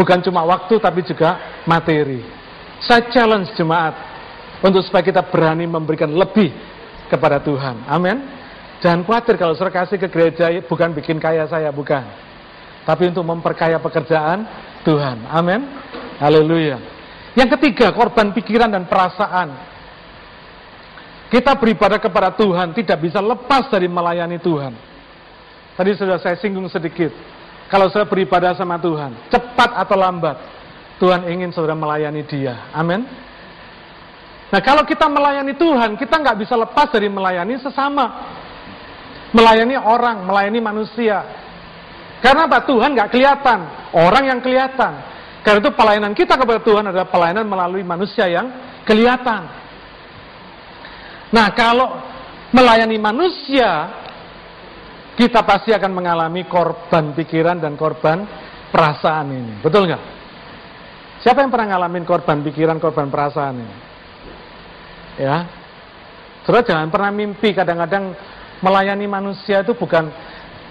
Bukan 0.00 0.24
cuma 0.24 0.46
waktu 0.48 0.80
tapi 0.80 1.04
juga 1.04 1.60
materi. 1.68 2.24
Saya 2.80 3.04
challenge 3.12 3.52
jemaat 3.52 3.92
untuk 4.64 4.80
supaya 4.80 5.04
kita 5.04 5.20
berani 5.28 5.68
memberikan 5.68 6.08
lebih 6.08 6.48
kepada 7.12 7.36
Tuhan. 7.44 7.84
Amin. 7.84 8.16
Jangan 8.80 9.04
khawatir 9.04 9.36
kalau 9.36 9.52
saudara 9.52 9.84
kasih 9.84 10.00
ke 10.00 10.08
gereja 10.08 10.48
bukan 10.64 10.96
bikin 10.96 11.20
kaya 11.20 11.44
saya, 11.44 11.68
bukan. 11.68 12.00
Tapi 12.88 13.12
untuk 13.12 13.28
memperkaya 13.28 13.76
pekerjaan 13.76 14.48
Tuhan. 14.88 15.28
Amin. 15.28 15.68
Haleluya. 16.16 16.80
Yang 17.36 17.60
ketiga, 17.60 17.92
korban 17.92 18.32
pikiran 18.32 18.72
dan 18.72 18.88
perasaan. 18.88 19.69
Kita 21.30 21.54
beribadah 21.54 22.02
kepada 22.02 22.34
Tuhan 22.34 22.74
tidak 22.74 23.06
bisa 23.06 23.22
lepas 23.22 23.70
dari 23.70 23.86
melayani 23.86 24.42
Tuhan. 24.42 24.74
Tadi 25.78 25.90
sudah 25.94 26.18
saya 26.18 26.34
singgung 26.42 26.66
sedikit. 26.66 27.14
Kalau 27.70 27.86
saya 27.86 28.02
beribadah 28.02 28.50
sama 28.58 28.82
Tuhan, 28.82 29.30
cepat 29.30 29.78
atau 29.78 29.94
lambat, 29.94 30.36
Tuhan 30.98 31.30
ingin 31.30 31.54
saudara 31.54 31.78
melayani 31.78 32.26
dia. 32.26 32.66
Amin. 32.74 33.06
Nah 34.50 34.58
kalau 34.58 34.82
kita 34.82 35.06
melayani 35.06 35.54
Tuhan, 35.54 35.94
kita 35.94 36.18
nggak 36.18 36.36
bisa 36.42 36.58
lepas 36.58 36.90
dari 36.90 37.06
melayani 37.06 37.62
sesama. 37.62 38.06
Melayani 39.30 39.78
orang, 39.78 40.26
melayani 40.26 40.58
manusia. 40.58 41.22
Karena 42.18 42.50
apa? 42.50 42.66
Tuhan 42.66 42.90
nggak 42.98 43.14
kelihatan, 43.14 43.58
orang 43.94 44.24
yang 44.34 44.42
kelihatan. 44.42 44.92
Karena 45.46 45.58
itu 45.62 45.72
pelayanan 45.72 46.12
kita 46.12 46.34
kepada 46.34 46.60
Tuhan 46.60 46.84
adalah 46.90 47.06
pelayanan 47.06 47.46
melalui 47.46 47.86
manusia 47.86 48.26
yang 48.26 48.50
kelihatan. 48.82 49.46
Nah 51.30 51.46
kalau 51.54 51.88
melayani 52.50 52.98
manusia, 52.98 53.90
kita 55.14 55.46
pasti 55.46 55.70
akan 55.70 55.92
mengalami 55.94 56.46
korban 56.50 57.14
pikiran 57.14 57.62
dan 57.62 57.78
korban 57.78 58.26
perasaan 58.70 59.30
ini. 59.30 59.52
Betul 59.62 59.90
nggak? 59.90 60.02
Siapa 61.20 61.44
yang 61.44 61.52
pernah 61.52 61.76
ngalamin 61.76 62.04
korban 62.08 62.40
pikiran, 62.40 62.80
korban 62.80 63.12
perasaan 63.12 63.54
ini? 63.60 63.76
Ya. 65.20 65.44
Saudara 66.48 66.64
jangan 66.64 66.88
pernah 66.88 67.12
mimpi 67.12 67.52
kadang-kadang 67.52 68.16
melayani 68.64 69.04
manusia 69.04 69.60
itu 69.60 69.76
bukan 69.76 70.08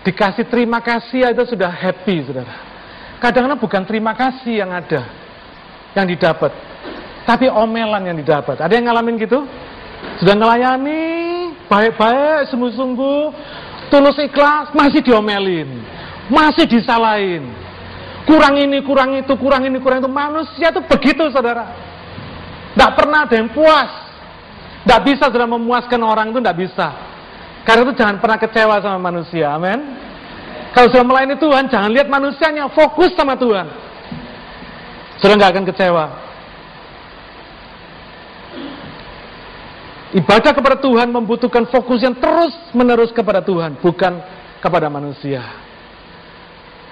dikasih 0.01 0.49
terima 0.49 0.82
kasih 0.82 1.30
itu 1.30 1.53
sudah 1.53 1.70
happy, 1.70 2.26
Saudara. 2.26 2.55
Kadang-kadang 3.22 3.62
bukan 3.62 3.84
terima 3.86 4.18
kasih 4.18 4.66
yang 4.66 4.74
ada 4.74 5.05
yang 5.93 6.10
didapat, 6.10 6.49
tapi 7.30 7.45
omelan 7.45 8.10
yang 8.10 8.18
didapat. 8.18 8.57
Ada 8.57 8.74
yang 8.74 8.89
ngalamin 8.89 9.22
gitu? 9.22 9.45
Sudah 10.19 10.35
ngelayani 10.35 11.01
baik-baik, 11.71 12.51
sungguh-sungguh, 12.51 13.21
tulus 13.87 14.19
ikhlas, 14.19 14.71
masih 14.75 14.99
diomelin, 15.03 15.83
masih 16.27 16.67
disalahin 16.67 17.59
kurang 18.29 18.61
ini, 18.61 18.77
kurang 18.85 19.17
itu, 19.17 19.33
kurang 19.33 19.65
ini, 19.65 19.81
kurang 19.81 20.05
itu. 20.05 20.11
Manusia 20.11 20.69
itu 20.69 20.85
begitu, 20.85 21.25
saudara. 21.33 21.65
Tidak 22.77 22.91
pernah 22.93 23.25
ada 23.25 23.33
yang 23.33 23.49
puas. 23.49 23.89
Tidak 24.85 25.01
bisa 25.01 25.33
sudah 25.33 25.49
memuaskan 25.49 25.97
orang 26.05 26.29
itu, 26.29 26.37
tidak 26.37 26.57
bisa. 26.61 26.87
Karena 27.65 27.81
itu 27.89 27.93
jangan 27.97 28.21
pernah 28.21 28.37
kecewa 28.37 28.75
sama 28.85 28.99
manusia, 29.01 29.57
amin. 29.57 29.81
Kalau 30.69 30.87
sudah 30.93 31.05
melayani 31.05 31.35
Tuhan, 31.41 31.65
jangan 31.65 31.89
lihat 31.89 32.07
manusianya, 32.07 32.69
fokus 32.69 33.11
sama 33.17 33.33
Tuhan. 33.33 33.65
Sudah 35.17 35.33
nggak 35.35 35.51
akan 35.57 35.65
kecewa. 35.73 36.05
Ibadah 40.10 40.57
kepada 40.57 40.78
Tuhan 40.82 41.14
membutuhkan 41.14 41.70
fokus 41.70 42.01
yang 42.01 42.18
terus 42.18 42.49
menerus 42.74 43.14
kepada 43.14 43.45
Tuhan, 43.45 43.78
bukan 43.78 44.18
kepada 44.57 44.89
manusia. 44.89 45.45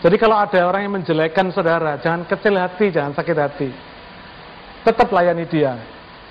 Jadi 0.05 0.15
kalau 0.21 0.37
ada 0.37 0.61
orang 0.69 0.85
yang 0.85 0.93
menjelekkan 1.01 1.49
saudara, 1.49 1.97
jangan 1.97 2.29
kecil 2.29 2.53
hati, 2.53 2.93
jangan 2.93 3.17
sakit 3.17 3.37
hati. 3.37 3.69
Tetap 4.85 5.09
layani 5.09 5.49
dia. 5.49 5.73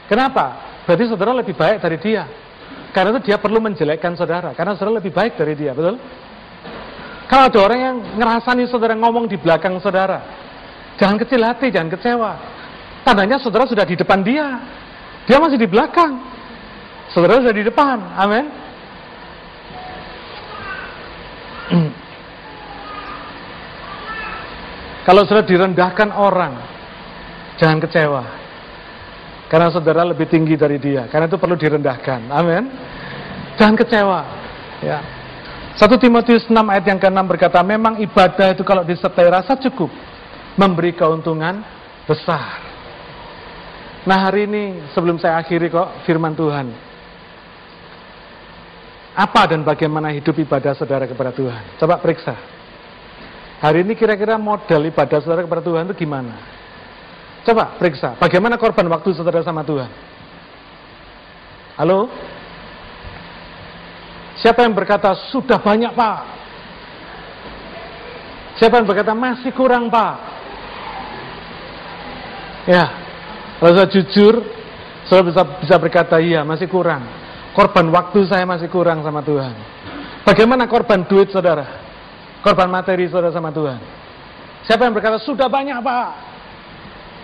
Kenapa? 0.07 0.79
Berarti 0.87 1.11
saudara 1.11 1.35
lebih 1.35 1.59
baik 1.59 1.83
dari 1.83 1.99
dia. 1.99 2.23
Karena 2.95 3.19
itu 3.19 3.29
dia 3.29 3.37
perlu 3.43 3.59
menjelekkan 3.59 4.15
saudara, 4.15 4.55
karena 4.55 4.79
saudara 4.79 5.03
lebih 5.03 5.11
baik 5.11 5.35
dari 5.35 5.59
dia, 5.59 5.75
betul? 5.75 5.99
Kalau 7.27 7.51
ada 7.51 7.59
orang 7.59 7.81
yang 7.83 7.97
ngerasani 8.15 8.65
saudara 8.71 8.95
ngomong 8.95 9.27
di 9.27 9.35
belakang 9.35 9.75
saudara, 9.83 10.23
jangan 10.95 11.19
kecil 11.19 11.43
hati, 11.43 11.75
jangan 11.75 11.91
kecewa. 11.99 12.33
Tandanya 13.03 13.43
saudara 13.43 13.67
sudah 13.67 13.83
di 13.83 13.99
depan 13.99 14.23
dia, 14.23 14.63
dia 15.27 15.43
masih 15.43 15.59
di 15.59 15.67
belakang. 15.67 16.36
Saudara 17.17 17.41
sudah 17.41 17.57
di 17.57 17.65
depan, 17.65 17.97
amin. 18.13 18.45
Kalau 25.09 25.25
sudah 25.25 25.41
direndahkan 25.41 26.13
orang, 26.13 26.61
jangan 27.57 27.81
kecewa. 27.81 28.21
Karena 29.49 29.73
saudara 29.73 30.05
lebih 30.05 30.29
tinggi 30.29 30.61
dari 30.61 30.77
dia. 30.77 31.09
Karena 31.09 31.25
itu 31.25 31.41
perlu 31.41 31.57
direndahkan. 31.57 32.29
Amin. 32.29 32.69
Jangan 33.57 33.81
kecewa. 33.81 34.21
Ya. 34.85 35.01
1 35.81 35.89
Timotius 35.97 36.53
6 36.53 36.53
ayat 36.53 36.85
yang 36.85 37.01
ke-6 37.01 37.17
berkata, 37.25 37.65
memang 37.65 37.97
ibadah 37.97 38.53
itu 38.53 38.61
kalau 38.61 38.85
disertai 38.85 39.33
rasa 39.33 39.57
cukup, 39.57 39.89
memberi 40.61 40.93
keuntungan 40.93 41.65
besar. 42.05 42.61
Nah 44.05 44.21
hari 44.21 44.45
ini 44.45 44.85
sebelum 44.93 45.17
saya 45.17 45.41
akhiri 45.41 45.73
kok 45.73 46.05
firman 46.05 46.37
Tuhan. 46.37 46.86
Apa 49.17 49.49
dan 49.49 49.65
bagaimana 49.65 50.13
hidup 50.13 50.37
ibadah 50.37 50.77
saudara 50.77 51.09
kepada 51.09 51.33
Tuhan? 51.33 51.81
Coba 51.81 51.97
periksa. 51.97 52.37
Hari 53.65 53.81
ini 53.81 53.97
kira-kira 53.97 54.37
model 54.37 54.93
ibadah 54.93 55.25
saudara 55.25 55.41
kepada 55.41 55.65
Tuhan 55.65 55.89
itu 55.89 56.05
gimana? 56.05 56.37
Coba 57.41 57.81
periksa, 57.81 58.19
bagaimana 58.21 58.61
korban 58.61 58.85
waktu 58.93 59.17
saudara 59.17 59.41
sama 59.41 59.65
Tuhan? 59.65 59.89
Halo? 61.81 62.13
Siapa 64.37 64.69
yang 64.69 64.77
berkata, 64.77 65.17
sudah 65.33 65.57
banyak 65.57 65.97
pak? 65.97 66.19
Siapa 68.61 68.77
yang 68.77 68.85
berkata, 68.85 69.17
masih 69.17 69.49
kurang 69.57 69.89
pak? 69.89 70.15
Ya, 72.69 72.85
kalau 73.63 73.73
saya 73.73 73.89
jujur, 73.89 74.45
saya 75.09 75.25
bisa, 75.25 75.43
bisa 75.65 75.77
berkata, 75.81 76.21
iya 76.21 76.45
masih 76.45 76.69
kurang. 76.69 77.26
Korban 77.57 77.89
waktu 77.89 78.29
saya 78.29 78.45
masih 78.45 78.69
kurang 78.69 79.01
sama 79.01 79.25
Tuhan. 79.25 79.57
Bagaimana 80.29 80.69
korban 80.69 81.09
duit 81.09 81.33
saudara? 81.33 81.65
Korban 82.45 82.69
materi 82.69 83.09
saudara 83.09 83.33
sama 83.33 83.49
Tuhan. 83.49 83.81
Siapa 84.69 84.85
yang 84.85 84.93
berkata, 84.93 85.17
sudah 85.25 85.49
banyak 85.49 85.81
pak. 85.81 86.09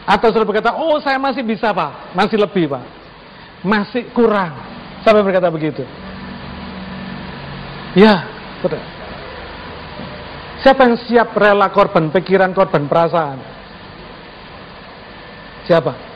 Atau 0.09 0.33
saudara 0.33 0.49
berkata, 0.49 0.71
oh 0.73 0.97
saya 1.05 1.21
masih 1.21 1.45
bisa 1.45 1.77
pak. 1.77 2.17
Masih 2.17 2.41
lebih 2.41 2.65
pak. 2.73 2.81
Masih 3.61 4.09
kurang. 4.17 4.57
Siapa 5.05 5.21
yang 5.21 5.29
berkata 5.29 5.53
begitu? 5.53 5.85
Ya, 7.93 8.25
saudara. 8.65 8.87
Siapa 10.65 10.81
yang 10.89 10.97
siap 10.97 11.29
rela 11.37 11.69
korban 11.75 12.09
pikiran, 12.09 12.57
korban 12.57 12.89
perasaan? 12.89 13.37
Siapa? 15.69 16.12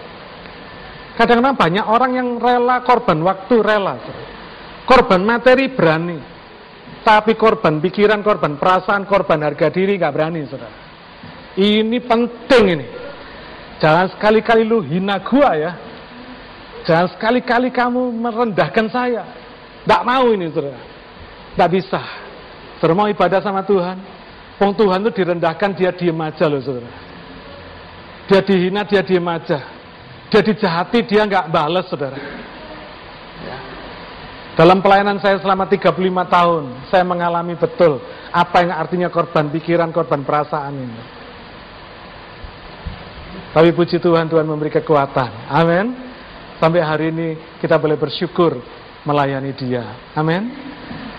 Kadang-kadang 1.17 1.57
banyak 1.57 1.87
orang 1.89 2.13
yang 2.13 2.29
rela 2.37 2.85
korban 2.85 3.25
waktu 3.25 3.57
rela. 3.65 3.97
Korban 4.85 5.25
materi 5.25 5.73
berani. 5.73 6.21
Tapi 7.01 7.39
korban 7.39 7.81
pikiran, 7.81 8.21
korban 8.21 8.61
perasaan, 8.61 9.09
korban 9.09 9.41
harga 9.41 9.73
diri 9.73 9.97
nggak 9.97 10.13
berani, 10.13 10.45
saudara. 10.45 10.75
Ini 11.57 11.99
penting 12.05 12.65
ini. 12.67 12.87
Jangan 13.81 14.13
sekali-kali 14.13 14.67
lu 14.67 14.85
hina 14.85 15.23
gua 15.25 15.57
ya. 15.57 15.73
Jangan 16.85 17.09
sekali-kali 17.17 17.73
kamu 17.73 18.11
merendahkan 18.11 18.87
saya. 18.93 19.23
Tidak 19.87 20.03
mau 20.03 20.35
ini, 20.35 20.51
saudara. 20.51 20.83
Tidak 21.55 21.71
bisa. 21.71 22.03
Saudara 22.83 22.99
mau 22.99 23.09
ibadah 23.09 23.41
sama 23.41 23.63
Tuhan. 23.65 23.97
Pong 24.59 24.75
Tuhan 24.75 25.01
itu 25.07 25.23
direndahkan, 25.23 25.79
dia 25.79 25.95
diem 25.95 26.19
aja 26.21 26.45
loh, 26.51 26.61
saudara. 26.61 26.91
Dia 28.27 28.41
dihina, 28.43 28.83
dia 28.83 29.07
diem 29.07 29.25
aja. 29.31 29.76
Dia 30.31 30.43
dijahati, 30.43 31.07
dia 31.07 31.23
nggak 31.23 31.49
bales, 31.51 31.87
saudara. 31.87 32.19
Ya. 33.43 33.59
Dalam 34.57 34.81
pelayanan 34.81 35.21
saya 35.21 35.39
selama 35.39 35.69
35 35.69 35.93
tahun, 36.27 36.65
saya 36.89 37.05
mengalami 37.05 37.55
betul 37.55 38.01
apa 38.33 38.65
yang 38.65 38.73
artinya 38.75 39.09
korban 39.13 39.53
pikiran, 39.53 39.93
korban 39.93 40.25
perasaan 40.25 40.75
ini. 40.75 41.03
Tapi 43.53 43.73
puji 43.73 44.01
Tuhan, 44.01 44.29
Tuhan 44.29 44.45
memberi 44.45 44.69
kekuatan. 44.73 45.49
Amin. 45.49 45.87
Sampai 46.57 46.81
hari 46.81 47.13
ini 47.13 47.29
kita 47.61 47.77
boleh 47.77 47.97
bersyukur 48.01 48.61
melayani 49.05 49.53
dia. 49.57 50.13
Amin. 50.17 50.49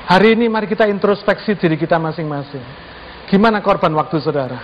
Hari 0.06 0.34
ini 0.34 0.46
mari 0.50 0.66
kita 0.66 0.90
introspeksi 0.90 1.58
diri 1.58 1.78
kita 1.78 1.98
masing-masing. 2.02 2.62
Gimana 3.30 3.62
korban 3.62 3.94
waktu 3.94 4.18
saudara? 4.22 4.58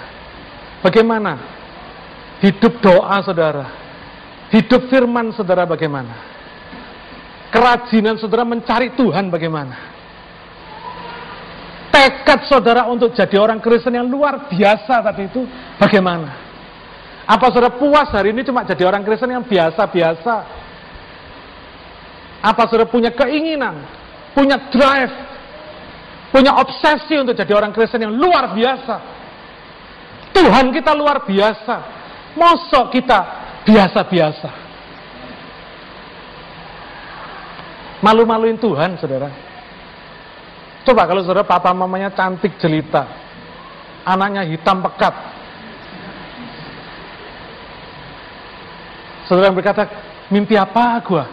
Bagaimana 0.82 1.62
Hidup 2.44 2.84
doa 2.84 3.24
saudara. 3.24 3.83
Hidup 4.54 4.86
firman 4.86 5.34
saudara 5.34 5.66
bagaimana? 5.66 6.14
Kerajinan 7.50 8.22
saudara 8.22 8.46
mencari 8.46 8.94
Tuhan 8.94 9.34
bagaimana? 9.34 9.74
Tekad 11.90 12.46
saudara 12.46 12.86
untuk 12.86 13.18
jadi 13.18 13.34
orang 13.42 13.58
Kristen 13.58 13.98
yang 13.98 14.06
luar 14.06 14.46
biasa 14.54 15.02
tadi 15.10 15.26
itu 15.26 15.42
bagaimana? 15.82 16.30
Apa 17.26 17.50
saudara 17.50 17.74
puas 17.74 18.14
hari 18.14 18.30
ini 18.30 18.46
cuma 18.46 18.62
jadi 18.62 18.86
orang 18.86 19.02
Kristen 19.02 19.34
yang 19.34 19.42
biasa-biasa? 19.42 20.36
Apa 22.46 22.70
saudara 22.70 22.86
punya 22.86 23.10
keinginan, 23.10 23.82
punya 24.38 24.70
drive, 24.70 25.14
punya 26.30 26.54
obsesi 26.62 27.18
untuk 27.18 27.34
jadi 27.34 27.58
orang 27.58 27.74
Kristen 27.74 28.06
yang 28.06 28.14
luar 28.14 28.54
biasa? 28.54 28.96
Tuhan 30.30 30.70
kita 30.70 30.94
luar 30.94 31.26
biasa. 31.26 31.76
Mosok 32.38 32.90
kita 32.90 33.43
biasa-biasa. 33.64 34.50
Malu-maluin 38.04 38.60
Tuhan, 38.60 39.00
saudara. 39.00 39.32
Coba 40.84 41.08
kalau 41.08 41.24
saudara 41.24 41.48
papa 41.48 41.72
mamanya 41.72 42.12
cantik 42.12 42.60
jelita, 42.60 43.08
anaknya 44.04 44.44
hitam 44.44 44.84
pekat. 44.84 45.16
Saudara 49.24 49.48
yang 49.48 49.56
berkata, 49.56 49.88
mimpi 50.28 50.60
apa 50.60 51.00
gua? 51.08 51.24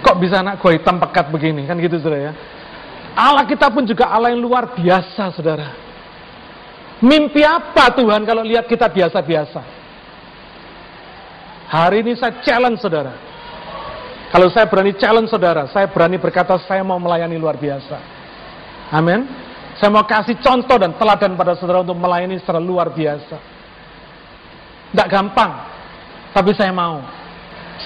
Kok 0.00 0.16
bisa 0.16 0.40
anak 0.40 0.56
gua 0.64 0.72
hitam 0.72 0.96
pekat 0.96 1.28
begini? 1.28 1.68
Kan 1.68 1.76
gitu 1.76 2.00
saudara 2.00 2.32
ya. 2.32 2.34
Allah 3.12 3.44
kita 3.44 3.68
pun 3.68 3.84
juga 3.84 4.08
Allah 4.08 4.32
yang 4.32 4.40
luar 4.40 4.72
biasa, 4.72 5.36
saudara. 5.36 5.68
Mimpi 7.04 7.44
apa 7.44 7.92
Tuhan 7.92 8.24
kalau 8.24 8.40
lihat 8.40 8.64
kita 8.64 8.88
biasa-biasa? 8.88 9.83
Hari 11.68 12.04
ini 12.04 12.12
saya 12.16 12.40
challenge 12.44 12.80
saudara. 12.84 13.14
Kalau 14.34 14.50
saya 14.50 14.66
berani 14.66 14.92
challenge 14.98 15.30
saudara, 15.30 15.70
saya 15.70 15.86
berani 15.86 16.18
berkata 16.18 16.58
saya 16.66 16.82
mau 16.82 16.98
melayani 16.98 17.38
luar 17.38 17.54
biasa. 17.54 17.96
Amin. 18.90 19.24
Saya 19.78 19.90
mau 19.90 20.06
kasih 20.06 20.38
contoh 20.42 20.78
dan 20.78 20.94
teladan 20.98 21.34
pada 21.38 21.54
saudara 21.54 21.82
untuk 21.86 21.98
melayani 21.98 22.38
secara 22.38 22.58
luar 22.58 22.90
biasa. 22.90 23.36
Tidak 24.90 25.08
gampang, 25.10 25.50
tapi 26.30 26.50
saya 26.54 26.70
mau. 26.70 27.02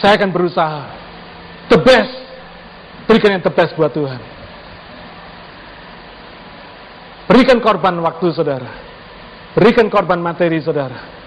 Saya 0.01 0.20
akan 0.20 0.31
berusaha. 0.33 0.83
The 1.72 1.81
best. 1.81 2.14
Berikan 3.09 3.41
yang 3.41 3.45
the 3.45 3.53
best 3.53 3.72
buat 3.72 3.93
Tuhan. 3.93 4.20
Berikan 7.29 7.61
korban 7.61 7.97
waktu 8.01 8.33
saudara. 8.33 8.68
Berikan 9.53 9.89
korban 9.93 10.20
materi 10.20 10.61
saudara. 10.61 11.18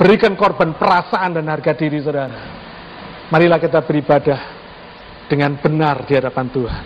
Berikan 0.00 0.34
korban 0.34 0.74
perasaan 0.74 1.36
dan 1.36 1.46
harga 1.52 1.76
diri 1.76 2.00
saudara. 2.00 2.38
Marilah 3.28 3.60
kita 3.60 3.84
beribadah 3.84 4.40
dengan 5.28 5.56
benar 5.60 6.04
di 6.04 6.12
hadapan 6.16 6.46
Tuhan. 6.52 6.84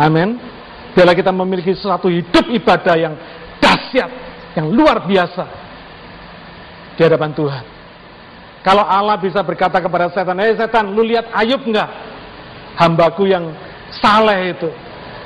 Amin. 0.00 0.40
Biarlah 0.94 1.16
kita 1.16 1.34
memiliki 1.34 1.74
suatu 1.74 2.06
hidup 2.06 2.46
ibadah 2.48 2.94
yang 2.94 3.14
dahsyat, 3.58 4.10
yang 4.54 4.70
luar 4.70 5.02
biasa 5.04 5.44
di 6.94 7.02
hadapan 7.02 7.34
Tuhan. 7.34 7.64
Kalau 8.64 8.80
Allah 8.80 9.20
bisa 9.20 9.44
berkata 9.44 9.76
kepada 9.76 10.08
setan, 10.08 10.40
"Hei 10.40 10.56
setan, 10.56 10.88
lu 10.96 11.04
lihat 11.04 11.28
Ayub 11.36 11.60
enggak? 11.68 11.90
Hambaku 12.80 13.28
yang 13.28 13.52
saleh 14.00 14.56
itu." 14.56 14.70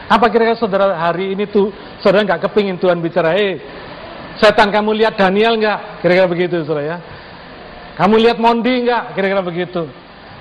Apa 0.09 0.27
kira-kira 0.33 0.59
saudara 0.59 0.97
hari 0.99 1.37
ini 1.37 1.47
tuh 1.47 1.71
saudara 2.03 2.25
nggak 2.25 2.51
kepingin 2.51 2.81
Tuhan 2.81 2.99
bicara, 2.99 3.37
"Hei, 3.37 3.61
Setan 4.39 4.71
kamu 4.71 4.95
lihat 4.95 5.19
Daniel 5.19 5.59
enggak? 5.59 6.03
Kira-kira 6.03 6.27
begitu 6.31 6.63
saudara 6.63 6.87
ya. 6.87 6.99
Kamu 7.99 8.15
lihat 8.23 8.39
Mondi 8.39 8.87
enggak? 8.87 9.19
Kira-kira 9.19 9.43
begitu. 9.43 9.91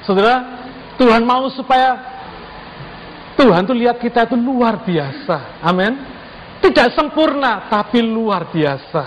Saudara, 0.06 0.66
Tuhan 1.02 1.26
mau 1.26 1.50
supaya 1.50 1.98
Tuhan 3.38 3.66
tuh 3.66 3.78
lihat 3.78 4.02
kita 4.02 4.30
itu 4.30 4.38
luar 4.38 4.82
biasa. 4.82 5.62
Amin. 5.62 5.94
Tidak 6.58 6.94
sempurna, 6.98 7.70
tapi 7.70 8.02
luar 8.02 8.50
biasa. 8.50 9.04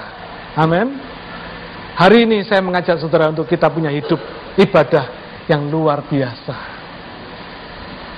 Amin. 0.54 0.98
Hari 1.98 2.26
ini 2.26 2.46
saya 2.46 2.62
mengajak 2.62 3.02
saudara 3.02 3.30
untuk 3.30 3.50
kita 3.50 3.66
punya 3.70 3.90
hidup 3.90 4.18
ibadah 4.54 5.06
yang 5.50 5.66
luar 5.66 6.06
biasa. 6.06 6.56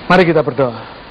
Mari 0.05 0.23
kita 0.29 0.45
berdoa. 0.45 1.02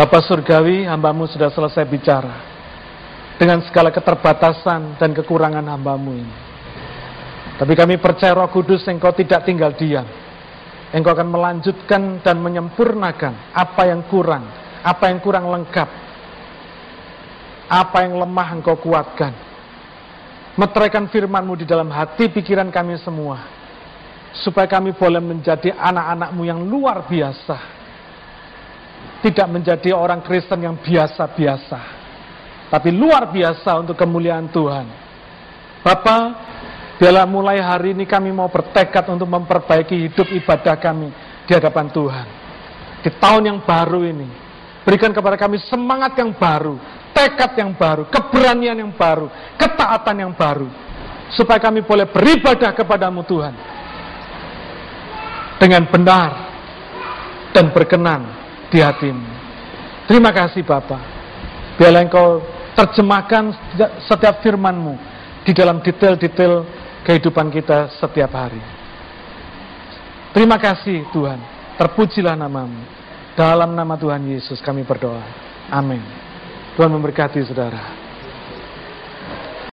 Bapak 0.00 0.24
Surgawi, 0.24 0.88
hambamu 0.88 1.28
sudah 1.28 1.52
selesai 1.52 1.84
bicara. 1.84 2.32
Dengan 3.36 3.60
segala 3.68 3.92
keterbatasan 3.92 4.96
dan 4.96 5.12
kekurangan 5.12 5.60
hambamu 5.60 6.16
ini. 6.16 6.36
Tapi 7.60 7.76
kami 7.76 8.00
percaya 8.00 8.32
roh 8.32 8.48
kudus 8.48 8.88
engkau 8.88 9.12
tidak 9.12 9.44
tinggal 9.44 9.76
diam. 9.76 10.08
Engkau 10.96 11.12
akan 11.12 11.28
melanjutkan 11.28 12.16
dan 12.24 12.40
menyempurnakan 12.40 13.52
apa 13.52 13.92
yang 13.92 14.00
kurang. 14.08 14.48
Apa 14.80 15.12
yang 15.12 15.20
kurang 15.20 15.52
lengkap. 15.52 15.88
Apa 17.68 18.00
yang 18.00 18.24
lemah 18.24 18.56
engkau 18.56 18.80
kuatkan. 18.80 19.36
Meteraikan 20.56 21.12
firmanmu 21.12 21.60
di 21.60 21.68
dalam 21.68 21.92
hati 21.92 22.32
pikiran 22.32 22.72
kami 22.72 22.96
semua. 23.04 23.36
Supaya 24.32 24.64
kami 24.64 24.96
boleh 24.96 25.20
menjadi 25.20 25.76
anak-anakmu 25.76 26.40
yang 26.48 26.64
luar 26.64 27.04
biasa 27.04 27.79
tidak 29.20 29.46
menjadi 29.52 29.92
orang 29.92 30.24
Kristen 30.24 30.64
yang 30.64 30.80
biasa-biasa, 30.80 31.80
tapi 32.72 32.88
luar 32.88 33.28
biasa 33.28 33.76
untuk 33.80 33.96
kemuliaan 33.96 34.48
Tuhan. 34.48 34.86
Bapak, 35.84 36.24
biarlah 36.96 37.28
mulai 37.28 37.60
hari 37.60 37.92
ini 37.92 38.08
kami 38.08 38.32
mau 38.32 38.48
bertekad 38.48 39.08
untuk 39.12 39.28
memperbaiki 39.28 40.08
hidup 40.08 40.28
ibadah 40.28 40.76
kami 40.80 41.12
di 41.44 41.52
hadapan 41.52 41.86
Tuhan. 41.92 42.26
Di 43.00 43.10
tahun 43.16 43.42
yang 43.48 43.58
baru 43.64 44.04
ini, 44.04 44.28
berikan 44.84 45.12
kepada 45.12 45.36
kami 45.36 45.60
semangat 45.68 46.16
yang 46.16 46.32
baru, 46.36 46.76
tekad 47.12 47.56
yang 47.56 47.72
baru, 47.76 48.08
keberanian 48.08 48.76
yang 48.76 48.92
baru, 48.92 49.28
ketaatan 49.56 50.16
yang 50.16 50.32
baru, 50.32 50.68
supaya 51.32 51.60
kami 51.60 51.84
boleh 51.84 52.08
beribadah 52.08 52.72
kepadamu 52.72 53.20
Tuhan 53.28 53.54
dengan 55.60 55.84
benar 55.92 56.30
dan 57.52 57.68
berkenan 57.68 58.39
di 58.70 58.78
hatimu. 58.78 59.26
Terima 60.06 60.30
kasih 60.30 60.62
Bapak. 60.62 61.02
Biarlah 61.76 62.02
Engkau 62.06 62.42
terjemahkan 62.74 63.52
setiap 64.06 64.42
firman-Mu 64.42 64.94
di 65.44 65.52
dalam 65.52 65.82
detail-detail 65.82 66.64
kehidupan 67.04 67.50
kita 67.50 67.90
setiap 67.98 68.30
hari. 68.34 68.62
Terima 70.30 70.56
kasih 70.56 71.10
Tuhan. 71.10 71.38
Terpujilah 71.76 72.38
namamu. 72.38 72.80
Dalam 73.34 73.74
nama 73.74 73.94
Tuhan 73.98 74.22
Yesus 74.30 74.62
kami 74.62 74.86
berdoa. 74.86 75.22
Amin. 75.70 76.02
Tuhan 76.76 76.90
memberkati 76.90 77.42
saudara. 77.46 77.99